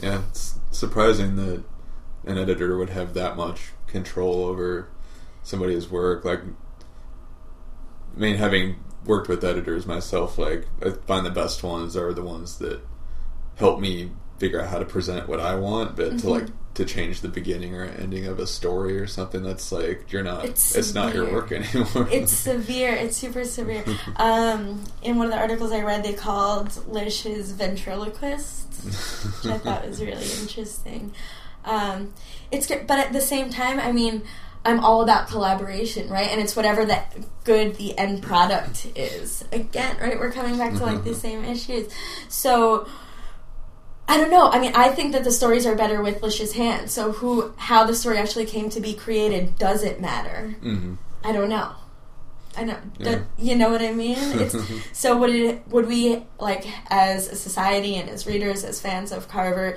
Yeah, 0.00 0.20
it's 0.30 0.54
surprising 0.78 1.36
that 1.36 1.64
an 2.24 2.38
editor 2.38 2.76
would 2.76 2.90
have 2.90 3.14
that 3.14 3.36
much 3.36 3.72
control 3.86 4.44
over 4.44 4.88
somebody's 5.42 5.88
work. 5.88 6.24
Like, 6.24 6.40
I 6.40 8.18
mean, 8.18 8.36
having 8.36 8.76
worked 9.04 9.28
with 9.28 9.44
editors 9.44 9.86
myself, 9.86 10.38
like, 10.38 10.66
I 10.84 10.90
find 10.90 11.24
the 11.24 11.30
best 11.30 11.62
ones 11.62 11.96
are 11.96 12.12
the 12.12 12.22
ones 12.22 12.58
that 12.58 12.80
help 13.56 13.80
me 13.80 14.12
figure 14.38 14.60
out 14.60 14.68
how 14.68 14.78
to 14.78 14.84
present 14.84 15.28
what 15.28 15.40
I 15.40 15.56
want, 15.56 15.96
but 15.96 16.18
to 16.20 16.30
like 16.30 16.44
mm-hmm. 16.44 16.57
To 16.74 16.84
change 16.84 17.20
the 17.22 17.28
beginning 17.28 17.74
or 17.74 17.84
ending 17.84 18.26
of 18.26 18.38
a 18.38 18.46
story 18.46 18.98
or 18.98 19.06
something 19.06 19.42
that's 19.42 19.72
like 19.72 20.12
you're 20.12 20.22
not 20.22 20.44
It's 20.44 20.76
it's, 20.76 20.94
not 20.94 21.12
your 21.12 21.30
work 21.30 21.50
anymore. 21.52 22.08
It's 22.10 22.32
severe. 22.32 22.92
It's 22.92 23.16
super 23.16 23.44
severe. 23.44 23.84
Um, 24.16 24.84
in 25.02 25.16
one 25.16 25.26
of 25.26 25.32
the 25.32 25.38
articles 25.38 25.70
I 25.72 25.82
read, 25.82 26.02
they 26.02 26.12
called 26.12 26.86
Lish 26.88 27.22
his 27.22 27.52
ventriloquist, 27.52 28.74
which 29.42 29.52
I 29.52 29.58
thought 29.64 29.86
was 29.86 30.00
really 30.00 30.26
interesting. 30.40 31.12
Um, 31.64 32.14
it's 32.50 32.66
good, 32.66 32.86
but 32.86 32.98
at 32.98 33.12
the 33.12 33.20
same 33.20 33.50
time, 33.50 33.78
I 33.78 33.92
mean, 33.92 34.22
I'm 34.64 34.80
all 34.80 35.02
about 35.02 35.28
collaboration, 35.28 36.08
right? 36.08 36.28
And 36.28 36.40
it's 36.40 36.56
whatever 36.56 36.84
that 36.86 37.16
good 37.44 37.76
the 37.76 37.96
end 37.96 38.22
product 38.22 38.86
is. 38.94 39.44
Again, 39.52 39.96
right? 40.00 40.18
We're 40.18 40.32
coming 40.32 40.58
back 40.58 40.74
to 40.74 40.84
like 40.84 41.04
the 41.04 41.14
same 41.14 41.44
issues. 41.44 41.92
So 42.28 42.88
I 44.10 44.16
don't 44.16 44.30
know. 44.30 44.48
I 44.50 44.58
mean, 44.58 44.72
I 44.74 44.88
think 44.88 45.12
that 45.12 45.22
the 45.22 45.30
stories 45.30 45.66
are 45.66 45.74
better 45.74 46.00
with 46.02 46.22
Lish's 46.22 46.52
hand. 46.54 46.90
So 46.90 47.12
who, 47.12 47.52
how 47.58 47.84
the 47.84 47.94
story 47.94 48.16
actually 48.18 48.46
came 48.46 48.70
to 48.70 48.80
be 48.80 48.94
created 48.94 49.58
doesn't 49.58 50.00
matter. 50.00 50.56
hmm 50.62 50.94
I 51.22 51.32
don't 51.32 51.48
know. 51.50 51.72
I 52.56 52.64
know. 52.64 52.76
Yeah. 52.98 53.04
That- 53.10 53.22
you 53.36 53.54
know 53.54 53.70
what 53.70 53.82
I 53.82 53.92
mean? 53.92 54.16
It's, 54.40 54.56
so 54.92 55.16
would 55.18 55.30
it? 55.34 55.68
Would 55.68 55.86
we 55.86 56.24
like 56.40 56.64
as 56.90 57.28
a 57.28 57.36
society 57.36 57.96
and 57.96 58.08
as 58.08 58.26
readers, 58.26 58.64
as 58.64 58.80
fans 58.80 59.12
of 59.12 59.28
Carver? 59.28 59.76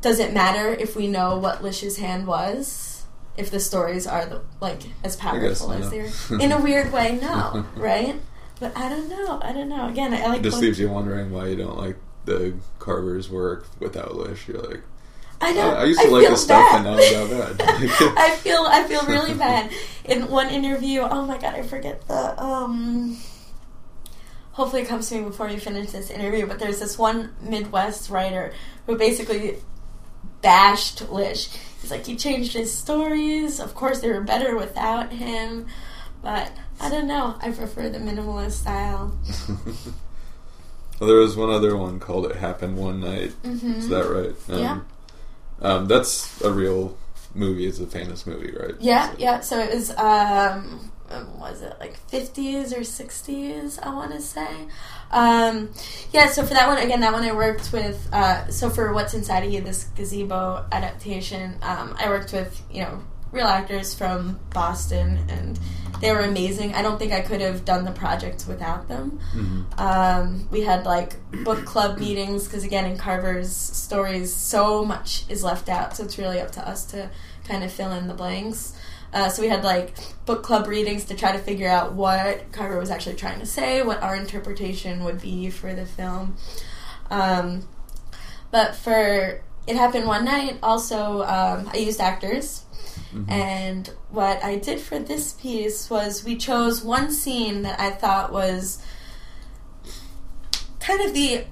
Does 0.00 0.18
it 0.18 0.32
matter 0.32 0.68
if 0.72 0.94
we 0.96 1.06
know 1.08 1.36
what 1.38 1.62
Lish's 1.62 1.96
hand 1.98 2.26
was? 2.26 3.04
If 3.36 3.50
the 3.50 3.60
stories 3.60 4.06
are 4.06 4.24
the, 4.24 4.42
like 4.60 4.80
as 5.04 5.14
powerful 5.16 5.72
as 5.72 5.90
they're 5.90 6.10
in 6.40 6.52
a 6.52 6.60
weird 6.60 6.90
way, 6.92 7.18
no, 7.20 7.66
right? 7.76 8.16
But 8.60 8.74
I 8.76 8.88
don't 8.88 9.08
know. 9.10 9.40
I 9.42 9.52
don't 9.52 9.68
know. 9.68 9.88
Again, 9.88 10.14
I 10.14 10.26
like 10.28 10.40
It 10.40 10.44
just 10.44 10.60
leaves 10.60 10.78
you 10.78 10.88
wondering 10.88 11.30
why 11.30 11.48
you 11.48 11.56
don't 11.56 11.76
like 11.76 11.96
the 12.26 12.54
Carver's 12.78 13.30
work 13.30 13.66
without 13.80 14.14
Lish. 14.14 14.46
You're 14.48 14.60
like, 14.60 14.82
I 15.40 15.52
know. 15.52 15.70
I, 15.70 15.82
I 15.82 15.84
used 15.84 16.00
to 16.00 16.10
like 16.10 16.22
feel 16.22 16.30
this 16.30 16.42
stuff, 16.42 16.74
and 16.74 16.84
now 16.84 16.96
not 16.96 17.58
bad. 17.58 17.60
I 18.16 18.36
feel 18.36 18.64
I 18.68 18.84
feel 18.84 19.02
really 19.06 19.34
bad. 19.34 19.72
In 20.04 20.28
one 20.28 20.48
interview, 20.48 21.00
oh 21.00 21.24
my 21.24 21.38
god, 21.38 21.54
I 21.54 21.62
forget 21.62 22.06
the 22.08 22.42
um 22.42 23.18
hopefully 24.52 24.82
it 24.82 24.88
comes 24.88 25.08
to 25.10 25.16
me 25.16 25.22
before 25.22 25.50
you 25.50 25.60
finish 25.60 25.90
this 25.90 26.10
interview, 26.10 26.46
but 26.46 26.58
there's 26.58 26.80
this 26.80 26.96
one 26.98 27.34
Midwest 27.42 28.08
writer 28.08 28.54
who 28.86 28.96
basically 28.96 29.58
bashed 30.40 31.10
Lish. 31.10 31.50
He's 31.80 31.90
like 31.90 32.06
he 32.06 32.16
changed 32.16 32.54
his 32.54 32.72
stories. 32.72 33.60
Of 33.60 33.74
course 33.74 34.00
they 34.00 34.10
were 34.10 34.22
better 34.22 34.56
without 34.56 35.12
him. 35.12 35.66
But 36.22 36.50
I 36.80 36.88
don't 36.88 37.06
know. 37.06 37.36
I 37.40 37.50
prefer 37.50 37.90
the 37.90 37.98
minimalist 37.98 38.52
style. 38.52 39.16
well, 41.00 41.08
there 41.08 41.18
was 41.18 41.36
one 41.36 41.50
other 41.50 41.76
one 41.76 42.00
called 42.00 42.26
"It 42.26 42.36
Happened 42.36 42.76
One 42.76 43.00
Night." 43.00 43.32
hmm 43.44 43.72
Is 43.72 43.88
that 43.88 44.08
right? 44.08 44.34
Um, 44.48 44.60
Yeah. 44.60 44.80
Um, 45.62 45.86
that's 45.86 46.40
a 46.42 46.50
real 46.50 46.96
movie. 47.34 47.66
It's 47.66 47.80
a 47.80 47.86
famous 47.86 48.26
movie, 48.26 48.52
right? 48.52 48.74
Yeah, 48.80 49.14
yeah. 49.18 49.40
So 49.40 49.58
it 49.58 49.74
was, 49.74 49.90
um, 49.96 50.90
um, 51.10 51.38
was 51.38 51.62
it 51.62 51.76
like 51.80 51.98
50s 52.10 52.72
or 52.76 52.84
60s, 52.84 53.78
I 53.82 53.94
want 53.94 54.12
to 54.12 54.20
say. 54.20 54.48
Um, 55.10 55.70
yeah, 56.12 56.26
so 56.28 56.42
for 56.44 56.54
that 56.54 56.66
one, 56.66 56.78
again, 56.78 57.00
that 57.00 57.12
one 57.12 57.22
I 57.22 57.32
worked 57.32 57.72
with, 57.72 58.08
uh, 58.12 58.48
so 58.50 58.68
for 58.68 58.92
What's 58.92 59.14
Inside 59.14 59.44
of 59.44 59.52
You, 59.52 59.60
this 59.60 59.84
gazebo 59.96 60.66
adaptation, 60.72 61.56
um, 61.62 61.94
I 61.98 62.08
worked 62.08 62.32
with, 62.32 62.60
you 62.70 62.82
know, 62.82 63.02
real 63.32 63.46
actors 63.46 63.94
from 63.94 64.38
Boston, 64.54 65.18
and 65.28 65.58
they 66.00 66.12
were 66.12 66.20
amazing. 66.20 66.74
I 66.74 66.82
don't 66.82 66.98
think 66.98 67.12
I 67.12 67.20
could 67.20 67.40
have 67.40 67.64
done 67.64 67.84
the 67.84 67.92
project 67.92 68.44
without 68.46 68.88
them. 68.88 69.18
hmm 69.32 69.62
Um, 69.78 70.48
we 70.50 70.60
had 70.62 70.84
like 70.84 71.14
book 71.44 71.64
club 71.64 71.98
meetings 71.98 72.44
because 72.44 72.64
again 72.64 72.84
in 72.84 72.96
Carver's 72.98 73.54
stories 73.54 74.32
so 74.34 74.84
much 74.84 75.24
is 75.28 75.42
left 75.42 75.68
out 75.68 75.96
so 75.96 76.04
it's 76.04 76.18
really 76.18 76.40
up 76.40 76.50
to 76.52 76.68
us 76.68 76.84
to 76.86 77.10
kind 77.48 77.64
of 77.64 77.72
fill 77.72 77.92
in 77.92 78.08
the 78.08 78.14
blanks. 78.14 78.74
Uh, 79.12 79.28
so 79.30 79.40
we 79.40 79.48
had 79.48 79.64
like 79.64 79.94
book 80.26 80.42
club 80.42 80.66
readings 80.66 81.04
to 81.06 81.14
try 81.14 81.32
to 81.32 81.38
figure 81.38 81.68
out 81.68 81.94
what 81.94 82.52
Carver 82.52 82.78
was 82.78 82.90
actually 82.90 83.14
trying 83.16 83.38
to 83.40 83.46
say, 83.46 83.82
what 83.82 84.02
our 84.02 84.16
interpretation 84.16 85.02
would 85.04 85.20
be 85.22 85.48
for 85.48 85.72
the 85.74 85.86
film. 85.86 86.36
Um, 87.10 87.66
but 88.50 88.74
for 88.74 89.40
it 89.66 89.76
happened 89.76 90.06
one 90.06 90.24
night. 90.24 90.58
Also, 90.62 91.22
um, 91.22 91.70
I 91.72 91.78
used 91.78 92.00
actors. 92.00 92.65
Mhm. 93.16 93.30
And 93.30 93.90
what 94.10 94.42
I 94.44 94.56
did 94.56 94.80
for 94.80 94.98
this 94.98 95.32
piece 95.32 95.88
was 95.88 96.24
we 96.24 96.36
chose 96.36 96.82
one 96.82 97.10
scene 97.10 97.62
that 97.62 97.80
I 97.80 97.90
thought 97.90 98.32
was 98.32 98.78
kind 100.80 101.00
of 101.00 101.14
the 101.14 101.44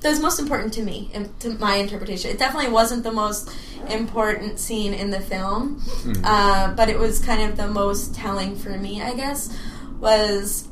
that 0.00 0.10
was 0.10 0.20
most 0.20 0.38
important 0.38 0.72
to 0.74 0.82
me 0.82 1.10
and 1.12 1.38
to 1.40 1.50
my 1.58 1.74
interpretation. 1.76 2.30
It 2.30 2.38
definitely 2.38 2.70
wasn't 2.70 3.02
the 3.02 3.10
most 3.10 3.50
important 3.88 4.60
scene 4.60 4.94
in 4.94 5.10
the 5.10 5.18
film, 5.20 5.80
Mhm. 6.04 6.20
uh, 6.24 6.72
but 6.74 6.88
it 6.88 6.96
was 6.98 7.18
kind 7.18 7.42
of 7.42 7.56
the 7.56 7.66
most 7.66 8.14
telling 8.14 8.54
for 8.54 8.70
me, 8.70 9.02
I 9.02 9.14
guess. 9.14 9.50
Was 10.00 10.68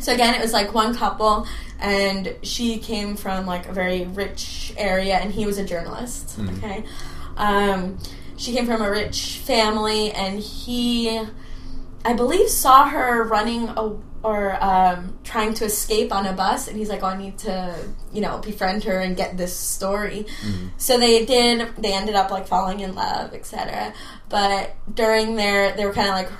so 0.00 0.12
again, 0.12 0.34
it 0.34 0.42
was 0.42 0.52
like 0.52 0.74
one 0.74 0.94
couple, 0.94 1.46
and 1.80 2.34
she 2.42 2.76
came 2.76 3.16
from 3.16 3.46
like 3.46 3.66
a 3.68 3.72
very 3.72 4.04
rich 4.04 4.74
area, 4.76 5.16
and 5.16 5.32
he 5.32 5.46
was 5.46 5.56
a 5.58 5.64
journalist. 5.64 6.38
Mhm. 6.38 6.58
Okay, 6.58 6.84
um, 7.38 7.98
she 8.36 8.52
came 8.52 8.66
from 8.66 8.82
a 8.82 8.90
rich 8.90 9.38
family, 9.38 10.12
and 10.12 10.38
he, 10.38 11.20
I 12.04 12.12
believe, 12.12 12.48
saw 12.48 12.88
her 12.88 13.24
running 13.24 13.68
a, 13.68 13.96
or 14.22 14.62
um, 14.62 15.18
trying 15.24 15.54
to 15.54 15.64
escape 15.64 16.12
on 16.12 16.26
a 16.26 16.32
bus, 16.32 16.68
and 16.68 16.76
he's 16.76 16.88
like, 16.88 17.02
"Oh, 17.02 17.06
I 17.06 17.16
need 17.16 17.38
to, 17.38 17.74
you 18.12 18.20
know, 18.20 18.38
befriend 18.38 18.84
her 18.84 18.98
and 18.98 19.16
get 19.16 19.36
this 19.36 19.56
story." 19.56 20.26
Mhm. 20.44 20.70
So 20.76 20.98
they 20.98 21.24
did. 21.24 21.74
They 21.78 21.92
ended 21.94 22.16
up 22.16 22.30
like 22.30 22.46
falling 22.46 22.80
in 22.80 22.94
love, 22.94 23.32
etc. 23.34 23.92
But 24.28 24.74
during 24.92 25.36
their, 25.36 25.74
they 25.76 25.86
were 25.86 25.92
kind 25.92 26.08
of 26.08 26.14
like, 26.14 26.30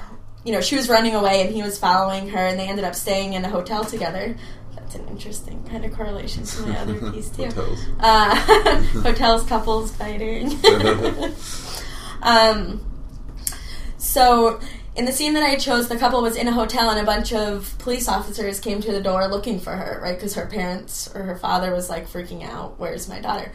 you 0.44 0.52
know, 0.52 0.60
she 0.60 0.76
was 0.76 0.88
running 0.88 1.14
away 1.14 1.42
and 1.44 1.54
he 1.54 1.62
was 1.62 1.78
following 1.78 2.28
her, 2.30 2.46
and 2.46 2.58
they 2.58 2.68
ended 2.68 2.84
up 2.84 2.94
staying 2.94 3.32
in 3.34 3.44
a 3.44 3.48
hotel 3.48 3.84
together. 3.84 4.36
That's 4.88 5.02
an 5.02 5.08
interesting 5.08 5.62
kind 5.64 5.84
of 5.84 5.92
correlation 5.92 6.44
to 6.44 6.62
my 6.66 6.78
other 6.78 7.10
piece 7.12 7.28
too. 7.28 7.44
Hotels. 7.44 7.78
Uh, 8.00 8.34
hotels, 9.02 9.42
couples 9.48 9.94
fighting. 9.94 10.58
um, 12.22 12.80
so 13.98 14.58
in 14.96 15.04
the 15.04 15.12
scene 15.12 15.34
that 15.34 15.42
I 15.42 15.56
chose, 15.56 15.88
the 15.88 15.98
couple 15.98 16.22
was 16.22 16.36
in 16.36 16.48
a 16.48 16.52
hotel 16.52 16.88
and 16.88 16.98
a 16.98 17.04
bunch 17.04 17.34
of 17.34 17.74
police 17.78 18.08
officers 18.08 18.60
came 18.60 18.80
to 18.80 18.90
the 18.90 19.02
door 19.02 19.28
looking 19.28 19.60
for 19.60 19.76
her, 19.76 20.00
right? 20.02 20.16
Because 20.16 20.34
her 20.36 20.46
parents 20.46 21.14
or 21.14 21.22
her 21.22 21.36
father 21.36 21.74
was 21.74 21.90
like 21.90 22.08
freaking 22.08 22.42
out. 22.42 22.78
Where's 22.78 23.10
my 23.10 23.20
daughter? 23.20 23.52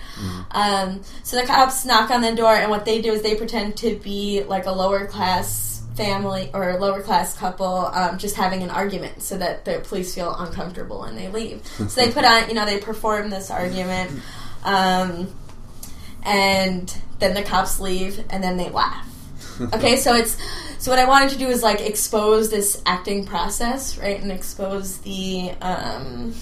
Um, 0.51 1.01
so 1.23 1.41
the 1.41 1.47
cops 1.47 1.83
knock 1.83 2.11
on 2.11 2.21
the 2.21 2.35
door, 2.35 2.53
and 2.53 2.69
what 2.69 2.85
they 2.85 3.01
do 3.01 3.11
is 3.11 3.23
they 3.23 3.33
pretend 3.33 3.77
to 3.77 3.95
be 3.95 4.43
like 4.43 4.67
a 4.67 4.71
lower 4.71 5.07
class 5.07 5.82
family 5.95 6.49
or 6.53 6.71
a 6.71 6.77
lower 6.79 7.01
class 7.01 7.37
couple 7.37 7.67
um, 7.67 8.17
just 8.17 8.35
having 8.35 8.63
an 8.63 8.69
argument 8.69 9.21
so 9.21 9.37
that 9.37 9.63
the 9.65 9.79
police 9.87 10.15
feel 10.15 10.33
uncomfortable 10.35 11.03
and 11.03 11.17
they 11.17 11.27
leave. 11.29 11.65
so 11.65 11.85
they 11.85 12.11
put 12.11 12.25
on, 12.25 12.47
you 12.49 12.55
know, 12.55 12.65
they 12.65 12.79
perform 12.79 13.29
this 13.29 13.51
argument. 13.51 14.11
Um, 14.63 15.27
and 16.23 16.95
then 17.19 17.33
the 17.33 17.43
cops 17.43 17.79
leave 17.79 18.23
and 18.29 18.43
then 18.43 18.57
they 18.57 18.69
laugh. 18.69 19.07
Okay, 19.73 19.97
so 19.97 20.15
it's 20.15 20.35
so 20.79 20.89
what 20.89 20.99
I 20.99 21.05
wanted 21.05 21.29
to 21.29 21.37
do 21.37 21.47
is 21.47 21.61
like 21.61 21.79
expose 21.79 22.49
this 22.49 22.81
acting 22.87 23.25
process, 23.25 23.97
right, 23.99 24.19
and 24.19 24.31
expose 24.31 24.97
the 24.99 25.51
um, 25.61 26.33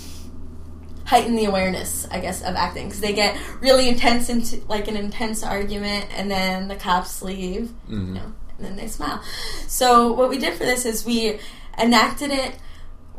heighten 1.04 1.36
the 1.36 1.46
awareness, 1.46 2.08
I 2.10 2.22
guess, 2.22 2.42
of 2.42 2.56
acting 2.56 2.86
because 2.88 3.02
they 3.02 3.14
get 3.14 3.38
really 3.60 3.90
intense 3.90 4.30
into 4.30 4.62
like 4.70 4.88
an 4.88 4.96
intense 4.96 5.44
argument, 5.44 6.06
and 6.16 6.32
then 6.32 6.70
the 6.70 6.76
cops 6.78 7.22
leave, 7.22 7.74
Mhm. 7.90 8.08
you 8.08 8.14
know, 8.14 8.32
and 8.62 8.66
then 8.66 8.76
they 8.76 8.88
smile. 8.88 9.22
So 9.68 10.14
what 10.14 10.30
we 10.30 10.38
did 10.38 10.54
for 10.54 10.66
this 10.66 10.86
is 10.86 11.06
we 11.06 11.40
enacted 11.78 12.32
it. 12.32 12.56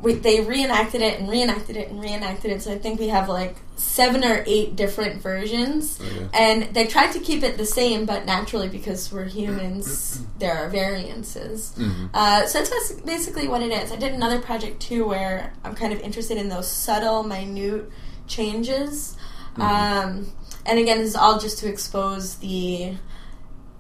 We, 0.00 0.14
they 0.14 0.40
reenacted 0.40 1.00
it 1.00 1.20
and 1.20 1.30
reenacted 1.30 1.76
it 1.76 1.88
and 1.88 2.00
reenacted 2.00 2.50
it. 2.50 2.62
So 2.62 2.72
I 2.72 2.78
think 2.78 2.98
we 2.98 3.08
have 3.08 3.28
like 3.28 3.56
seven 3.76 4.24
or 4.24 4.42
eight 4.46 4.74
different 4.74 5.22
versions. 5.22 6.00
Okay. 6.00 6.28
And 6.34 6.74
they 6.74 6.86
tried 6.86 7.12
to 7.12 7.20
keep 7.20 7.44
it 7.44 7.56
the 7.56 7.64
same, 7.66 8.04
but 8.04 8.26
naturally, 8.26 8.68
because 8.68 9.12
we're 9.12 9.26
humans, 9.26 10.20
there 10.40 10.54
are 10.56 10.68
variances. 10.68 11.72
Mhm. 11.78 12.10
Uh, 12.12 12.46
so 12.46 12.58
that's 12.64 12.92
basically 13.02 13.46
what 13.46 13.62
it 13.62 13.70
is. 13.70 13.92
I 13.92 13.96
did 13.96 14.12
another 14.12 14.40
project 14.40 14.80
too 14.82 15.06
where 15.06 15.52
I'm 15.62 15.74
kind 15.76 15.92
of 15.92 16.00
interested 16.00 16.36
in 16.36 16.48
those 16.48 16.66
subtle, 16.68 17.22
minute 17.22 17.88
changes. 18.26 19.16
Um, 19.56 20.32
and 20.66 20.78
again, 20.78 20.98
this 20.98 21.08
is 21.10 21.16
all 21.16 21.38
just 21.38 21.58
to 21.58 21.68
expose 21.68 22.36
the 22.36 22.94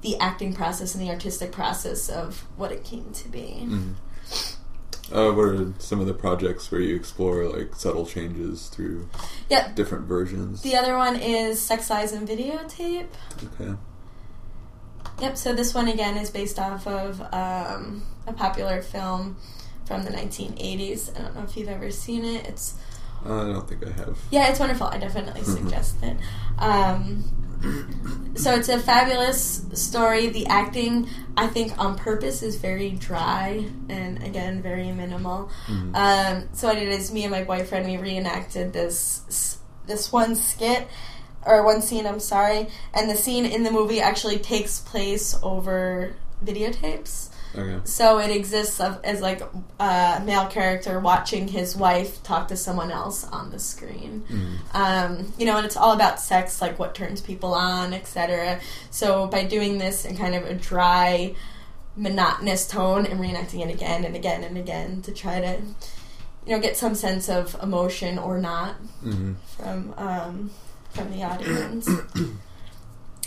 the 0.02 0.18
acting 0.18 0.52
process 0.52 0.94
and 0.94 1.02
the 1.02 1.10
artistic 1.10 1.52
process 1.52 2.08
of 2.08 2.44
what 2.56 2.70
it 2.72 2.84
came 2.84 3.12
to 3.14 3.28
be. 3.28 3.66
Mhm. 3.66 3.94
Uh, 5.12 5.30
what 5.32 5.44
are 5.44 5.72
some 5.78 6.00
of 6.00 6.06
the 6.06 6.14
projects 6.14 6.70
where 6.72 6.80
you 6.80 6.96
explore 6.96 7.44
like 7.46 7.74
subtle 7.76 8.06
changes 8.06 8.68
through 8.68 9.08
Yep. 9.50 9.74
different 9.76 10.06
versions? 10.06 10.62
The 10.62 10.76
other 10.76 10.96
one 10.96 11.16
is 11.16 11.60
Sex, 11.60 11.90
Lies, 11.90 12.12
and 12.12 12.26
Videotape. 12.26 13.06
Okay. 13.60 13.74
Yep, 15.20 15.36
so 15.36 15.52
this 15.52 15.74
one 15.74 15.88
again 15.88 16.16
is 16.16 16.30
based 16.30 16.58
off 16.58 16.86
of 16.86 17.20
um, 17.32 18.02
a 18.26 18.32
popular 18.32 18.80
film 18.82 19.36
from 19.84 20.02
the 20.04 20.10
1980s. 20.10 21.10
I 21.14 21.20
don't 21.22 21.36
know 21.36 21.42
if 21.42 21.56
you've 21.56 21.68
ever 21.68 21.90
seen 21.90 22.24
it. 22.24 22.46
It's 22.46 22.74
Uh, 23.24 23.42
I 23.50 23.52
don't 23.52 23.68
think 23.68 23.86
I 23.86 23.90
have. 23.92 24.18
yeah, 24.30 24.48
it's 24.48 24.58
wonderful. 24.58 24.86
I 24.88 24.98
definitely 24.98 25.42
Mhm. 25.42 25.54
suggest 25.58 25.96
it. 26.02 26.16
Um, 26.58 27.22
so 28.42 28.54
it's 28.54 28.68
a 28.68 28.78
fabulous 28.78 29.62
story. 29.74 30.28
The 30.28 30.46
acting, 30.46 31.08
I 31.36 31.46
think, 31.46 31.78
on 31.78 31.96
purpose 31.96 32.42
is 32.42 32.56
very 32.56 32.90
dry 32.90 33.64
and 33.88 34.22
again 34.22 34.60
very 34.62 34.90
minimal. 34.92 35.50
Mhm. 35.68 35.94
Um, 35.94 36.48
so 36.52 36.68
what 36.68 36.76
I 36.76 36.80
did 36.80 36.88
is 37.00 37.12
me 37.12 37.22
and 37.24 37.30
my 37.30 37.44
boyfriend 37.44 37.86
we 37.86 37.96
reenacted 37.96 38.72
this 38.72 39.58
this 39.86 40.12
one 40.12 40.34
skit 40.36 40.88
or 41.44 41.64
one 41.64 41.82
scene. 41.82 42.06
I'm 42.06 42.20
sorry, 42.20 42.68
and 42.94 43.08
the 43.10 43.16
scene 43.16 43.44
in 43.44 43.62
the 43.62 43.70
movie 43.70 44.00
actually 44.00 44.38
takes 44.38 44.80
place 44.80 45.36
over 45.42 46.14
videotapes. 46.44 47.28
Okay. 47.56 47.80
So 47.84 48.18
it 48.18 48.30
exists 48.30 48.80
of, 48.80 48.98
as 49.04 49.20
like 49.20 49.42
a 49.78 50.22
male 50.24 50.46
character 50.46 50.98
watching 50.98 51.48
his 51.48 51.76
wife 51.76 52.22
talk 52.22 52.48
to 52.48 52.56
someone 52.56 52.90
else 52.90 53.24
on 53.24 53.50
the 53.50 53.58
screen. 53.58 54.24
Mhm. 54.30 54.74
Um, 54.74 55.32
you 55.38 55.44
know, 55.46 55.56
and 55.58 55.66
it's 55.66 55.76
all 55.76 55.92
about 55.92 56.20
sex, 56.20 56.60
like 56.62 56.78
what 56.78 56.94
turns 56.94 57.20
people 57.20 57.52
on, 57.54 57.92
etc. 57.92 58.60
So 58.90 59.26
by 59.26 59.44
doing 59.44 59.78
this 59.78 60.04
in 60.04 60.16
kind 60.16 60.34
of 60.34 60.44
a 60.46 60.54
dry, 60.54 61.34
monotonous 61.96 62.66
tone 62.66 63.04
and 63.04 63.20
reenacting 63.20 63.60
it 63.66 63.70
again 63.72 64.04
and 64.04 64.16
again 64.16 64.44
and 64.44 64.56
again 64.56 65.02
to 65.02 65.12
try 65.12 65.40
to, 65.40 65.58
you 66.46 66.54
know, 66.54 66.58
get 66.58 66.76
some 66.76 66.94
sense 66.94 67.28
of 67.28 67.54
emotion 67.62 68.18
or 68.18 68.38
not 68.38 68.76
Mhm. 69.04 69.34
from 69.58 69.94
um, 69.98 70.50
from 70.90 71.10
the 71.12 71.22
audience. 71.22 71.88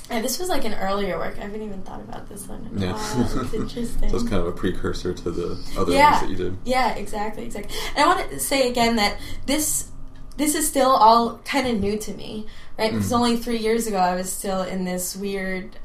And 0.10 0.24
this 0.24 0.38
was 0.38 0.50
like 0.50 0.66
an 0.66 0.74
earlier 0.76 1.18
work. 1.18 1.36
I 1.40 1.42
haven't 1.42 1.64
even 1.64 1.82
thought 1.82 2.02
about 2.02 2.30
this 2.30 2.48
one 2.48 2.70
Yeah. 2.78 2.94
while. 2.94 3.42
It's 3.44 3.54
interesting. 3.54 4.10
so 4.10 4.16
it's 4.18 4.24
kind 4.30 4.42
of 4.42 4.48
a 4.48 4.52
precursor 4.52 5.14
to 5.14 5.32
the 5.32 5.58
other 5.78 5.94
Yeah. 5.94 6.12
ones 6.12 6.22
that 6.22 6.30
you 6.30 6.36
did. 6.36 6.58
Yeah, 6.64 6.94
exactly, 6.94 7.44
exactly. 7.46 7.76
And 7.96 8.04
I 8.04 8.08
want 8.08 8.30
to 8.30 8.40
say 8.40 8.70
again 8.70 8.96
that 8.98 9.18
this 9.46 9.90
this 10.38 10.54
is 10.54 10.68
still 10.68 10.90
all 10.92 11.38
kind 11.46 11.66
of 11.66 11.80
new 11.80 11.98
to 11.98 12.14
me, 12.14 12.46
right? 12.78 12.92
Because 12.92 13.10
Mm. 13.10 13.16
only 13.16 13.38
three 13.38 13.58
years 13.58 13.88
ago 13.88 13.98
I 13.98 14.16
was 14.16 14.30
still 14.32 14.64
in 14.64 14.84
this 14.84 15.16
weird 15.16 15.78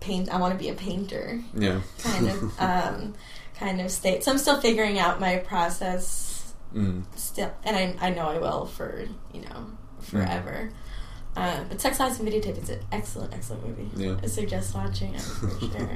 paint. 0.00 0.28
I 0.34 0.36
want 0.38 0.52
to 0.52 0.58
be 0.58 0.68
a 0.68 0.74
painter 0.74 1.40
Yeah. 1.54 1.80
kind 2.02 2.28
of 2.28 2.42
um, 2.60 3.14
kind 3.58 3.80
of 3.80 3.90
state. 3.90 4.24
So 4.24 4.32
I'm 4.32 4.38
still 4.38 4.60
figuring 4.60 4.98
out 4.98 5.20
my 5.20 5.36
process 5.36 6.52
Mm. 6.74 7.04
still, 7.14 7.52
and 7.64 7.76
I 7.76 7.94
I 8.00 8.10
know 8.10 8.26
I 8.26 8.38
will 8.38 8.66
for 8.66 9.06
you 9.32 9.42
know 9.42 9.66
forever. 10.00 10.70
Uh, 11.36 11.64
but 11.68 11.80
Sex 11.80 11.98
Lies 11.98 12.18
and 12.20 12.28
Videotape 12.28 12.62
is 12.62 12.70
an 12.70 12.80
excellent, 12.92 13.34
excellent 13.34 13.66
movie. 13.66 13.90
Yeah. 13.96 14.16
I 14.22 14.26
suggest 14.26 14.74
watching 14.74 15.14
it 15.14 15.20
for 15.20 15.48
sure. 15.60 15.88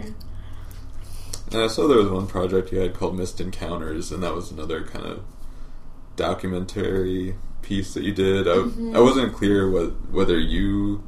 And 1.52 1.62
I 1.62 1.66
saw 1.68 1.86
there 1.88 1.98
was 1.98 2.08
one 2.10 2.26
project 2.26 2.72
you 2.72 2.78
had 2.80 2.92
called 2.94 3.16
Missed 3.16 3.40
Encounters, 3.40 4.10
and 4.12 4.22
that 4.22 4.34
was 4.34 4.50
another 4.50 4.84
kind 4.84 5.06
of 5.06 5.22
documentary 6.16 7.36
piece 7.62 7.94
that 7.94 8.02
you 8.02 8.12
did. 8.12 8.46
I, 8.48 8.52
Mhm. 8.56 8.96
I 8.96 9.00
wasn't 9.00 9.34
clear 9.34 9.70
what, 9.70 10.10
whether 10.10 10.38
you 10.38 11.02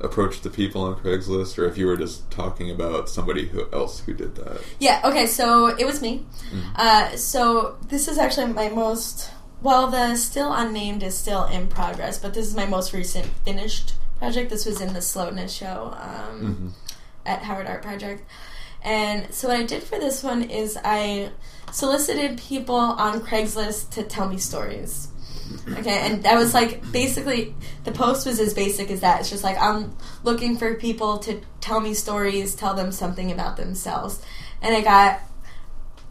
approached 0.00 0.42
the 0.42 0.50
people 0.50 0.82
on 0.82 0.96
Craigslist 0.96 1.58
or 1.58 1.64
if 1.66 1.78
you 1.78 1.86
were 1.86 1.96
just 1.96 2.28
talking 2.30 2.70
about 2.70 3.08
somebody 3.08 3.46
who 3.46 3.64
else 3.72 4.00
who 4.00 4.12
did 4.12 4.34
that. 4.34 4.60
Yeah, 4.80 5.00
okay, 5.04 5.26
so 5.26 5.66
it 5.68 5.86
was 5.86 6.02
me. 6.02 6.26
Mm. 6.52 6.62
Uh, 6.76 7.16
so 7.16 7.76
this 7.88 8.08
is 8.08 8.18
actually 8.18 8.52
my 8.52 8.68
most 8.68 9.30
well, 9.62 9.88
the 9.88 10.16
still 10.16 10.52
unnamed 10.52 11.02
is 11.02 11.16
still 11.16 11.44
in 11.44 11.68
progress, 11.68 12.18
but 12.18 12.34
this 12.34 12.46
is 12.46 12.54
my 12.54 12.66
most 12.66 12.92
recent 12.92 13.26
finished 13.44 13.94
project. 14.18 14.50
This 14.50 14.66
was 14.66 14.80
in 14.80 14.92
the 14.92 15.02
Slowness 15.02 15.52
show 15.52 15.96
um, 16.00 16.54
hmm 16.54 16.68
at 17.24 17.42
Howard 17.42 17.66
Art 17.66 17.82
Project. 17.82 18.24
And 18.82 19.32
so 19.32 19.48
what 19.48 19.58
I 19.58 19.62
did 19.62 19.82
for 19.82 19.98
this 19.98 20.22
one 20.22 20.42
is 20.42 20.76
I 20.82 21.30
solicited 21.70 22.38
people 22.38 22.74
on 22.74 23.20
Craigslist 23.20 23.90
to 23.90 24.02
tell 24.02 24.28
me 24.28 24.38
stories. 24.38 25.08
Okay, 25.68 25.98
and 25.98 26.22
that 26.24 26.36
was 26.36 26.54
like 26.54 26.90
basically 26.92 27.54
the 27.84 27.92
post 27.92 28.26
was 28.26 28.40
as 28.40 28.54
basic 28.54 28.90
as 28.90 29.00
that. 29.00 29.20
It's 29.20 29.30
just 29.30 29.44
like 29.44 29.58
I'm 29.60 29.96
looking 30.24 30.56
for 30.56 30.74
people 30.74 31.18
to 31.18 31.40
tell 31.60 31.78
me 31.80 31.94
stories, 31.94 32.54
tell 32.54 32.74
them 32.74 32.90
something 32.90 33.30
about 33.30 33.56
themselves. 33.56 34.20
And 34.62 34.74
I 34.74 34.80
got 34.80 35.20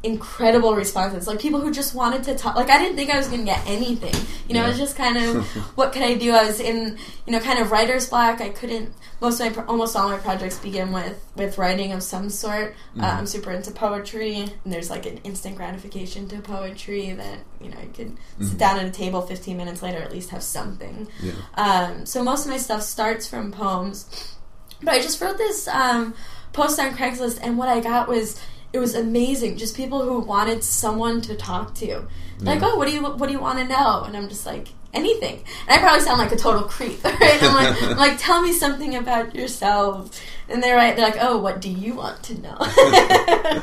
incredible 0.04 0.74
responses. 0.76 1.28
Like 1.28 1.40
people 1.40 1.60
who 1.62 1.72
just 1.72 1.94
wanted 1.94 2.24
to 2.24 2.36
talk. 2.36 2.56
Like 2.56 2.70
I 2.70 2.78
didn't 2.80 2.96
think 2.96 3.10
I 3.12 3.18
was 3.18 3.28
going 3.28 3.42
to 3.42 3.46
get 3.46 3.62
anything. 3.68 4.14
You 4.48 4.56
know, 4.56 4.66
it 4.66 4.70
was 4.70 4.78
just 4.78 4.96
kind 4.96 5.18
of 5.18 5.46
what 5.78 5.94
could 5.94 6.02
I 6.02 6.16
do? 6.16 6.32
I 6.34 6.46
was 6.46 6.60
in 6.60 6.98
you 7.28 7.34
know 7.34 7.40
kind 7.40 7.60
of 7.60 7.72
writer's 7.72 8.10
block. 8.10 8.42
I 8.42 8.50
couldn't. 8.50 8.94
Most 9.22 9.40
of 9.40 9.56
my 9.56 9.64
almost 9.66 9.96
all 9.96 10.10
my 10.10 10.18
projects 10.18 10.58
begin 10.58 10.92
with 10.92 11.24
with 11.36 11.58
writing 11.60 11.92
of 11.92 12.02
some 12.02 12.30
sort. 12.30 12.76
Uh, 12.98 13.02
Mhm. 13.04 13.18
I'm 13.20 13.28
super 13.28 13.52
into 13.52 13.72
poetry, 13.72 14.36
and 14.64 14.74
there's 14.74 14.90
like 14.90 15.06
an 15.06 15.18
instant 15.24 15.56
gratification 15.56 16.28
to 16.30 16.40
poetry 16.42 17.14
that 17.14 17.40
you 17.62 17.70
know 17.70 17.78
you 17.82 17.92
can 17.94 18.18
sit 18.40 18.56
Mhm. 18.56 18.58
down 18.58 18.80
at 18.80 18.86
a 18.88 18.92
table 18.92 19.22
15 19.22 19.56
minutes 19.56 19.82
later 19.84 20.00
at 20.00 20.12
least 20.12 20.32
have 20.32 20.42
something. 20.44 21.08
Yeah. 21.22 21.34
Um, 21.56 22.06
so 22.08 22.24
most 22.24 22.46
of 22.46 22.52
my 22.52 22.58
stuff 22.58 22.82
starts 22.82 23.28
from 23.28 23.52
poems, 23.52 24.06
but 24.82 24.94
I 24.96 25.00
just 25.02 25.22
wrote 25.22 25.38
this 25.38 25.68
um, 25.68 26.16
post 26.54 26.80
on 26.80 26.92
Craigslist, 26.98 27.40
and 27.44 27.58
what 27.58 27.70
I 27.70 27.80
got 27.80 28.08
was 28.10 28.40
it 28.74 28.80
was 28.80 28.96
amazing. 28.96 29.58
Just 29.58 29.76
people 29.76 30.02
who 30.04 30.20
wanted 30.20 30.64
someone 30.64 31.22
to 31.22 31.36
talk 31.36 31.76
to. 31.76 32.08
Like, 32.40 32.64
oh, 32.64 32.76
what 32.76 32.88
do 32.88 32.94
you 32.94 33.04
what 33.04 33.28
do 33.28 33.32
you 33.32 33.40
want 33.40 33.60
to 33.60 33.66
know? 33.66 34.04
And 34.04 34.18
I'm 34.18 34.28
just 34.28 34.46
like 34.46 34.70
anything. 34.94 35.44
And 35.68 35.70
I 35.70 35.78
probably 35.78 36.02
sound 36.02 36.20
like 36.20 36.32
a 36.32 36.36
total 36.36 36.64
creep, 36.64 37.04
right? 37.04 37.44
I'm 37.44 37.54
like, 37.54 37.84
I'm 37.84 37.98
like 37.98 38.18
tell 38.18 38.42
me 38.42 38.52
something 38.52 38.96
about 38.96 39.36
yourself. 39.36 40.20
And 40.50 40.62
they're 40.62 40.76
right. 40.76 40.96
They're 40.96 41.06
like, 41.06 41.22
oh, 41.22 41.38
what 41.38 41.62
do 41.62 41.70
you 41.70 41.96
want 41.96 42.24
to 42.24 42.42
know? 42.42 42.58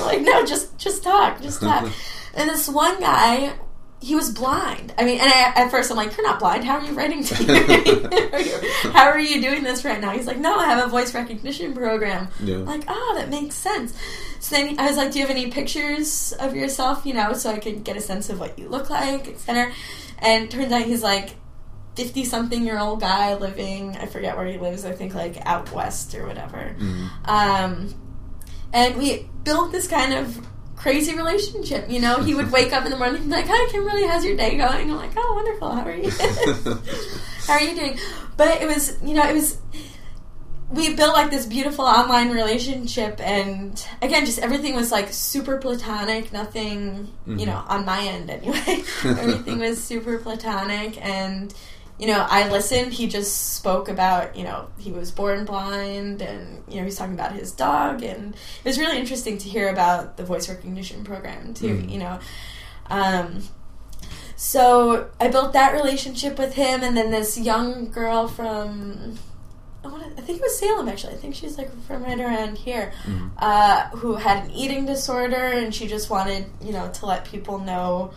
Like, 0.00 0.22
no, 0.22 0.44
just 0.44 0.78
just 0.78 1.02
talk, 1.02 1.40
just 1.42 1.60
talk. 1.60 1.90
And 2.34 2.48
this 2.48 2.68
one 2.68 2.98
guy, 2.98 3.54
he 4.00 4.14
was 4.14 4.30
blind. 4.30 4.92
I 4.98 5.04
mean, 5.04 5.20
and 5.20 5.28
I, 5.28 5.52
at 5.54 5.70
first 5.70 5.90
I'm 5.90 5.96
like, 5.96 6.16
you're 6.16 6.26
not 6.26 6.38
blind. 6.38 6.64
How 6.64 6.78
are 6.78 6.84
you 6.84 6.92
writing 6.92 7.22
to 7.22 7.46
me? 7.46 8.90
How 8.92 9.08
are 9.08 9.20
you 9.20 9.40
doing 9.40 9.62
this 9.62 9.84
right 9.84 10.00
now? 10.00 10.10
He's 10.10 10.26
like, 10.26 10.38
no, 10.38 10.56
I 10.56 10.66
have 10.66 10.86
a 10.86 10.88
voice 10.88 11.14
recognition 11.14 11.74
program. 11.74 12.28
Yeah. 12.42 12.58
Like, 12.58 12.84
oh, 12.88 13.14
that 13.16 13.28
makes 13.28 13.54
sense. 13.54 13.94
So 14.42 14.56
then 14.56 14.80
I 14.80 14.88
was 14.88 14.96
like, 14.96 15.12
do 15.12 15.20
you 15.20 15.24
have 15.24 15.30
any 15.30 15.52
pictures 15.52 16.32
of 16.40 16.56
yourself, 16.56 17.06
you 17.06 17.14
know, 17.14 17.32
so 17.32 17.50
I 17.50 17.60
could 17.60 17.84
get 17.84 17.96
a 17.96 18.00
sense 18.00 18.28
of 18.28 18.40
what 18.40 18.58
you 18.58 18.68
look 18.68 18.90
like, 18.90 19.28
etc. 19.28 19.72
And 20.18 20.50
turns 20.50 20.72
out 20.72 20.82
he's 20.82 21.00
like 21.00 21.36
50 21.94 22.24
something 22.24 22.64
year 22.64 22.76
old 22.76 23.00
guy 23.00 23.34
living, 23.34 23.96
I 23.96 24.06
forget 24.06 24.36
where 24.36 24.46
he 24.46 24.58
lives, 24.58 24.84
I 24.84 24.92
think 24.92 25.14
like 25.14 25.36
out 25.46 25.70
west 25.70 26.16
or 26.16 26.26
whatever. 26.26 26.74
Mhm. 26.76 27.28
Um, 27.28 27.94
and 28.72 28.96
we 28.96 29.28
built 29.44 29.70
this 29.70 29.86
kind 29.86 30.12
of 30.12 30.44
crazy 30.74 31.14
relationship. 31.14 31.88
You 31.88 32.00
know, 32.00 32.16
he 32.16 32.34
would 32.34 32.50
wake 32.58 32.72
up 32.72 32.84
in 32.84 32.90
the 32.90 32.98
morning 32.98 33.22
and 33.22 33.30
be 33.30 33.36
like, 33.36 33.46
"Hi, 33.48 33.70
Kimberly, 33.70 34.08
how's 34.08 34.24
your 34.24 34.36
day 34.36 34.56
going?" 34.56 34.90
I'm 34.90 34.96
like, 34.96 35.12
"Oh, 35.16 35.34
wonderful. 35.36 35.70
How 35.70 35.82
are 35.82 35.94
you? 35.94 36.10
how 37.46 37.52
are 37.52 37.62
you 37.62 37.76
doing?" 37.76 37.96
But 38.36 38.60
it 38.60 38.66
was, 38.66 38.98
you 39.04 39.14
know, 39.14 39.22
it 39.22 39.34
was. 39.34 39.58
We 40.72 40.94
built 40.94 41.12
like 41.14 41.30
this 41.30 41.44
beautiful 41.46 41.84
online 41.84 42.30
relationship, 42.30 43.20
and 43.20 43.84
again, 44.00 44.24
just 44.24 44.38
everything 44.38 44.74
was 44.74 44.90
like 44.90 45.12
super 45.12 45.58
platonic. 45.58 46.32
Nothing, 46.32 47.12
you 47.26 47.36
Mhm. 47.36 47.46
know, 47.46 47.62
on 47.68 47.84
my 47.84 48.00
end 48.02 48.30
anyway. 48.30 48.82
everything 49.04 49.58
was 49.58 49.82
super 49.82 50.16
platonic, 50.18 50.98
and 51.04 51.52
you 51.98 52.06
know, 52.08 52.26
I 52.28 52.48
listened. 52.48 52.92
He 52.94 53.06
just 53.06 53.54
spoke 53.54 53.88
about, 53.88 54.34
you 54.34 54.42
know, 54.44 54.66
he 54.78 54.90
was 54.90 55.12
born 55.12 55.44
blind 55.44 56.20
and, 56.20 56.64
you 56.66 56.78
know, 56.78 56.84
he's 56.84 56.96
talking 56.96 57.14
about 57.14 57.32
his 57.32 57.52
dog. 57.52 58.02
And 58.02 58.34
it 58.34 58.64
was 58.64 58.76
really 58.76 58.98
interesting 58.98 59.38
to 59.38 59.48
hear 59.48 59.68
about 59.68 60.16
the 60.16 60.24
voice 60.24 60.48
recognition 60.48 61.04
program, 61.04 61.54
too, 61.54 61.66
Mhm. 61.76 61.90
you 61.92 61.98
know. 61.98 62.18
Um, 62.90 63.42
so 64.34 65.10
I 65.20 65.28
built 65.28 65.52
that 65.52 65.74
relationship 65.74 66.38
with 66.38 66.54
him. 66.54 66.82
And 66.82 66.96
then 66.96 67.12
this 67.12 67.38
young 67.38 67.90
girl 67.90 68.26
from, 68.26 69.18
I, 69.84 69.88
wanna, 69.88 70.06
I 70.16 70.20
think 70.20 70.38
it 70.38 70.42
was 70.42 70.58
Salem, 70.58 70.88
actually. 70.88 71.14
I 71.14 71.16
think 71.16 71.34
she's 71.34 71.58
like 71.58 71.70
from 71.86 72.04
right 72.04 72.18
around 72.20 72.56
here, 72.58 72.92
Mhm. 73.04 73.30
uh, 73.38 73.88
who 73.96 74.14
had 74.14 74.44
an 74.44 74.50
eating 74.52 74.86
disorder. 74.86 75.34
And 75.36 75.74
she 75.74 75.86
just 75.88 76.08
wanted, 76.10 76.46
you 76.60 76.72
know, 76.72 76.88
to 76.90 77.06
let 77.06 77.24
people 77.24 77.58
know 77.58 78.12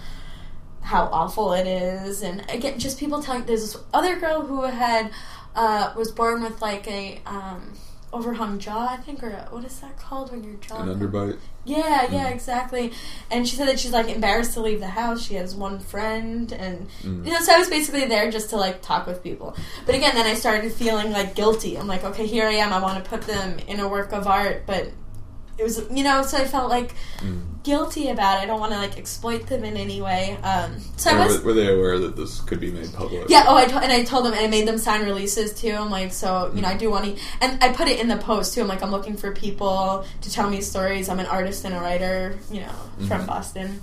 how 0.82 1.05
awful 1.11 1.53
it 1.53 1.66
is, 1.66 2.22
and 2.22 2.45
again, 2.51 2.78
just 2.78 2.99
people 2.99 3.20
telling. 3.24 3.43
There's 3.45 3.61
this 3.74 3.82
other 3.91 4.20
girl 4.20 4.41
who 4.41 4.61
had 4.61 5.09
uh, 5.55 5.91
was 5.97 6.11
born 6.11 6.43
with 6.43 6.61
like 6.61 6.86
a 6.88 7.20
um, 7.26 7.74
overhung 8.16 8.59
jaw, 8.59 8.88
I 8.91 8.97
think, 8.97 9.22
or 9.24 9.30
what 9.51 9.63
is 9.66 9.80
that 9.82 9.97
called 9.97 10.32
when 10.32 10.43
your 10.43 10.53
jaw? 10.55 10.82
An 10.82 10.88
underbite. 10.88 11.38
Yeah, 11.66 12.07
yeah, 12.11 12.30
Mm. 12.30 12.32
exactly. 12.32 12.91
And 13.32 13.47
she 13.47 13.55
said 13.55 13.68
that 13.68 13.80
she's 13.80 13.91
like 13.91 14.07
embarrassed 14.07 14.53
to 14.53 14.61
leave 14.61 14.80
the 14.80 14.88
house. 14.88 15.22
She 15.24 15.34
has 15.36 15.55
one 15.55 15.80
friend, 15.80 16.51
and 16.51 16.88
Mm. 17.03 17.26
you 17.26 17.34
know, 17.34 17.39
so 17.39 17.53
I 17.53 17.57
was 17.57 17.70
basically 17.70 18.05
there 18.05 18.30
just 18.32 18.49
to 18.51 18.57
like 18.57 18.82
talk 18.82 19.07
with 19.07 19.24
people. 19.24 19.55
But 19.86 19.95
again, 19.95 20.16
then 20.16 20.26
I 20.28 20.36
started 20.36 20.72
feeling 20.72 21.11
like 21.11 21.36
guilty. 21.36 21.78
I'm 21.78 21.88
like, 21.88 22.03
okay, 22.03 22.26
here 22.28 22.47
I 22.47 22.53
am. 22.53 22.72
I 22.72 22.80
want 22.80 23.03
to 23.03 23.09
put 23.09 23.22
them 23.24 23.57
in 23.68 23.80
a 23.80 23.88
work 23.88 24.11
of 24.13 24.28
art, 24.28 24.63
but 24.66 24.91
it 25.58 25.64
was, 25.64 25.82
you 25.91 26.03
know, 26.03 26.22
so 26.24 26.38
I 26.38 26.45
felt 26.45 26.70
like 26.70 26.93
Mm. 27.20 27.41
guilty 27.64 28.10
about 28.10 28.38
it. 28.38 28.43
I 28.43 28.45
don't 28.45 28.60
want 28.60 28.74
to 28.74 28.78
like 28.78 28.97
exploit 28.97 29.47
them 29.47 29.64
in 29.64 29.78
any 29.78 30.01
way. 30.01 30.38
Um, 30.43 30.76
so 30.97 31.12
I 31.12 31.26
was. 31.26 31.41
were, 31.41 31.53
they 31.53 31.74
aware 31.74 31.97
that 31.99 32.16
this 32.18 32.41
could 32.41 32.60
be 32.60 32.72
made 32.72 32.93
public? 32.93 33.30
Yeah. 33.30 33.45
Oh, 33.47 33.56
I 33.56 33.66
to- 33.66 33.78
and 33.80 33.91
I 33.91 34.03
told 34.03 34.26
them, 34.26 34.34
and 34.34 34.45
I 34.45 34.47
made 34.47 34.68
them 34.68 34.78
sign 34.78 35.03
releases 35.06 35.53
too. 35.53 35.72
I'm 35.72 35.89
like, 35.89 36.12
so 36.12 36.51
you 36.53 36.62
know, 36.62 36.68
Mm. 36.68 36.74
I 36.76 36.78
do 36.78 36.89
want 36.91 37.06
to, 37.06 37.22
and 37.41 37.64
I 37.64 37.70
put 37.72 37.88
it 37.88 37.99
in 37.99 38.08
the 38.10 38.18
post 38.18 38.53
too. 38.53 38.62
I'm 38.62 38.68
like, 38.68 38.84
I'm 38.84 38.91
looking 38.91 39.16
for 39.18 39.32
people 39.32 40.06
to 40.22 40.32
tell 40.32 40.49
me 40.49 40.60
stories. 40.62 41.08
I'm 41.10 41.20
an 41.20 41.26
artist 41.26 41.64
and 41.66 41.74
a 41.74 41.80
writer, 41.80 42.38
you 42.51 42.62
know, 42.62 43.08
from 43.08 43.22
Mhm. 43.24 43.28
Boston, 43.28 43.82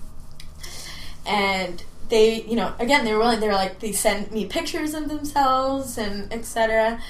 and 1.27 1.83
they, 2.09 2.43
you 2.43 2.57
know, 2.57 2.73
again, 2.79 3.05
they 3.05 3.13
were 3.13 3.19
willing. 3.21 3.41
They 3.41 3.47
were 3.49 3.55
like, 3.55 3.81
they 3.81 3.93
sent 3.93 4.33
me 4.33 4.45
pictures 4.47 4.93
of 4.95 5.09
themselves 5.09 5.97
and 5.97 6.31
etc. 6.33 7.01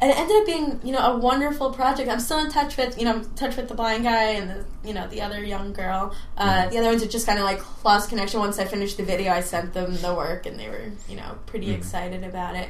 and 0.00 0.10
it 0.10 0.18
ended 0.18 0.36
up 0.36 0.46
being 0.46 0.80
you 0.84 0.92
know 0.92 0.98
a 0.98 1.16
wonderful 1.16 1.70
project. 1.72 2.08
I'm 2.10 2.20
still 2.20 2.38
in 2.40 2.50
touch 2.50 2.76
with 2.76 2.98
you 2.98 3.04
know 3.04 3.12
I'm 3.14 3.20
in 3.22 3.30
touch 3.34 3.56
with 3.56 3.68
the 3.68 3.74
blind 3.74 4.04
guy 4.04 4.30
and 4.32 4.50
the 4.50 4.64
you 4.86 4.92
know 4.94 5.06
the 5.08 5.22
other 5.22 5.42
young 5.42 5.72
girl. 5.72 6.14
Uh, 6.36 6.68
the 6.68 6.78
other 6.78 6.88
ones 6.88 7.02
are 7.02 7.06
just 7.08 7.26
kind 7.26 7.38
of 7.38 7.44
like 7.44 7.60
lost 7.84 8.08
connection. 8.10 8.40
Once 8.40 8.58
I 8.58 8.64
finished 8.66 8.96
the 8.98 9.02
video, 9.04 9.32
I 9.32 9.40
sent 9.40 9.72
them 9.72 9.96
the 9.96 10.14
work, 10.14 10.46
and 10.46 10.58
they 10.60 10.68
were 10.68 10.90
you 11.08 11.16
know 11.16 11.38
pretty 11.46 11.68
Mhm. 11.68 11.76
excited 11.78 12.24
about 12.24 12.54
it. 12.56 12.68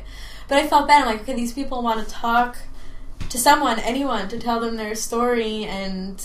But 0.49 0.59
I 0.59 0.69
felt 0.69 0.87
bad. 0.87 1.03
I'm 1.03 1.07
like, 1.09 1.23
okay, 1.23 1.35
these 1.35 1.53
people 1.53 1.83
want 1.83 2.07
to 2.07 2.13
talk 2.15 2.57
to 3.29 3.39
someone, 3.39 3.81
anyone, 3.81 4.29
to 4.29 4.39
tell 4.39 4.61
them 4.61 4.77
their 4.77 4.95
story, 4.95 5.65
and 5.65 6.25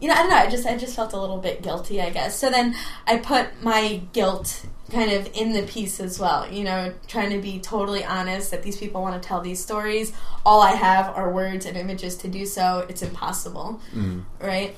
you 0.00 0.08
know 0.08 0.14
I 0.14 0.18
don't 0.22 0.30
know. 0.30 0.36
I 0.36 0.48
just 0.48 0.66
I 0.66 0.76
just 0.78 0.96
felt 0.96 1.12
a 1.12 1.20
little 1.20 1.38
bit 1.38 1.60
guilty, 1.62 2.00
I 2.00 2.08
guess. 2.10 2.38
So 2.38 2.48
then 2.50 2.74
I 3.06 3.18
put 3.18 3.62
my 3.62 4.00
guilt 4.14 4.62
kind 4.90 5.12
of 5.12 5.28
in 5.34 5.52
the 5.52 5.62
piece 5.62 6.00
as 6.00 6.18
well. 6.18 6.50
You 6.50 6.64
know, 6.64 6.92
trying 7.06 7.30
to 7.30 7.38
be 7.40 7.60
totally 7.60 8.04
honest 8.04 8.50
that 8.50 8.62
these 8.62 8.76
people 8.76 9.00
want 9.02 9.20
to 9.20 9.26
tell 9.26 9.40
these 9.40 9.62
stories. 9.62 10.12
All 10.44 10.60
I 10.62 10.72
have 10.72 11.08
are 11.16 11.32
words 11.32 11.66
and 11.66 11.76
images 11.76 12.16
to 12.18 12.28
do 12.28 12.44
so. 12.46 12.84
It's 12.88 13.02
impossible, 13.02 13.80
Mm. 13.94 14.24
right? 14.40 14.76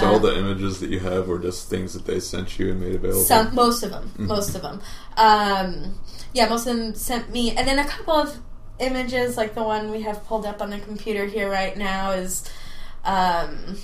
So 0.00 0.08
all 0.10 0.16
Uh, 0.16 0.18
the 0.18 0.38
images 0.38 0.78
that 0.80 0.90
you 0.90 1.00
have 1.00 1.26
were 1.26 1.38
just 1.38 1.70
things 1.70 1.94
that 1.94 2.04
they 2.04 2.20
sent 2.20 2.58
you 2.58 2.70
and 2.72 2.80
made 2.80 2.96
available. 2.96 3.22
some, 3.22 3.54
most 3.54 3.82
of 3.82 3.90
them, 3.90 4.12
Mhm. 4.18 4.26
most 4.26 4.54
of 4.54 4.60
them. 4.60 4.80
Um, 5.16 5.94
yeah, 6.34 6.48
most 6.50 6.66
of 6.66 6.76
them 6.76 6.94
sent 6.94 7.30
me, 7.32 7.56
and 7.56 7.66
then 7.66 7.78
a 7.78 7.84
couple 7.84 8.12
of 8.14 8.38
images, 8.78 9.36
like 9.38 9.54
the 9.54 9.62
one 9.62 9.90
we 9.90 10.02
have 10.02 10.26
pulled 10.26 10.44
up 10.44 10.60
on 10.60 10.68
the 10.70 10.78
computer 10.78 11.24
here 11.24 11.50
right 11.50 11.76
now, 11.78 12.10
is 12.10 12.44
um, 13.06 13.78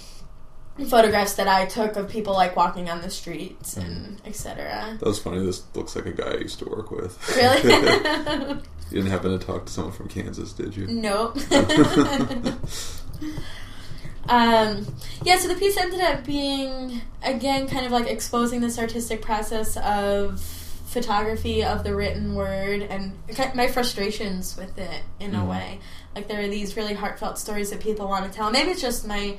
photographs 0.89 1.35
that 1.35 1.49
I 1.49 1.64
took 1.66 1.97
of 1.97 2.09
people 2.09 2.35
like 2.35 2.55
walking 2.55 2.91
on 2.91 3.01
the 3.01 3.11
streets 3.11 3.77
and 3.77 4.20
etc. 4.27 4.97
That 5.01 5.07
was 5.07 5.18
funny. 5.18 5.45
This 5.45 5.62
looks 5.74 5.97
like 5.97 6.07
a 6.07 6.12
guy 6.12 6.33
I 6.33 6.37
used 6.39 6.59
to 6.59 6.66
work 6.66 6.91
with. 6.91 7.16
Really? 7.37 7.62
you 8.91 8.91
didn't 8.91 9.11
happen 9.11 9.39
to 9.39 9.45
talk 9.45 9.66
to 9.66 9.72
someone 9.72 9.93
from 9.95 10.09
Kansas, 10.09 10.53
did 10.53 10.77
you? 10.77 10.87
Nope. 10.87 11.37
um, 14.29 14.87
yeah, 15.22 15.39
so 15.39 15.49
the 15.49 15.55
piece 15.59 15.77
ended 15.77 16.01
up 16.01 16.24
being, 16.24 17.01
again, 17.22 17.68
kind 17.68 17.87
of 17.87 17.93
like 17.93 18.07
exposing 18.07 18.61
this 18.61 18.79
artistic 18.79 19.22
process 19.22 19.77
of 19.79 20.41
photography, 20.87 21.62
of 21.64 21.85
the 21.85 21.95
written 21.95 22.35
word, 22.35 22.83
and 22.83 23.12
my 23.55 23.68
frustrations 23.68 24.57
with 24.57 24.79
it 24.79 25.03
in 25.20 25.35
a 25.35 25.41
Mhm. 25.41 25.49
way. 25.49 25.81
Like, 26.14 26.29
there 26.29 26.41
are 26.43 26.49
these 26.49 26.77
really 26.77 26.95
heartfelt 26.95 27.39
stories 27.39 27.70
that 27.70 27.81
people 27.81 28.09
want 28.09 28.31
to 28.31 28.37
tell. 28.37 28.51
Maybe 28.51 28.70
it's 28.70 28.81
just 28.81 29.07
my 29.07 29.37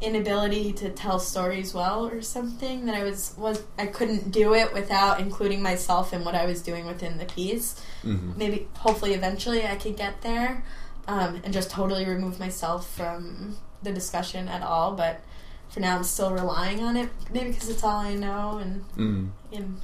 inability 0.00 0.72
to 0.74 0.90
tell 0.90 1.18
stories 1.18 1.72
well 1.72 2.06
or 2.06 2.20
something 2.20 2.84
that 2.86 2.94
I 2.94 3.02
was 3.02 3.34
was 3.38 3.62
I 3.78 3.86
couldn't 3.86 4.30
do 4.30 4.54
it 4.54 4.72
without 4.74 5.20
including 5.20 5.62
myself 5.62 6.12
in 6.12 6.22
what 6.24 6.34
I 6.34 6.44
was 6.44 6.60
doing 6.60 6.86
within 6.86 7.16
the 7.18 7.24
piece 7.24 7.80
hmm 8.02 8.32
maybe 8.36 8.68
hopefully 8.78 9.14
eventually 9.14 9.66
I 9.66 9.76
could 9.76 9.96
get 9.96 10.20
there 10.22 10.62
um, 11.08 11.40
and 11.44 11.52
just 11.54 11.70
totally 11.70 12.04
remove 12.04 12.38
myself 12.40 12.90
from 12.90 13.56
the 13.82 13.92
discussion 13.92 14.48
at 14.48 14.62
all. 14.62 14.92
But 14.94 15.20
for 15.68 15.78
now, 15.78 15.96
I'm 15.96 16.02
still 16.02 16.32
relying 16.32 16.82
on 16.82 16.96
it, 16.96 17.10
maybe 17.32 17.50
because 17.52 17.68
it's 17.68 17.84
all 17.84 17.96
I 18.00 18.14
know, 18.14 18.58
and, 18.58 18.84
Mm. 18.96 19.30
and 19.52 19.80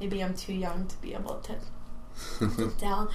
maybe 0.00 0.22
I'm 0.24 0.32
too 0.34 0.54
young 0.54 0.86
to 0.86 0.96
be 1.02 1.12
able 1.12 1.42
to 1.42 2.70
tell. 2.78 3.10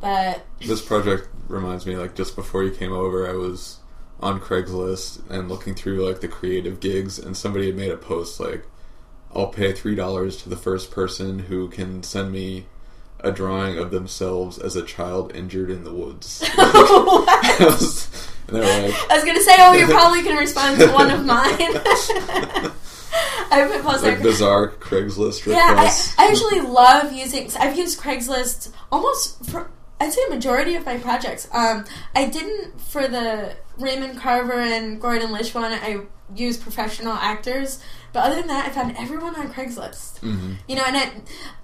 But 0.00 0.46
this 0.58 0.80
project 0.80 1.28
reminds 1.48 1.84
me, 1.84 1.96
like, 1.96 2.14
just 2.14 2.34
before 2.34 2.62
you 2.64 2.70
came 2.70 2.92
over, 2.92 3.28
I 3.28 3.34
was 3.34 3.79
on 4.20 4.40
Craigslist 4.40 5.28
and 5.30 5.48
looking 5.48 5.74
through, 5.74 6.06
like, 6.06 6.20
the 6.20 6.28
creative 6.28 6.80
gigs, 6.80 7.18
and 7.18 7.36
somebody 7.36 7.66
had 7.66 7.76
made 7.76 7.90
a 7.90 7.96
post, 7.96 8.38
like, 8.38 8.64
I'll 9.34 9.48
pay 9.48 9.72
$3 9.72 10.42
to 10.42 10.48
the 10.48 10.56
first 10.56 10.90
person 10.90 11.38
who 11.40 11.68
can 11.68 12.02
send 12.02 12.32
me 12.32 12.66
a 13.20 13.30
drawing 13.30 13.78
of 13.78 13.90
themselves 13.90 14.58
as 14.58 14.76
a 14.76 14.84
child 14.84 15.34
injured 15.34 15.70
in 15.70 15.84
the 15.84 15.92
woods. 15.92 16.42
I 16.56 17.56
was- 17.60 18.08
and 18.48 18.56
they 18.56 18.60
were 18.60 18.88
like, 18.88 19.10
I 19.10 19.14
was 19.14 19.24
gonna 19.24 19.42
say, 19.42 19.54
oh, 19.58 19.72
you 19.74 19.86
probably 19.94 20.22
can 20.22 20.36
respond 20.36 20.78
to 20.80 20.88
one 20.88 21.10
of 21.10 21.24
mine. 21.24 21.56
I 23.52 23.66
put 23.70 23.82
post 23.82 24.04
like 24.04 24.22
bizarre 24.22 24.68
Craigslist 24.68 25.44
Yeah, 25.46 25.56
I. 25.76 25.90
I 26.18 26.28
actually 26.28 26.60
love 26.60 27.12
using. 27.12 27.50
I've 27.58 27.76
used 27.76 28.00
Craigslist 28.00 28.70
almost 28.92 29.44
for. 29.46 29.70
I'd 30.00 30.12
say 30.12 30.20
a 30.28 30.30
majority 30.30 30.76
of 30.76 30.86
my 30.86 30.96
projects. 30.98 31.48
Um, 31.52 31.84
I 32.14 32.26
didn't 32.26 32.80
for 32.80 33.06
the 33.06 33.54
Raymond 33.80 34.18
Carver 34.18 34.52
and 34.60 35.00
Gordon 35.00 35.32
Lish 35.32 35.54
one. 35.54 35.72
I 35.72 36.02
use 36.34 36.56
professional 36.56 37.14
actors, 37.14 37.82
but 38.12 38.24
other 38.24 38.36
than 38.36 38.46
that, 38.48 38.66
I 38.66 38.70
found 38.70 38.96
everyone 38.96 39.34
on 39.34 39.52
Craigslist. 39.52 40.18
hmm 40.18 40.54
You 40.68 40.76
know, 40.76 40.84
and 40.86 40.96
I, 40.96 41.12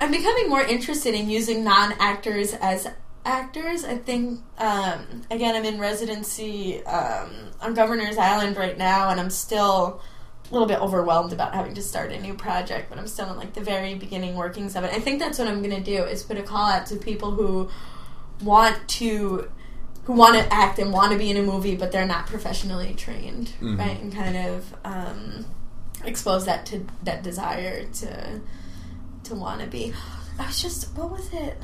I'm 0.00 0.10
becoming 0.10 0.48
more 0.48 0.62
interested 0.62 1.14
in 1.14 1.28
using 1.30 1.62
non-actors 1.62 2.54
as 2.54 2.88
actors. 3.24 3.84
I 3.84 3.96
think 3.96 4.40
um, 4.58 5.22
again, 5.30 5.54
I'm 5.54 5.64
in 5.64 5.78
residency 5.78 6.84
um, 6.84 7.30
on 7.60 7.74
Governor's 7.74 8.18
Island 8.18 8.56
right 8.56 8.78
now, 8.78 9.10
and 9.10 9.20
I'm 9.20 9.30
still 9.30 10.00
a 10.48 10.52
little 10.52 10.68
bit 10.68 10.80
overwhelmed 10.80 11.32
about 11.32 11.54
having 11.54 11.74
to 11.74 11.82
start 11.82 12.12
a 12.12 12.20
new 12.20 12.34
project. 12.34 12.88
But 12.88 12.98
I'm 12.98 13.08
still 13.08 13.30
in 13.30 13.36
like 13.36 13.52
the 13.54 13.60
very 13.60 13.94
beginning 13.94 14.36
workings 14.36 14.76
of 14.76 14.84
it. 14.84 14.92
I 14.92 15.00
think 15.00 15.18
that's 15.18 15.38
what 15.38 15.48
I'm 15.48 15.62
going 15.62 15.74
to 15.74 15.82
do 15.82 16.04
is 16.04 16.22
put 16.22 16.38
a 16.38 16.42
call 16.42 16.70
out 16.70 16.86
to 16.86 16.96
people 16.96 17.32
who 17.32 17.68
want 18.42 18.88
to. 18.88 19.50
Who 20.06 20.12
want 20.14 20.34
to 20.36 20.52
act 20.54 20.78
and 20.78 20.92
want 20.92 21.12
to 21.12 21.18
be 21.18 21.30
in 21.30 21.36
a 21.36 21.42
movie, 21.42 21.76
but 21.76 21.92
they're 21.92 22.06
not 22.06 22.26
professionally 22.26 22.94
trained, 22.94 23.50
Mhm. 23.60 23.78
right? 23.78 24.00
And 24.00 24.12
kind 24.14 24.36
of 24.36 24.74
um, 24.84 25.44
expose 26.04 26.46
that 26.46 26.64
to 26.66 26.86
that 27.04 27.22
desire 27.22 27.84
to 27.84 28.40
to 29.24 29.34
want 29.34 29.60
to 29.60 29.66
be. 29.66 29.92
I 30.38 30.46
was 30.46 30.62
just 30.62 30.94
what 30.96 31.10
was 31.10 31.28
it? 31.32 31.58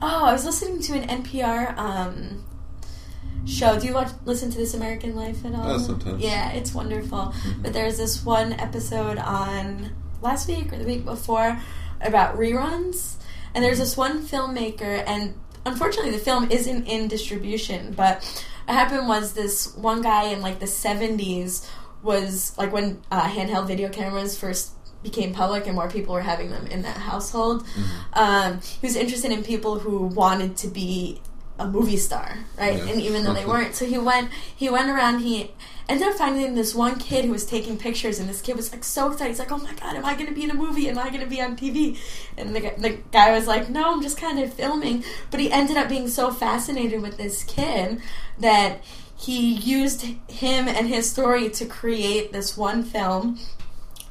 Oh, 0.00 0.26
I 0.26 0.32
was 0.32 0.44
listening 0.44 0.80
to 0.82 0.92
an 0.94 1.08
NPR 1.24 1.76
um, 1.76 2.44
show. 3.46 3.78
Do 3.78 3.86
you 3.86 3.94
watch 3.94 4.10
listen 4.24 4.50
to 4.50 4.58
This 4.58 4.74
American 4.74 5.16
Life 5.16 5.44
at 5.44 5.54
all? 5.54 5.72
Yeah, 5.72 5.78
sometimes. 5.86 6.22
Yeah, 6.22 6.50
it's 6.50 6.72
wonderful. 6.74 7.32
Mhm. 7.46 7.62
But 7.62 7.72
there's 7.72 7.96
this 7.96 8.24
one 8.24 8.52
episode 8.52 9.18
on 9.18 9.90
last 10.22 10.46
week 10.48 10.72
or 10.72 10.76
the 10.78 10.84
week 10.84 11.04
before 11.04 11.58
about 12.00 12.36
reruns, 12.38 13.14
and 13.54 13.64
there's 13.64 13.78
this 13.78 13.96
one 13.96 14.22
filmmaker, 14.22 15.02
and 15.06 15.34
unfortunately 15.70 16.10
the 16.12 16.18
film 16.18 16.50
isn't 16.50 16.86
in 16.86 17.08
distribution. 17.08 17.92
But 17.92 18.24
what 18.66 18.74
happened 18.74 19.08
was 19.08 19.32
this 19.32 19.74
one 19.76 20.02
guy 20.02 20.24
in 20.32 20.40
like 20.42 20.58
the 20.58 20.66
70s 20.66 21.66
was 22.02 22.56
like 22.58 22.72
when 22.72 23.02
uh, 23.10 23.22
handheld 23.28 23.66
video 23.66 23.88
cameras 23.88 24.38
first 24.38 24.72
became 25.02 25.32
public 25.32 25.66
and 25.66 25.74
more 25.76 25.88
people 25.88 26.14
were 26.14 26.20
having 26.22 26.50
them 26.50 26.66
in 26.66 26.82
that 26.82 26.96
household. 26.96 27.64
Mhm. 27.66 27.84
Um, 28.14 28.60
he 28.80 28.86
was 28.86 28.96
interested 28.96 29.30
in 29.30 29.44
people 29.44 29.78
who 29.78 30.06
wanted 30.06 30.56
to 30.58 30.68
be 30.68 31.20
a 31.58 31.66
movie 31.66 31.96
star, 31.96 32.38
right? 32.58 32.78
Yeah. 32.78 32.92
And 32.92 33.00
even 33.00 33.24
though 33.24 33.34
they 33.34 33.44
weren't, 33.52 33.74
so 33.74 33.84
he 33.86 33.98
went 33.98 34.30
he 34.54 34.68
went 34.68 34.90
around. 34.90 35.20
He 35.20 35.52
ended 35.88 36.08
up 36.08 36.14
finding 36.14 36.54
this 36.54 36.74
one 36.74 36.98
kid 36.98 37.24
who 37.24 37.30
was 37.32 37.46
taking 37.46 37.78
pictures, 37.78 38.18
and 38.18 38.28
this 38.28 38.40
kid 38.40 38.56
was 38.56 38.72
like 38.72 38.84
so 38.84 39.10
excited. 39.10 39.30
He's 39.30 39.38
like, 39.38 39.52
"Oh 39.52 39.58
my 39.58 39.72
god, 39.74 39.96
am 39.96 40.04
I 40.04 40.14
going 40.14 40.26
to 40.26 40.34
be 40.34 40.44
in 40.44 40.50
a 40.50 40.54
movie? 40.54 40.88
Am 40.88 40.98
I 40.98 41.08
going 41.08 41.20
to 41.20 41.26
be 41.26 41.40
on 41.40 41.56
TV?" 41.56 41.98
And 42.36 42.54
the, 42.54 42.72
the 42.78 42.98
guy 43.12 43.32
was 43.32 43.46
like, 43.46 43.68
"No, 43.70 43.92
I'm 43.92 44.02
just 44.02 44.18
kind 44.18 44.38
of 44.38 44.52
filming." 44.52 45.04
But 45.30 45.40
he 45.40 45.50
ended 45.50 45.76
up 45.76 45.88
being 45.88 46.08
so 46.08 46.30
fascinated 46.30 47.00
with 47.02 47.16
this 47.16 47.44
kid 47.44 48.00
that 48.38 48.82
he 49.16 49.54
used 49.54 50.02
him 50.28 50.68
and 50.68 50.86
his 50.88 51.10
story 51.10 51.48
to 51.50 51.66
create 51.66 52.32
this 52.32 52.56
one 52.56 52.84
film 52.84 53.36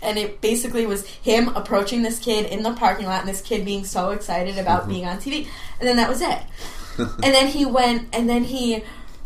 and 0.04 0.18
it 0.20 0.42
basically 0.42 0.86
was 0.86 1.06
him 1.08 1.48
approaching 1.56 2.02
this 2.04 2.20
kid 2.20 2.46
in 2.46 2.62
the 2.62 2.74
parking 2.74 3.06
lot 3.08 3.22
and 3.22 3.30
this 3.30 3.42
kid 3.42 3.64
being 3.66 3.84
so 3.86 4.10
excited 4.12 4.58
about 4.58 4.84
Mhm. 4.84 4.90
being 4.90 5.06
on 5.08 5.18
TV. 5.18 5.48
And 5.80 5.88
then 5.88 5.96
that 5.96 6.10
was 6.10 6.22
it. 6.22 6.40
and 7.00 7.34
then 7.34 7.48
he 7.48 7.66
went 7.66 8.08
and 8.14 8.30
then 8.30 8.44
he 8.44 8.84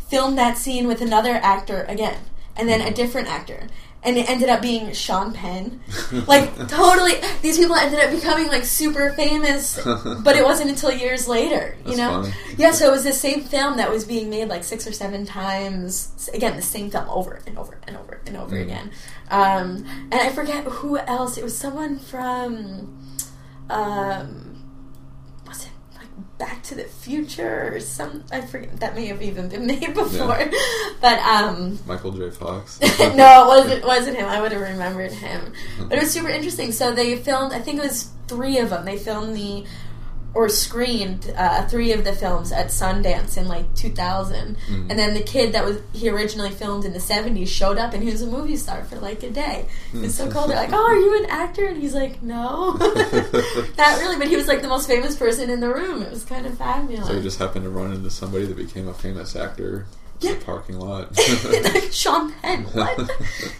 filmed 0.08 0.38
that 0.38 0.56
scene 0.56 0.86
with 0.86 1.00
another 1.02 1.34
actor 1.42 1.84
again 1.88 2.18
and 2.56 2.68
then 2.68 2.80
a 2.80 2.90
different 2.92 3.28
actor. 3.28 3.66
And 4.04 4.16
it 4.18 4.28
ended 4.28 4.48
up 4.48 4.60
being 4.60 4.92
Sean 4.94 5.32
Penn. 5.32 5.80
Like 6.26 6.50
totally 6.68 7.12
these 7.40 7.56
people 7.56 7.76
ended 7.76 8.00
up 8.00 8.10
becoming 8.10 8.48
like 8.48 8.64
super 8.64 9.12
famous 9.12 9.78
but 10.24 10.34
it 10.34 10.44
wasn't 10.44 10.70
until 10.70 10.90
years 10.90 11.28
later, 11.28 11.76
you 11.86 11.94
That's 11.94 11.98
know? 11.98 12.22
funny. 12.24 12.34
Yeah, 12.58 12.72
so 12.72 12.88
it 12.88 12.90
was 12.90 13.04
the 13.04 13.12
same 13.12 13.42
film 13.44 13.76
that 13.76 13.88
was 13.90 14.04
being 14.04 14.28
made 14.28 14.48
like 14.48 14.64
six 14.64 14.88
or 14.88 14.92
seven 14.92 15.24
times. 15.24 16.28
Again, 16.34 16.56
the 16.56 16.62
same 16.62 16.90
film 16.90 17.08
over 17.08 17.40
and 17.46 17.56
over 17.56 17.78
and 17.86 17.96
over 17.96 18.20
and 18.26 18.36
over 18.36 18.56
Mhm. 18.56 18.62
again. 18.62 18.90
Um, 19.30 19.86
and 20.10 20.14
I 20.14 20.30
forget 20.30 20.64
who 20.64 20.98
else. 20.98 21.38
It 21.38 21.44
was 21.44 21.56
someone 21.56 22.00
from, 22.00 22.98
um, 23.70 23.76
was 23.80 23.80
it 24.02 24.50
like 24.50 24.51
Back 26.42 26.64
to 26.64 26.74
the 26.74 26.82
Future 26.82 27.72
or 27.72 27.78
some? 27.78 28.24
I 28.32 28.40
forget. 28.40 28.80
That 28.80 28.96
may 28.96 29.06
have 29.06 29.22
even 29.22 29.48
been 29.48 29.64
made 29.72 29.94
before. 29.94 30.50
But 31.00 31.20
um, 31.20 31.78
Michael 31.86 32.10
J. 32.10 32.30
Fox. 32.30 32.80
no, 32.98 33.44
it 33.44 33.46
wasn't 33.46 33.84
wasn't 33.86 34.16
him. 34.16 34.26
I 34.26 34.40
would 34.40 34.50
have 34.50 34.60
remembered 34.60 35.12
him. 35.12 35.52
But 35.88 35.98
it 35.98 36.00
was 36.00 36.10
super 36.10 36.30
interesting. 36.30 36.72
So 36.72 36.92
they 36.92 37.14
filmed. 37.14 37.52
I 37.52 37.60
think 37.60 37.78
it 37.78 37.84
was 37.84 38.10
three 38.26 38.58
of 38.58 38.70
them. 38.70 38.84
They 38.84 38.98
filmed 38.98 39.36
the 39.36 39.64
or 40.34 40.48
screened 40.48 41.32
uh, 41.36 41.66
three 41.68 41.92
of 41.92 42.04
the 42.04 42.12
films 42.12 42.52
at 42.52 42.68
Sundance 42.68 43.36
in 43.36 43.48
like 43.48 43.74
2000. 43.74 44.56
Mm. 44.56 44.90
And 44.90 44.98
then 44.98 45.14
the 45.14 45.22
kid 45.22 45.52
that 45.52 45.64
was 45.64 45.78
he 45.92 46.08
originally 46.08 46.50
filmed 46.50 46.84
in 46.84 46.92
the 46.92 46.98
70s 46.98 47.48
showed 47.48 47.78
up 47.78 47.92
and 47.92 48.02
he 48.02 48.10
was 48.10 48.22
a 48.22 48.26
movie 48.26 48.56
star 48.56 48.84
for 48.84 48.96
like 48.96 49.22
a 49.22 49.30
day. 49.30 49.68
It's 49.92 50.14
so 50.14 50.30
cool. 50.30 50.46
They're 50.46 50.56
like, 50.56 50.72
"Oh, 50.72 50.84
are 50.84 50.96
you 50.96 51.22
an 51.22 51.30
actor?" 51.30 51.66
And 51.66 51.76
he's 51.76 51.94
like, 51.94 52.22
"No, 52.22 52.72
not 53.78 54.00
really." 54.00 54.18
But 54.18 54.28
he 54.28 54.36
was 54.36 54.48
like 54.48 54.62
the 54.62 54.68
most 54.68 54.88
famous 54.88 55.16
person 55.16 55.50
in 55.50 55.60
the 55.60 55.72
room. 55.72 56.02
It 56.02 56.10
was 56.10 56.24
kind 56.24 56.46
of 56.46 56.56
fabulous. 56.56 57.06
So 57.06 57.14
you 57.14 57.22
just 57.22 57.38
happened 57.38 57.64
to 57.64 57.70
run 57.70 57.92
into 57.92 58.10
somebody 58.10 58.46
that 58.46 58.56
became 58.56 58.88
a 58.88 58.94
famous 58.94 59.36
actor 59.36 59.86
Yeah. 60.22 60.34
the 60.34 60.44
parking 60.44 60.78
lot. 60.78 61.16
Sean 61.92 62.32
Penn. 62.34 62.64
What? 62.64 63.10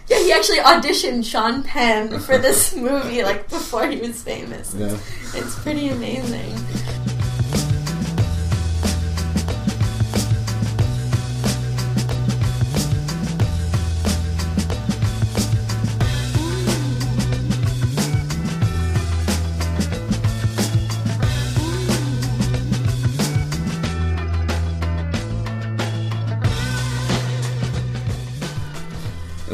yeah, 0.07 0.19
he 0.19 0.31
actually 0.31 0.59
auditioned 0.59 1.25
Sean 1.25 1.63
Penn 1.63 2.19
for 2.19 2.37
this 2.37 2.75
movie 2.75 3.23
like 3.23 3.49
before 3.49 3.87
he 3.87 3.97
was 3.99 4.21
famous. 4.23 4.73
yeah. 4.73 4.97
It's 5.35 5.59
pretty 5.59 5.89
amazing. 5.89 6.53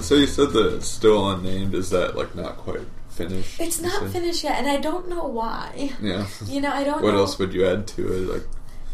So 0.09 0.15
you 0.15 0.25
said 0.25 0.49
that 0.53 0.73
it's 0.75 0.87
still 0.87 1.29
unnamed. 1.29 1.75
Is 1.75 1.91
that 1.91 2.17
like 2.17 2.33
not 2.33 2.57
quite 2.57 2.81
finished? 3.11 3.59
It's 3.61 3.79
not 3.79 4.01
said? 4.01 4.11
finished 4.11 4.43
yet, 4.43 4.57
and 4.57 4.67
I 4.67 4.77
don't 4.77 5.07
know 5.07 5.25
why. 5.27 5.91
Yeah. 6.01 6.25
You 6.47 6.61
know, 6.61 6.71
I 6.71 6.83
don't 6.83 7.03
What 7.03 7.11
know. 7.13 7.19
else 7.19 7.37
would 7.37 7.53
you 7.53 7.67
add 7.67 7.85
to 7.89 8.01
it? 8.13 8.33
Like 8.33 8.43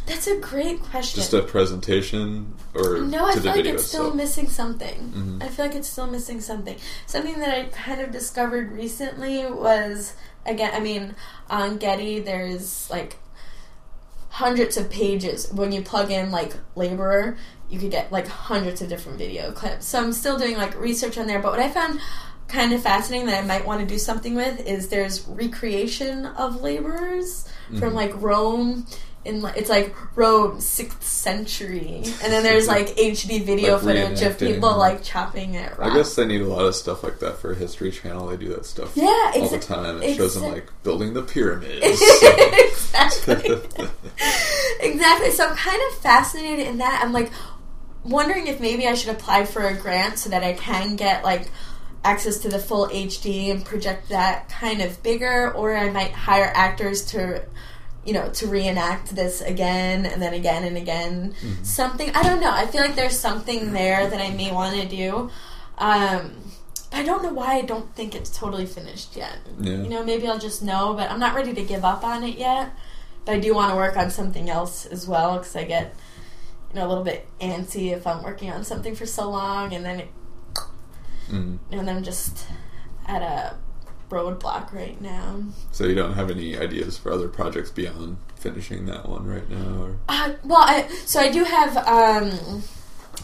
That's 0.07 0.27
a 0.27 0.37
great 0.39 0.81
question. 0.81 1.21
just 1.21 1.33
a 1.33 1.41
presentation 1.41 2.53
or 2.73 2.97
no, 2.99 3.25
I 3.27 3.33
feel 3.35 3.43
like 3.45 3.63
it's 3.65 3.85
still 3.85 4.01
itself? 4.07 4.15
missing 4.15 4.49
something. 4.49 4.97
Mhm. 5.15 5.41
I 5.43 5.47
feel 5.47 5.65
like 5.67 5.75
it's 5.75 5.87
still 5.89 6.07
missing 6.07 6.41
something. 6.41 6.75
Something 7.07 7.39
that 7.39 7.49
I 7.57 7.63
kind 7.67 8.01
of 8.01 8.11
discovered 8.11 8.73
recently 8.73 9.45
was 9.45 10.15
again, 10.45 10.71
I 10.73 10.81
mean, 10.81 11.15
on 11.49 11.77
Getty, 11.77 12.19
there's 12.19 12.89
like 12.89 13.15
hundreds 14.31 14.75
of 14.75 14.89
pages. 14.89 15.49
When 15.53 15.71
you 15.71 15.81
plug 15.81 16.11
in 16.11 16.29
like 16.29 16.57
laborer, 16.75 17.37
you 17.69 17.79
could 17.79 17.91
get 17.91 18.11
like 18.11 18.27
hundreds 18.27 18.81
of 18.81 18.89
different 18.89 19.17
video 19.17 19.51
clips. 19.51 19.85
So 19.87 19.99
I'm 20.01 20.13
still 20.13 20.37
doing 20.37 20.55
like 20.57 20.79
research 20.79 21.17
on 21.17 21.27
there. 21.27 21.39
But 21.39 21.51
what 21.51 21.59
I 21.59 21.69
found 21.69 21.99
kind 22.47 22.73
of 22.73 22.81
fascinating 22.83 23.25
that 23.27 23.43
I 23.43 23.47
might 23.47 23.65
want 23.65 23.81
to 23.81 23.87
do 23.87 23.97
something 23.97 24.35
with 24.35 24.59
is 24.67 24.89
there's 24.89 25.27
recreation 25.27 26.25
of 26.27 26.61
laborers 26.61 27.47
from 27.79 27.91
Mhm. 27.91 27.93
like 27.93 28.21
Rome. 28.21 28.85
In 29.23 29.43
it's 29.55 29.71
like 29.71 29.95
Rome 30.15 30.61
sixth 30.61 31.01
century, 31.03 32.03
and 32.21 32.31
then 32.31 32.43
there's 32.43 32.67
like 32.67 32.89
HD 32.95 33.43
video 33.43 33.73
Like 33.73 33.81
footage 33.81 34.21
of 34.21 34.37
people 34.37 34.77
like 34.77 35.01
chopping 35.03 35.55
it. 35.55 35.73
I 35.79 35.95
guess 35.95 36.13
they 36.13 36.27
need 36.27 36.41
a 36.41 36.45
lot 36.45 36.65
of 36.65 36.75
stuff 36.75 37.03
like 37.03 37.17
that 37.21 37.39
for 37.39 37.51
a 37.51 37.55
History 37.55 37.89
Channel. 37.89 38.27
They 38.27 38.37
do 38.37 38.49
that 38.49 38.67
stuff 38.67 38.91
Yeah, 38.95 39.31
all 39.35 39.49
the 39.49 39.57
time. 39.57 40.03
It 40.03 40.17
shows 40.17 40.35
them 40.35 40.43
like 40.51 40.69
building 40.83 41.15
the 41.15 41.23
pyramids. 41.23 41.81
exactly. 42.93 43.49
exactly. 44.79 45.31
So 45.31 45.47
I'm 45.47 45.55
kind 45.55 45.81
of 45.91 45.97
fascinated 45.99 46.67
in 46.67 46.77
that. 46.77 47.01
I'm 47.03 47.11
like 47.13 47.31
wondering 48.05 48.47
if 48.47 48.59
maybe 48.59 48.87
I 48.87 48.93
should 48.93 49.13
apply 49.13 49.45
for 49.45 49.67
a 49.67 49.75
grant 49.75 50.19
so 50.19 50.29
that 50.29 50.43
I 50.43 50.53
can 50.53 50.95
get 50.95 51.23
like 51.23 51.49
access 52.03 52.37
to 52.39 52.49
the 52.49 52.59
full 52.59 52.87
HD 52.87 53.51
and 53.51 53.65
project 53.65 54.09
that 54.09 54.47
kind 54.49 54.81
of 54.81 55.01
bigger, 55.03 55.51
or 55.53 55.75
I 55.75 55.89
might 55.89 56.11
hire 56.11 56.51
actors 56.53 57.05
to. 57.11 57.43
You 58.05 58.13
know, 58.13 58.29
to 58.33 58.45
reenact 58.45 59.15
this 59.15 59.41
again 59.41 60.05
and 60.05 60.21
then 60.21 60.35
again 60.35 60.63
and 60.63 60.77
again. 60.77 61.33
Something 61.63 62.11
I 62.13 62.21
don't 62.21 62.39
know. 62.39 62.51
I 62.51 62.67
feel 62.67 62.81
like 62.81 62.93
there's 62.93 63.17
something 63.17 63.73
there 63.73 64.07
that 64.07 64.21
I 64.21 64.29
may 64.29 64.51
want 64.51 64.79
to 64.79 64.87
do. 64.87 65.31
Um, 65.79 66.35
but 66.91 66.99
I 66.99 67.03
don't 67.03 67.23
know 67.23 67.33
why 67.33 67.55
I 67.55 67.61
don't 67.63 67.93
think 67.95 68.15
it's 68.15 68.29
totally 68.29 68.65
finished 68.65 69.17
yet. 69.17 69.37
Yeah. 69.59 69.73
You 69.73 69.89
know, 69.89 70.03
maybe 70.03 70.27
I'll 70.27 70.39
just 70.39 70.63
know, 70.63 70.93
but 70.93 71.11
I'm 71.11 71.19
not 71.19 71.35
ready 71.35 71.53
to 71.53 71.63
give 71.63 71.83
up 71.83 72.03
on 72.03 72.23
it 72.23 72.37
yet. 72.37 72.73
But 73.25 73.35
I 73.35 73.39
do 73.39 73.53
want 73.53 73.71
to 73.71 73.75
work 73.75 73.97
on 73.97 74.11
something 74.11 74.49
else 74.49 74.85
as 74.85 75.07
well 75.07 75.37
because 75.39 75.55
I 75.55 75.63
get, 75.65 75.93
you 76.75 76.81
know, 76.81 76.87
a 76.87 76.89
little 76.89 77.05
bit 77.05 77.25
antsy 77.39 77.93
if 77.93 78.05
I'm 78.05 78.21
working 78.21 78.51
on 78.51 78.65
something 78.65 78.95
for 78.95 79.05
so 79.05 79.29
long 79.29 79.73
and 79.73 79.85
then 79.85 79.99
it, 80.01 80.07
Mm. 81.31 81.57
and 81.71 81.87
then 81.87 81.95
I'm 81.97 82.03
just 82.03 82.45
at 83.07 83.21
a 83.23 83.55
roadblock 84.11 84.71
right 84.73 84.99
now. 85.01 85.41
So 85.71 85.85
you 85.85 85.95
don't 85.95 86.13
have 86.13 86.29
any 86.29 86.55
ideas 86.57 86.97
for 86.97 87.11
other 87.11 87.27
projects 87.27 87.71
beyond 87.71 88.17
finishing 88.35 88.85
that 88.87 89.07
one 89.09 89.25
right 89.25 89.49
now? 89.49 89.81
Or? 89.83 89.95
Uh, 90.07 90.33
well, 90.43 90.61
I, 90.61 90.87
so 91.05 91.19
I 91.19 91.31
do 91.31 91.43
have 91.45 91.77
um, 91.77 92.61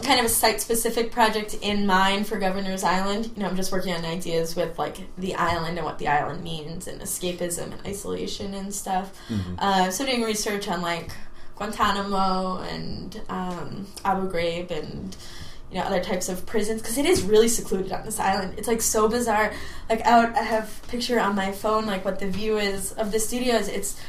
kind 0.02 0.20
of 0.20 0.26
a 0.26 0.30
site-specific 0.30 1.12
project 1.12 1.54
in 1.62 1.86
mind 1.86 2.26
for 2.26 2.40
Governor's 2.40 2.84
Island. 2.84 3.30
You 3.36 3.44
know, 3.44 3.50
I'm 3.50 3.56
just 3.56 3.72
working 3.72 3.94
on 3.94 4.04
ideas 4.06 4.56
with 4.56 4.80
like 4.80 4.98
the 5.20 5.36
island 5.36 5.78
and 5.78 5.86
what 5.86 6.00
the 6.00 6.08
island 6.08 6.44
means 6.44 6.88
and 6.88 7.00
escapism 7.02 7.72
and 7.72 7.86
isolation 7.86 8.56
and 8.56 8.74
stuff. 8.74 9.12
Mhm. 9.30 9.60
Uh, 9.60 9.92
so 9.92 10.06
doing 10.08 10.24
research 10.24 10.68
on 10.68 10.82
like 10.82 11.12
Guantanamo 11.56 12.60
and 12.64 13.22
um, 13.30 13.88
Abu 14.04 14.30
Ghraib 14.32 14.72
and 14.72 15.16
you 15.72 15.78
know 15.78 15.84
other 15.86 16.04
types 16.04 16.28
of 16.30 16.46
prisons 16.46 16.82
because 16.82 16.98
it 16.98 17.06
is 17.06 17.22
really 17.24 17.48
secluded 17.48 17.92
on 17.92 18.06
this 18.06 18.20
island. 18.20 18.56
It's 18.58 18.68
like 18.68 18.82
so 18.82 19.08
bizarre. 19.08 19.54
Like 19.90 20.02
out, 20.06 20.36
I 20.38 20.42
have 20.44 20.82
a 20.84 20.88
picture 20.88 21.20
on 21.20 21.36
my 21.36 21.52
phone 21.52 21.86
like 21.86 22.04
what 22.04 22.20
the 22.20 22.28
view 22.28 22.58
is 22.58 22.92
of 22.94 23.12
the 23.12 23.20
studios. 23.20 23.68
It's 23.68 24.00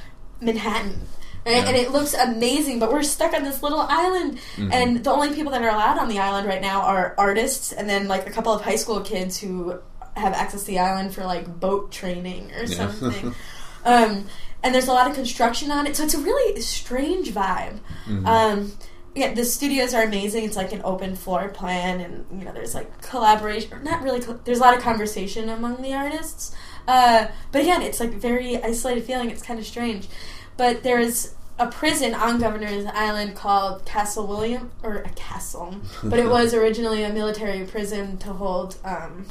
Manhattan. 0.41 1.01
Right? 1.45 1.57
Yeah. 1.57 1.69
And 1.69 1.77
it 1.77 1.91
looks 1.91 2.15
amazing, 2.15 2.79
but 2.79 2.93
we're 2.93 3.03
stuck 3.03 3.33
on 3.35 3.43
this 3.43 3.65
little 3.65 3.81
island, 3.81 4.39
Mhm. 4.57 4.73
and 4.73 5.05
the 5.05 5.11
only 5.11 5.35
people 5.35 5.51
that 5.51 5.61
are 5.63 5.71
allowed 5.71 5.99
on 5.99 6.09
the 6.09 6.21
island 6.21 6.47
right 6.47 6.61
now 6.63 6.83
are 6.83 7.17
artists, 7.19 7.73
and 7.73 7.89
then 7.89 8.07
like 8.07 8.29
a 8.29 8.31
couple 8.31 8.53
of 8.53 8.63
high 8.63 8.77
school 8.77 9.01
kids 9.01 9.39
who 9.39 9.75
have 10.17 10.35
access 10.35 10.61
to 10.61 10.67
the 10.69 10.79
island 10.79 11.13
for 11.13 11.25
like 11.25 11.59
boat 11.59 11.91
training 11.91 12.53
or 12.57 12.63
Yeah. 12.65 12.77
something. 12.77 13.35
um, 13.85 14.27
and 14.63 14.75
there's 14.75 14.89
a 14.89 14.93
lot 14.93 15.09
of 15.09 15.15
construction 15.15 15.71
on 15.71 15.87
it, 15.87 15.97
so 15.97 16.05
it's 16.05 16.15
a 16.15 16.19
really 16.21 16.61
strange 16.61 17.31
vibe. 17.31 17.81
Mhm. 18.07 18.27
Um, 18.27 18.73
yeah, 19.15 19.35
the 19.35 19.45
studios 19.45 19.93
are 19.93 20.03
amazing. 20.05 20.45
It's 20.45 20.57
like 20.57 20.73
an 20.73 20.81
open 20.85 21.17
floor 21.17 21.49
plan, 21.49 22.01
and 22.01 22.25
you 22.39 22.45
know, 22.47 22.53
there's 22.53 22.75
like 22.75 23.03
collaboration. 23.03 23.83
Not 23.85 24.03
really. 24.03 24.21
There's 24.45 24.59
a 24.59 24.63
lot 24.63 24.77
of 24.77 24.83
conversation 24.83 25.49
among 25.49 25.83
the 25.83 25.93
artists. 25.93 26.55
Uh, 26.89 27.27
but 27.53 27.61
again, 27.61 27.83
it's 27.83 28.01
like 28.01 28.13
very 28.15 28.63
isolated 28.63 29.05
feeling. 29.05 29.31
It's 29.31 29.43
kind 29.43 29.59
of 29.61 29.67
strange. 29.67 30.09
But 30.57 30.83
there 30.83 30.99
is 30.99 31.35
a 31.59 31.67
prison 31.69 32.15
on 32.15 32.41
Governor's 32.41 32.87
Island 32.87 33.37
called 33.37 33.85
Castle 33.85 34.27
William, 34.27 34.71
or 34.83 34.97
a 34.97 35.11
castle, 35.11 35.77
but 36.03 36.19
it 36.19 36.29
was 36.31 36.55
originally 36.55 37.03
a 37.03 37.13
military 37.13 37.65
prison 37.67 38.17
to 38.19 38.33
hold, 38.33 38.77
um, 38.85 39.27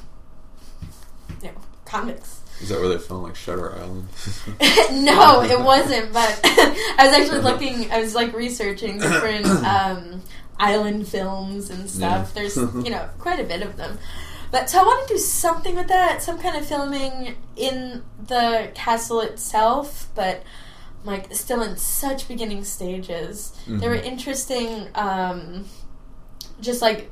you 1.42 1.48
know, 1.50 1.58
convicts. 1.86 2.41
Is 2.62 2.70
that 2.70 2.80
where 2.80 2.90
they 2.90 2.98
filmed 2.98 3.24
like 3.24 3.36
Shutter 3.36 3.74
Island? 3.76 4.08
no, 5.04 5.42
it 5.42 5.60
wasn't. 5.60 6.14
But 6.14 6.40
I 6.44 6.96
was 7.00 7.14
actually 7.14 7.40
looking. 7.40 7.92
I 7.92 8.02
was 8.02 8.14
like 8.14 8.34
researching 8.34 9.00
different 9.00 9.46
um, 9.66 10.22
island 10.60 11.08
films 11.08 11.70
and 11.70 11.90
stuff. 11.90 12.32
Yeah. 12.36 12.42
There's 12.42 12.56
you 12.58 12.92
know 12.92 13.10
quite 13.20 13.40
a 13.40 13.44
bit 13.44 13.62
of 13.64 13.78
them. 13.78 13.98
But 14.52 14.70
so 14.70 14.80
I 14.80 14.84
want 14.84 15.08
to 15.08 15.14
do 15.14 15.18
something 15.18 15.76
with 15.76 15.88
that, 15.88 16.22
some 16.22 16.38
kind 16.38 16.58
of 16.58 16.66
filming 16.66 17.36
in 17.56 18.04
the 18.28 18.70
castle 18.76 19.22
itself, 19.22 20.10
but 20.14 20.44
like 21.06 21.34
still 21.34 21.64
in 21.64 21.78
such 21.78 22.28
beginning 22.28 22.66
stages. 22.66 23.58
There 23.66 23.90
were 23.90 23.96
interesting, 23.96 24.90
um, 24.94 25.66
just 26.60 26.82
like 26.82 27.10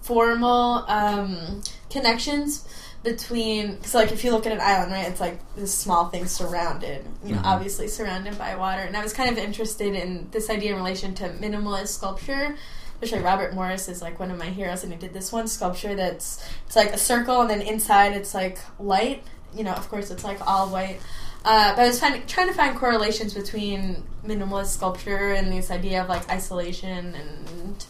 formal 0.00 0.84
um, 0.88 1.62
connections 1.90 2.66
between 3.02 3.74
because 3.76 3.94
like 3.94 4.12
if 4.12 4.22
you 4.24 4.30
look 4.30 4.46
at 4.46 4.52
an 4.52 4.60
island 4.60 4.92
right 4.92 5.08
it's 5.08 5.20
like 5.20 5.38
this 5.56 5.74
small 5.74 6.06
thing 6.08 6.26
surrounded 6.26 7.04
you 7.24 7.34
know 7.34 7.40
Mhm. 7.40 7.44
obviously 7.46 7.88
surrounded 7.88 8.38
by 8.38 8.54
water. 8.54 8.82
And 8.82 8.96
i 8.96 9.02
was 9.02 9.12
kind 9.12 9.28
of 9.30 9.38
interested 9.38 9.94
in 9.94 10.28
this 10.30 10.48
idea 10.48 10.70
in 10.72 10.76
relation 10.76 11.14
to 11.16 11.28
minimalist 11.30 11.88
sculpture 11.88 12.56
especially 13.00 13.24
robert 13.24 13.54
morris 13.54 13.88
is 13.88 14.00
like 14.02 14.20
one 14.20 14.30
of 14.30 14.38
my 14.38 14.46
heroes 14.46 14.84
and 14.84 14.92
he 14.92 14.98
did 14.98 15.12
this 15.12 15.32
one 15.32 15.48
sculpture 15.48 15.94
that's 15.96 16.44
it's 16.66 16.76
like 16.76 16.92
a 16.92 16.98
circle 16.98 17.40
and 17.40 17.50
then 17.50 17.60
inside 17.62 18.12
it's 18.12 18.34
like 18.34 18.58
light. 18.78 19.24
You 19.54 19.64
know 19.64 19.72
of 19.72 19.88
course 19.90 20.10
it's 20.10 20.24
like 20.24 20.38
all 20.46 20.68
white. 20.68 20.98
Uh, 21.44 21.74
but 21.74 21.82
I 21.82 21.88
was 21.88 21.98
finding, 21.98 22.24
trying 22.28 22.46
to 22.46 22.54
find 22.54 22.76
correlations 22.76 23.34
between 23.34 24.04
minimalist 24.24 24.66
sculpture 24.68 25.32
and 25.32 25.52
this 25.52 25.72
idea 25.72 26.00
of 26.00 26.08
like 26.08 26.30
isolation 26.30 27.14
and 27.16 27.84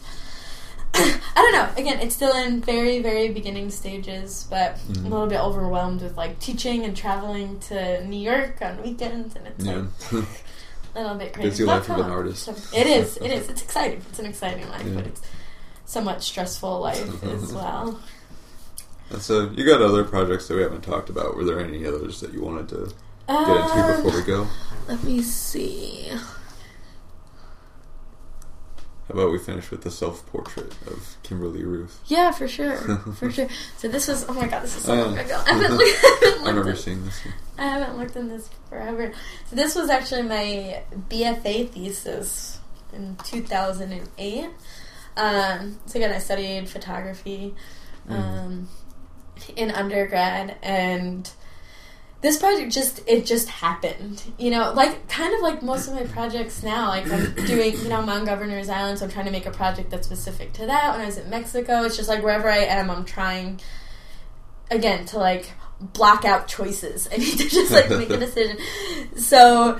I 0.95 1.19
don't 1.35 1.53
know. 1.53 1.69
Again, 1.81 1.99
it's 2.01 2.15
still 2.15 2.35
in 2.35 2.61
very, 2.61 3.01
very 3.01 3.29
beginning 3.29 3.69
stages, 3.71 4.45
but 4.49 4.77
I'm 4.89 4.95
Mhm. 4.95 5.05
a 5.05 5.09
little 5.09 5.27
bit 5.27 5.39
overwhelmed 5.39 6.01
with 6.01 6.15
like 6.17 6.39
teaching 6.39 6.83
and 6.85 6.95
traveling 6.95 7.59
to 7.61 8.05
New 8.05 8.19
York 8.19 8.61
on 8.61 8.81
weekends, 8.83 9.35
and 9.35 9.47
it's 9.47 9.65
yeah. 9.65 9.83
like 10.11 10.25
a 10.95 11.01
little 11.01 11.15
bit 11.17 11.33
crazy. 11.33 11.49
Busy 11.49 11.63
life 11.65 11.89
of 11.89 11.97
an 11.99 12.11
artist. 12.11 12.47
It 12.73 12.85
is. 12.87 13.17
It 13.21 13.31
is. 13.31 13.49
It's 13.49 13.61
exciting. 13.63 14.01
It's 14.09 14.19
an 14.19 14.25
exciting 14.27 14.69
life, 14.69 14.83
Yeah. 14.85 14.93
but 14.95 15.07
it's 15.07 15.21
somewhat 15.85 16.21
stressful 16.21 16.79
life 16.79 17.23
as 17.35 17.51
well. 17.51 17.99
And 19.09 19.21
so 19.21 19.49
you 19.55 19.65
got 19.65 19.81
other 19.81 20.03
projects 20.03 20.47
that 20.47 20.55
we 20.55 20.61
haven't 20.61 20.81
talked 20.83 21.09
about. 21.09 21.35
Were 21.35 21.43
there 21.43 21.59
any 21.59 21.85
others 21.85 22.19
that 22.21 22.33
you 22.33 22.41
wanted 22.41 22.69
to 22.69 22.75
get 23.27 23.39
into 23.39 23.61
Um, 23.61 24.03
before 24.03 24.19
we 24.19 24.25
go? 24.25 24.47
Let 24.87 25.03
me 25.03 25.21
see. 25.23 26.11
How 29.13 29.19
about 29.19 29.31
we 29.31 29.37
finish 29.37 29.69
with 29.69 29.83
the 29.83 29.91
self-portrait 29.91 30.73
of 30.87 31.17
Kimberly 31.21 31.63
Ruth? 31.63 31.99
Yeah, 32.07 32.31
for 32.31 32.47
sure, 32.47 32.77
for 33.13 33.29
sure. 33.31 33.47
So 33.77 33.87
this 33.87 34.07
was. 34.07 34.25
Oh 34.27 34.33
my 34.33 34.47
god, 34.47 34.63
this 34.63 34.75
is 34.75 34.83
so 34.85 34.93
Oh. 34.93 35.05
long 35.05 35.17
ago. 35.19 35.39
I 35.45 35.51
haven't, 35.53 35.71
looked- 35.77 36.03
I 36.03 36.07
haven't 36.09 36.23
I 36.23 36.29
looked 36.31 36.47
remember 36.47 36.71
at- 36.71 36.77
seeing 36.79 37.05
this. 37.05 37.23
One. 37.25 37.33
I 37.59 37.63
haven't 37.67 37.97
looked 37.99 38.15
in 38.15 38.27
this 38.29 38.49
forever. 38.69 39.11
So 39.49 39.55
this 39.55 39.75
was 39.75 39.91
actually 39.91 40.23
my 40.23 40.81
BFA 41.11 41.69
thesis 41.69 42.59
in 42.91 43.15
2008. 43.23 44.49
Um, 45.15 45.79
so 45.85 45.99
again, 45.99 46.11
I 46.11 46.17
studied 46.17 46.67
photography 46.67 47.53
um, 48.09 48.67
in 49.55 49.69
undergrad, 49.69 50.57
and 50.63 51.29
this 52.23 52.37
project 52.37 52.71
just 52.71 53.01
it 53.05 53.25
just 53.25 53.49
happened. 53.49 54.23
You 54.39 54.49
know, 54.49 54.71
like 54.73 55.07
kind 55.09 55.33
of 55.35 55.41
like 55.41 55.61
most 55.61 55.89
of 55.89 55.93
my 55.93 56.05
projects 56.05 56.63
now. 56.63 56.87
Like 56.87 57.11
I'm 57.11 57.35
doing, 57.45 57.77
you 57.77 57.89
know, 57.89 57.99
I'm 57.99 58.09
on 58.09 58.25
Governor's 58.25 58.69
Island, 58.69 58.97
so 58.97 59.05
I'm 59.05 59.11
trying 59.11 59.25
to 59.25 59.31
make 59.31 59.45
a 59.45 59.51
project 59.51 59.91
that's 59.91 60.07
specific 60.07 60.53
to 60.53 60.65
that. 60.65 60.93
When 60.93 61.01
I 61.01 61.05
was 61.05 61.17
in 61.17 61.29
Mexico, 61.29 61.83
it's 61.83 61.97
just 61.97 62.07
like 62.07 62.23
wherever 62.23 62.49
I 62.49 62.59
am, 62.59 62.89
I'm 62.89 63.03
trying 63.03 63.59
again 64.71 65.05
to 65.07 65.19
like 65.19 65.51
block 65.81 66.23
out 66.23 66.47
choices. 66.47 67.09
I 67.13 67.17
need 67.17 67.37
to 67.37 67.49
just 67.49 67.71
like 67.71 67.89
make 67.89 68.09
a 68.09 68.17
decision. 68.25 68.57
So 69.17 69.77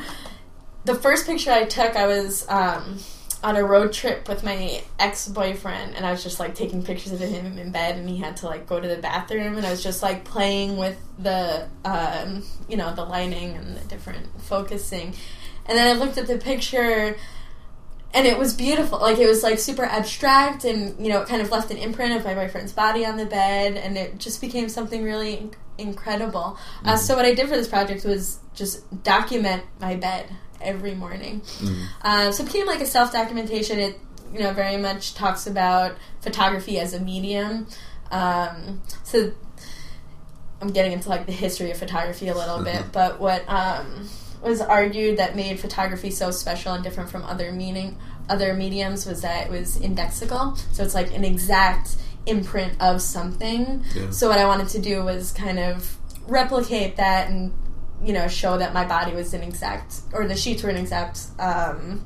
the 0.83 0.95
first 0.95 1.25
picture 1.25 1.51
I 1.51 1.63
took, 1.63 1.95
I 1.95 2.07
was 2.07 2.45
um, 2.49 2.99
on 3.43 3.57
a 3.57 3.63
road 3.63 3.91
trip 3.91 4.29
with 4.29 4.43
my 4.43 4.81
ex 4.97 5.27
boyfriend, 5.27 5.95
and 5.95 6.05
I 6.05 6.11
was 6.11 6.23
just 6.23 6.39
like 6.39 6.55
taking 6.55 6.81
pictures 6.81 7.11
of 7.11 7.19
him 7.19 7.57
in 7.57 7.71
bed, 7.71 7.97
and 7.97 8.09
he 8.09 8.17
had 8.17 8.37
to 8.37 8.45
like 8.45 8.67
go 8.67 8.79
to 8.79 8.87
the 8.87 8.97
bathroom, 8.97 9.57
and 9.57 9.65
I 9.65 9.71
was 9.71 9.83
just 9.83 10.01
like 10.01 10.23
playing 10.23 10.77
with 10.77 10.97
the 11.19 11.67
um, 11.83 12.43
you 12.69 12.77
know 12.77 12.93
the 12.95 13.03
lighting 13.03 13.55
and 13.55 13.75
the 13.75 13.81
different 13.81 14.41
focusing, 14.41 15.13
and 15.65 15.77
then 15.77 15.95
I 15.95 15.99
looked 15.99 16.17
at 16.17 16.27
the 16.27 16.37
picture. 16.37 17.17
And 18.16 18.28
it 18.28 18.38
was 18.38 18.53
beautiful. 18.53 18.99
Like 18.99 19.18
it 19.18 19.28
was 19.28 19.41
like 19.41 19.57
super 19.57 19.84
abstract, 19.86 20.66
and 20.66 21.03
you 21.03 21.11
know, 21.11 21.22
it 21.22 21.28
kind 21.28 21.41
of 21.41 21.49
left 21.51 21.72
an 21.72 21.78
imprint 21.78 22.16
of 22.16 22.24
my 22.24 22.36
boyfriend's 22.36 22.72
body 22.72 23.05
on 23.05 23.18
the 23.18 23.26
bed, 23.26 23.76
and 23.76 23.97
it 23.97 24.20
just 24.20 24.39
became 24.39 24.70
something 24.70 25.03
really 25.03 25.38
inc- 25.38 25.53
incredible. 25.80 26.57
Uh, 26.86 26.93
Mhm. 26.93 26.97
so 26.99 27.16
what 27.16 27.26
I 27.26 27.34
did 27.34 27.49
for 27.49 27.55
this 27.55 27.68
project 27.68 28.05
was 28.05 28.38
just 28.53 29.03
document 29.03 29.64
my 29.80 29.95
bed 29.95 30.26
every 30.61 30.93
morning. 30.93 31.41
Mhm. 31.59 31.86
Uh, 32.03 32.32
so 32.32 32.43
it 32.43 32.45
became 32.45 32.68
like 32.68 32.82
a 32.82 32.86
self 32.86 33.11
documentation. 33.11 33.80
It 33.80 33.99
you 34.32 34.39
know 34.39 34.53
very 34.53 34.78
much 34.78 35.16
talks 35.16 35.47
about 35.47 35.93
photography 36.22 36.80
as 36.80 36.93
a 36.93 36.99
medium. 36.99 37.66
Um, 38.11 38.82
so 39.03 39.32
I'm 40.61 40.70
getting 40.72 40.91
into 40.91 41.09
like 41.09 41.26
the 41.26 41.32
history 41.32 41.72
of 41.72 41.78
photography 41.78 42.28
a 42.28 42.36
little 42.36 42.64
bit, 42.64 42.84
but 42.91 43.20
what 43.20 43.43
um, 43.49 44.07
was 44.43 44.61
argued 44.61 45.17
that 45.17 45.35
made 45.35 45.59
photography 45.59 46.11
so 46.11 46.31
special 46.31 46.73
and 46.73 46.83
different 46.83 47.09
from 47.09 47.23
other 47.23 47.51
meaning 47.51 47.97
other 48.29 48.53
mediums 48.53 49.05
was 49.05 49.21
that 49.21 49.47
it 49.47 49.51
was 49.51 49.77
indexical. 49.79 50.57
So 50.73 50.83
it's 50.83 50.95
like 50.95 51.13
an 51.13 51.25
exact 51.25 51.97
imprint 52.25 52.81
of 52.81 53.01
something. 53.01 53.83
Yeah. 53.93 54.09
So 54.11 54.29
what 54.29 54.39
I 54.39 54.45
wanted 54.45 54.69
to 54.69 54.79
do 54.79 55.03
was 55.03 55.31
kind 55.31 55.59
of 55.59 55.97
replicate 56.25 56.95
that 56.97 57.29
and 57.29 57.53
you 58.01 58.13
know 58.13 58.27
show 58.27 58.57
that 58.57 58.73
my 58.73 58.85
body 58.85 59.13
was 59.13 59.33
an 59.33 59.41
exact 59.41 60.01
or 60.13 60.25
the 60.25 60.35
sheets 60.35 60.63
were 60.63 60.69
an 60.69 60.77
exact 60.77 61.19
um, 61.37 62.05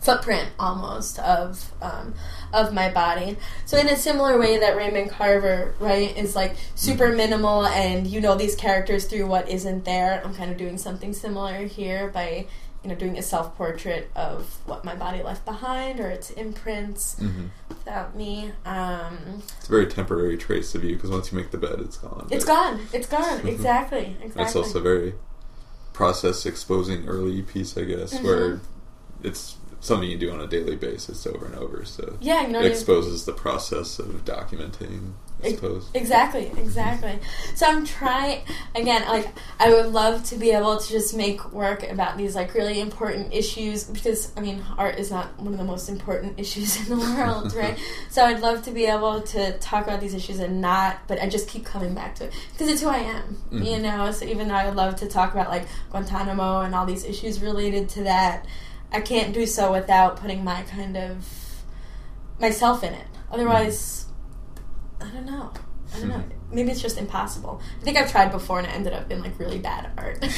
footprint 0.00 0.48
almost 0.58 1.18
of 1.20 1.72
um, 1.80 2.14
of 2.54 2.72
my 2.72 2.88
body. 2.90 3.36
So 3.66 3.76
in 3.76 3.88
a 3.88 3.96
similar 3.96 4.38
way 4.38 4.58
that 4.58 4.76
Raymond 4.76 5.10
Carver 5.10 5.74
right 5.80 6.16
is 6.16 6.34
like 6.36 6.56
super 6.74 7.12
minimal 7.12 7.66
and 7.66 8.06
you 8.06 8.20
know 8.20 8.34
these 8.36 8.54
characters 8.54 9.04
through 9.06 9.26
what 9.26 9.48
isn't 9.48 9.84
there. 9.84 10.22
I'm 10.24 10.34
kind 10.34 10.50
of 10.50 10.56
doing 10.56 10.78
something 10.78 11.12
similar 11.12 11.64
here 11.66 12.08
by 12.08 12.46
you 12.82 12.90
know 12.90 12.94
doing 12.94 13.18
a 13.18 13.22
self 13.22 13.56
portrait 13.56 14.10
of 14.14 14.58
what 14.66 14.84
my 14.84 14.94
body 14.94 15.22
left 15.22 15.44
behind 15.44 15.98
or 16.00 16.08
its 16.10 16.30
imprints 16.30 17.16
Mhm. 17.20 17.48
without 17.68 18.14
me. 18.14 18.52
Um, 18.64 19.42
It's 19.58 19.66
a 19.68 19.70
very 19.70 19.86
temporary 19.86 20.36
trace 20.36 20.74
of 20.74 20.84
you 20.84 20.94
because 20.94 21.10
once 21.10 21.32
you 21.32 21.38
make 21.38 21.50
the 21.50 21.58
bed, 21.58 21.80
it's 21.80 21.96
gone. 21.96 22.28
It's 22.30 22.44
gone. 22.44 22.80
It's 22.92 23.06
gone. 23.08 23.40
Exactly. 23.46 24.16
Exactly. 24.22 24.42
It's 24.44 24.54
also 24.56 24.80
very 24.80 25.14
process 25.92 26.44
exposing 26.46 27.08
early 27.08 27.42
piece, 27.42 27.76
I 27.78 27.84
guess, 27.84 28.14
Mhm. 28.14 28.22
where 28.24 28.60
it's 29.22 29.56
something 29.84 30.08
you 30.08 30.16
do 30.16 30.30
on 30.32 30.40
a 30.40 30.46
daily 30.46 30.76
basis 30.76 31.26
over 31.26 31.44
and 31.46 31.54
over. 31.56 31.84
So 31.84 32.16
yeah, 32.20 32.46
you 32.46 32.52
know, 32.52 32.60
it 32.60 32.70
exposes 32.72 33.24
the 33.26 33.32
process 33.32 33.98
of 33.98 34.24
documenting. 34.24 35.12
I 35.42 35.50
suppose. 35.50 35.90
Exactly, 35.92 36.46
exactly. 36.56 37.18
So 37.54 37.66
I'm 37.66 37.84
trying 37.84 38.40
again. 38.74 39.06
Like 39.06 39.28
I 39.60 39.68
would 39.74 39.92
love 39.92 40.24
to 40.26 40.36
be 40.36 40.52
able 40.52 40.78
to 40.78 40.88
just 40.88 41.14
make 41.14 41.52
work 41.52 41.82
about 41.82 42.16
these 42.16 42.34
like 42.34 42.54
really 42.54 42.80
important 42.80 43.34
issues 43.34 43.84
because 43.84 44.32
I 44.38 44.40
mean 44.40 44.64
art 44.78 44.98
is 44.98 45.10
not 45.10 45.38
one 45.38 45.52
of 45.52 45.58
the 45.58 45.64
most 45.64 45.90
important 45.90 46.38
issues 46.40 46.76
in 46.88 46.98
the 46.98 47.04
world, 47.04 47.52
right? 47.56 47.78
So 48.08 48.24
I'd 48.24 48.40
love 48.40 48.62
to 48.62 48.70
be 48.70 48.86
able 48.86 49.20
to 49.20 49.58
talk 49.58 49.84
about 49.84 50.00
these 50.00 50.14
issues 50.14 50.38
and 50.38 50.62
not, 50.62 51.06
but 51.08 51.20
I 51.20 51.28
just 51.28 51.46
keep 51.46 51.66
coming 51.66 51.92
back 51.94 52.14
to 52.16 52.24
it 52.24 52.32
because 52.52 52.68
it's 52.68 52.80
who 52.80 52.88
I 52.88 52.98
am, 52.98 53.36
you 53.50 53.58
Mhm. 53.76 53.82
know. 53.82 54.10
So 54.12 54.24
even 54.24 54.48
though 54.48 54.54
I 54.54 54.64
would 54.64 54.76
love 54.76 54.96
to 54.96 55.08
talk 55.08 55.34
about 55.34 55.50
like 55.50 55.66
Guantanamo 55.90 56.60
and 56.62 56.74
all 56.74 56.86
these 56.86 57.04
issues 57.04 57.42
related 57.42 57.90
to 57.90 58.04
that, 58.04 58.46
I 58.94 59.00
can't 59.00 59.34
do 59.34 59.44
so 59.44 59.72
without 59.72 60.16
putting 60.16 60.44
my 60.44 60.62
kind 60.62 60.96
of 60.96 61.26
myself 62.40 62.84
in 62.84 62.94
it. 62.94 63.06
Otherwise. 63.30 64.06
I 65.00 65.10
don't 65.10 65.26
know. 65.26 65.52
I 65.94 65.98
don't 65.98 66.08
know. 66.08 66.24
Maybe 66.52 66.70
it's 66.70 66.80
just 66.80 66.96
impossible. 66.98 67.60
I 67.80 67.84
think 67.84 67.96
I've 67.96 68.10
tried 68.10 68.30
before 68.30 68.58
and 68.58 68.68
it 68.68 68.74
ended 68.74 68.92
up 68.92 69.10
in 69.10 69.20
like 69.20 69.38
really 69.38 69.58
bad 69.58 69.90
art. 69.98 70.22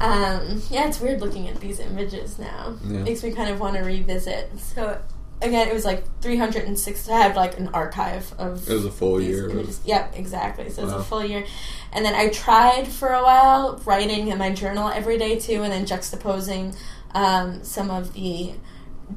um, 0.00 0.62
yeah, 0.70 0.88
it's 0.88 1.00
weird 1.00 1.20
looking 1.20 1.48
at 1.48 1.60
these 1.60 1.78
images 1.78 2.38
now. 2.38 2.76
Yeah. 2.84 3.02
Makes 3.02 3.22
me 3.22 3.30
kind 3.32 3.48
of 3.48 3.60
want 3.60 3.76
to 3.76 3.82
revisit. 3.82 4.50
So 4.58 5.00
again, 5.42 5.68
it 5.68 5.74
was 5.74 5.84
like 5.84 6.04
306. 6.20 7.08
I 7.08 7.18
had 7.18 7.36
like 7.36 7.58
an 7.58 7.68
archive 7.68 8.32
of. 8.38 8.68
It 8.68 8.72
was 8.72 8.84
a 8.84 8.90
full 8.90 9.20
year. 9.20 9.48
images. 9.50 9.80
Yep, 9.84 10.14
exactly. 10.16 10.70
So 10.70 10.82
it 10.82 10.84
was 10.86 10.94
a 10.94 11.02
full 11.02 11.24
year, 11.24 11.44
and 11.92 12.04
then 12.04 12.14
I 12.14 12.28
tried 12.28 12.88
for 12.88 13.08
a 13.08 13.22
while 13.22 13.80
writing 13.84 14.28
in 14.28 14.38
my 14.38 14.52
journal 14.52 14.88
every 14.88 15.18
day 15.18 15.38
too, 15.38 15.62
and 15.62 15.72
then 15.72 15.86
juxtaposing 15.86 16.76
um, 17.14 17.62
some 17.64 17.90
of 17.90 18.12
the 18.12 18.52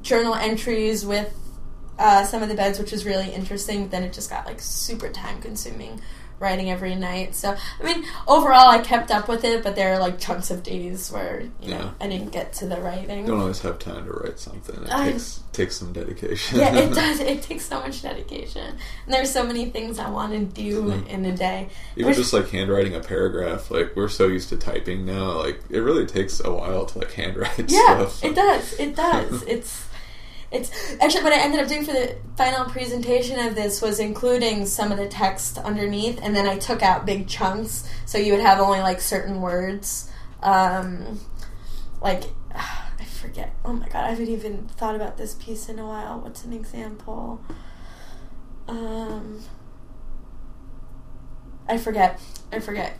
journal 0.01 0.35
entries 0.35 1.05
with 1.05 1.35
uh, 1.97 2.25
some 2.25 2.43
of 2.43 2.49
the 2.49 2.55
beds, 2.55 2.79
which 2.79 2.91
was 2.91 3.05
really 3.05 3.31
interesting. 3.31 3.83
But 3.83 3.91
then 3.91 4.03
it 4.03 4.13
just 4.13 4.29
got 4.29 4.45
like 4.45 4.61
super 4.61 5.09
time 5.09 5.41
consuming 5.41 6.01
writing 6.39 6.69
every 6.71 6.95
night. 6.95 7.35
So 7.35 7.55
I 7.79 7.83
mean, 7.83 8.05
overall, 8.27 8.69
I 8.69 8.79
kept 8.79 9.11
up 9.11 9.27
with 9.27 9.43
it, 9.43 9.63
but 9.63 9.75
there 9.75 9.93
are 9.93 9.99
like 9.99 10.19
chunks 10.19 10.51
of 10.51 10.63
days 10.63 11.11
where 11.11 11.43
you 11.61 11.71
know 11.71 11.91
I 11.99 12.07
didn't 12.07 12.31
get 12.31 12.53
to 12.53 12.65
the 12.67 12.79
writing. 12.81 13.21
You 13.21 13.27
don't 13.27 13.39
always 13.41 13.59
have 13.61 13.79
time 13.79 14.05
to 14.05 14.11
write 14.11 14.39
something. 14.39 14.75
It 14.83 14.89
takes 14.89 15.41
takes 15.51 15.77
some 15.77 15.91
dedication. 15.93 16.59
yeah, 16.59 16.75
it 16.75 16.93
does. 16.93 17.19
It 17.19 17.41
takes 17.41 17.65
so 17.65 17.79
much 17.81 18.01
dedication. 18.01 18.65
And 19.05 19.13
there's 19.13 19.31
so 19.31 19.43
many 19.43 19.65
things 19.65 19.99
I 19.99 20.09
want 20.09 20.31
to 20.33 20.45
do 20.61 20.91
in 21.09 21.25
a 21.25 21.35
day. 21.35 21.69
Even 21.95 22.07
Which- 22.09 22.17
just 22.17 22.33
like 22.33 22.49
handwriting 22.49 22.95
a 22.95 22.99
paragraph, 22.99 23.69
like 23.71 23.95
we're 23.95 24.07
so 24.09 24.27
used 24.27 24.49
to 24.49 24.57
typing 24.57 25.05
now, 25.05 25.37
like 25.39 25.59
it 25.69 25.79
really 25.79 26.05
takes 26.05 26.39
a 26.39 26.51
while 26.51 26.85
to 26.85 26.99
like 26.99 27.11
handwrite 27.11 27.69
Yeah, 27.69 28.07
stuff. 28.07 28.23
it 28.23 28.35
does. 28.35 28.73
It 28.79 28.95
does. 28.95 29.43
it's 29.47 29.85
it's 30.51 30.71
actually 30.99 31.23
what 31.23 31.33
I 31.33 31.39
ended 31.39 31.59
up 31.59 31.67
doing 31.67 31.85
for 31.85 31.93
the 31.93 32.15
final 32.35 32.65
presentation 32.65 33.39
of 33.39 33.55
this 33.55 33.81
was 33.81 33.99
including 33.99 34.65
some 34.65 34.91
of 34.91 34.97
the 34.97 35.07
text 35.07 35.57
underneath, 35.59 36.19
and 36.21 36.35
then 36.35 36.47
I 36.47 36.57
took 36.57 36.81
out 36.81 37.05
big 37.05 37.27
chunks, 37.27 37.89
so 38.05 38.17
you 38.17 38.33
would 38.33 38.41
have 38.41 38.59
only 38.59 38.79
like 38.79 38.99
certain 38.99 39.41
words. 39.41 40.11
Um, 40.41 41.19
like 42.01 42.23
I 42.53 43.05
forget. 43.05 43.53
Oh 43.63 43.73
my 43.73 43.87
god, 43.87 44.05
I 44.05 44.09
haven't 44.09 44.29
even 44.29 44.67
thought 44.69 44.95
about 44.95 45.17
this 45.17 45.35
piece 45.35 45.69
in 45.69 45.77
a 45.79 45.85
while. 45.85 46.19
What's 46.19 46.43
an 46.45 46.53
example? 46.53 47.41
Um, 48.67 49.41
I 51.67 51.77
forget. 51.77 52.19
I 52.51 52.59
forget. 52.59 52.97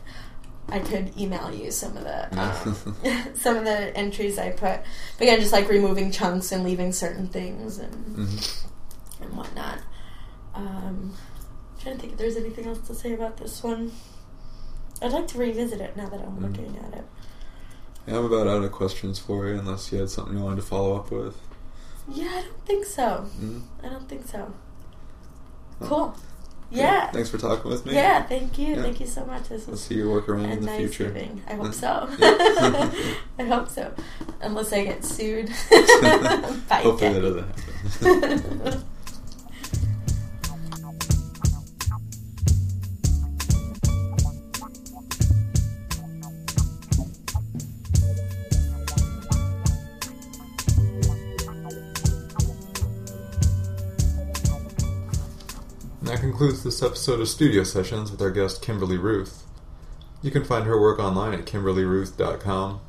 I 0.72 0.78
could 0.80 1.16
email 1.18 1.52
you 1.52 1.70
some 1.70 1.96
of 1.96 2.04
the 2.04 2.40
um, 2.40 3.34
some 3.34 3.56
of 3.56 3.64
the 3.64 3.96
entries 3.96 4.38
I 4.38 4.50
put. 4.50 4.80
But 5.18 5.22
again, 5.22 5.40
just 5.40 5.52
like 5.52 5.68
removing 5.68 6.10
chunks 6.10 6.52
and 6.52 6.64
leaving 6.64 6.92
certain 6.92 7.28
things 7.28 7.78
and 7.78 7.94
Mhm. 8.16 8.64
and 9.22 9.36
whatnot. 9.36 9.78
Um, 10.54 11.14
I'm 11.14 11.80
trying 11.82 11.94
to 11.96 12.00
think 12.00 12.12
if 12.14 12.18
there's 12.18 12.36
anything 12.36 12.66
else 12.66 12.80
to 12.88 12.94
say 12.94 13.12
about 13.14 13.36
this 13.36 13.62
one. 13.62 13.92
I'd 15.02 15.12
like 15.12 15.28
to 15.28 15.38
revisit 15.38 15.80
it 15.80 15.96
now 15.96 16.08
that 16.10 16.20
I'm 16.20 16.36
Mm. 16.36 16.42
looking 16.42 16.76
at 16.84 16.98
it. 16.98 17.04
Yeah, 18.06 18.18
I'm 18.18 18.24
about 18.26 18.46
out 18.46 18.62
of 18.62 18.70
questions 18.72 19.18
for 19.18 19.46
you, 19.48 19.58
unless 19.58 19.90
you 19.92 19.98
had 19.98 20.10
something 20.10 20.36
you 20.36 20.42
wanted 20.42 20.56
to 20.56 20.62
follow 20.62 20.94
up 20.96 21.10
with. 21.10 21.36
Yeah, 22.08 22.28
I 22.28 22.42
don't 22.42 22.66
think 22.66 22.84
so. 22.84 23.26
Mm. 23.40 23.62
I 23.82 23.88
don't 23.88 24.08
think 24.08 24.26
so. 24.28 24.52
Cool. 25.80 26.14
Yeah. 26.70 27.10
Thanks 27.10 27.28
for 27.30 27.38
talking 27.38 27.70
with 27.70 27.84
me. 27.84 27.94
Yeah, 27.94 28.22
thank 28.22 28.56
you. 28.58 28.76
Yeah. 28.76 28.82
Thank 28.82 29.00
you 29.00 29.06
so 29.06 29.24
much. 29.24 29.48
This 29.48 29.66
We'll 29.66 29.76
see 29.76 29.96
your 29.96 30.10
work 30.10 30.28
around 30.28 30.46
in 30.46 30.60
the 30.60 30.66
nice 30.66 30.78
future. 30.78 31.08
evening. 31.08 31.42
I 31.48 31.54
hope 31.54 31.74
so. 31.74 32.08
I 33.38 33.42
hope 33.42 33.68
so. 33.68 33.92
Unless 34.40 34.72
I 34.72 34.84
get 34.84 35.04
sued. 35.04 35.48
Hopefully 36.70 37.12
that 37.12 37.44
doesn't 38.00 38.60
happen. 38.62 38.84
Concludes 56.40 56.64
this 56.64 56.82
episode 56.82 57.20
of 57.20 57.28
Studio 57.28 57.62
Sessions 57.64 58.10
with 58.10 58.22
our 58.22 58.30
guest 58.30 58.62
Kimberly 58.62 58.96
Ruth. 58.96 59.42
You 60.22 60.30
can 60.30 60.42
find 60.42 60.64
her 60.64 60.80
work 60.80 60.98
online 60.98 61.34
at 61.34 61.44
kimberlyruth.com. 61.44 62.80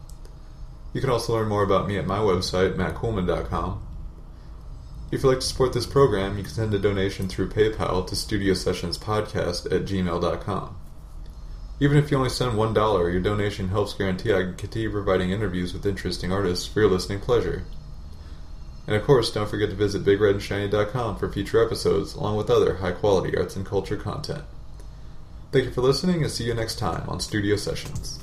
You 0.93 1.01
can 1.01 1.09
also 1.09 1.33
learn 1.33 1.49
more 1.49 1.61
about 1.61 1.85
me 1.85 1.97
at 1.97 2.07
my 2.07 2.19
website, 2.19 2.77
mattcoolman.com. 2.77 3.85
If 5.11 5.23
you'd 5.23 5.29
like 5.29 5.41
to 5.41 5.45
support 5.45 5.73
this 5.73 5.85
program, 5.85 6.37
you 6.37 6.45
can 6.45 6.53
send 6.53 6.73
a 6.73 6.79
donation 6.79 7.27
through 7.27 7.49
PayPal 7.49 8.07
to 8.07 8.15
Studio 8.15 8.53
Sessions 8.53 8.97
Podcast 8.97 9.65
at 9.65 9.83
gmail.com. 9.83 10.77
Even 11.81 11.97
if 11.97 12.09
you 12.09 12.15
only 12.15 12.29
send 12.29 12.53
$1, 12.53 13.11
your 13.11 13.19
donation 13.19 13.67
helps 13.67 13.93
guarantee 13.93 14.33
I 14.33 14.43
can 14.43 14.55
continue 14.55 14.89
providing 14.89 15.31
interviews 15.31 15.73
with 15.73 15.85
interesting 15.85 16.31
artists 16.31 16.65
for 16.65 16.79
your 16.79 16.89
listening 16.89 17.19
pleasure. 17.19 17.65
And 18.87 18.95
of 18.95 19.03
course, 19.03 19.31
don't 19.31 19.49
forget 19.49 19.69
to 19.69 19.75
visit 19.75 20.03
BigRedandShiny.com 20.03 21.17
for 21.17 21.31
future 21.31 21.63
episodes, 21.63 22.15
along 22.15 22.37
with 22.37 22.49
other 22.49 22.77
high 22.77 22.91
quality 22.91 23.37
arts 23.37 23.55
and 23.55 23.65
culture 23.65 23.97
content. 23.97 24.43
Thank 25.51 25.65
you 25.65 25.71
for 25.71 25.81
listening, 25.81 26.23
and 26.23 26.31
see 26.31 26.45
you 26.45 26.53
next 26.53 26.79
time 26.79 27.07
on 27.09 27.19
Studio 27.19 27.55
Sessions. 27.57 28.19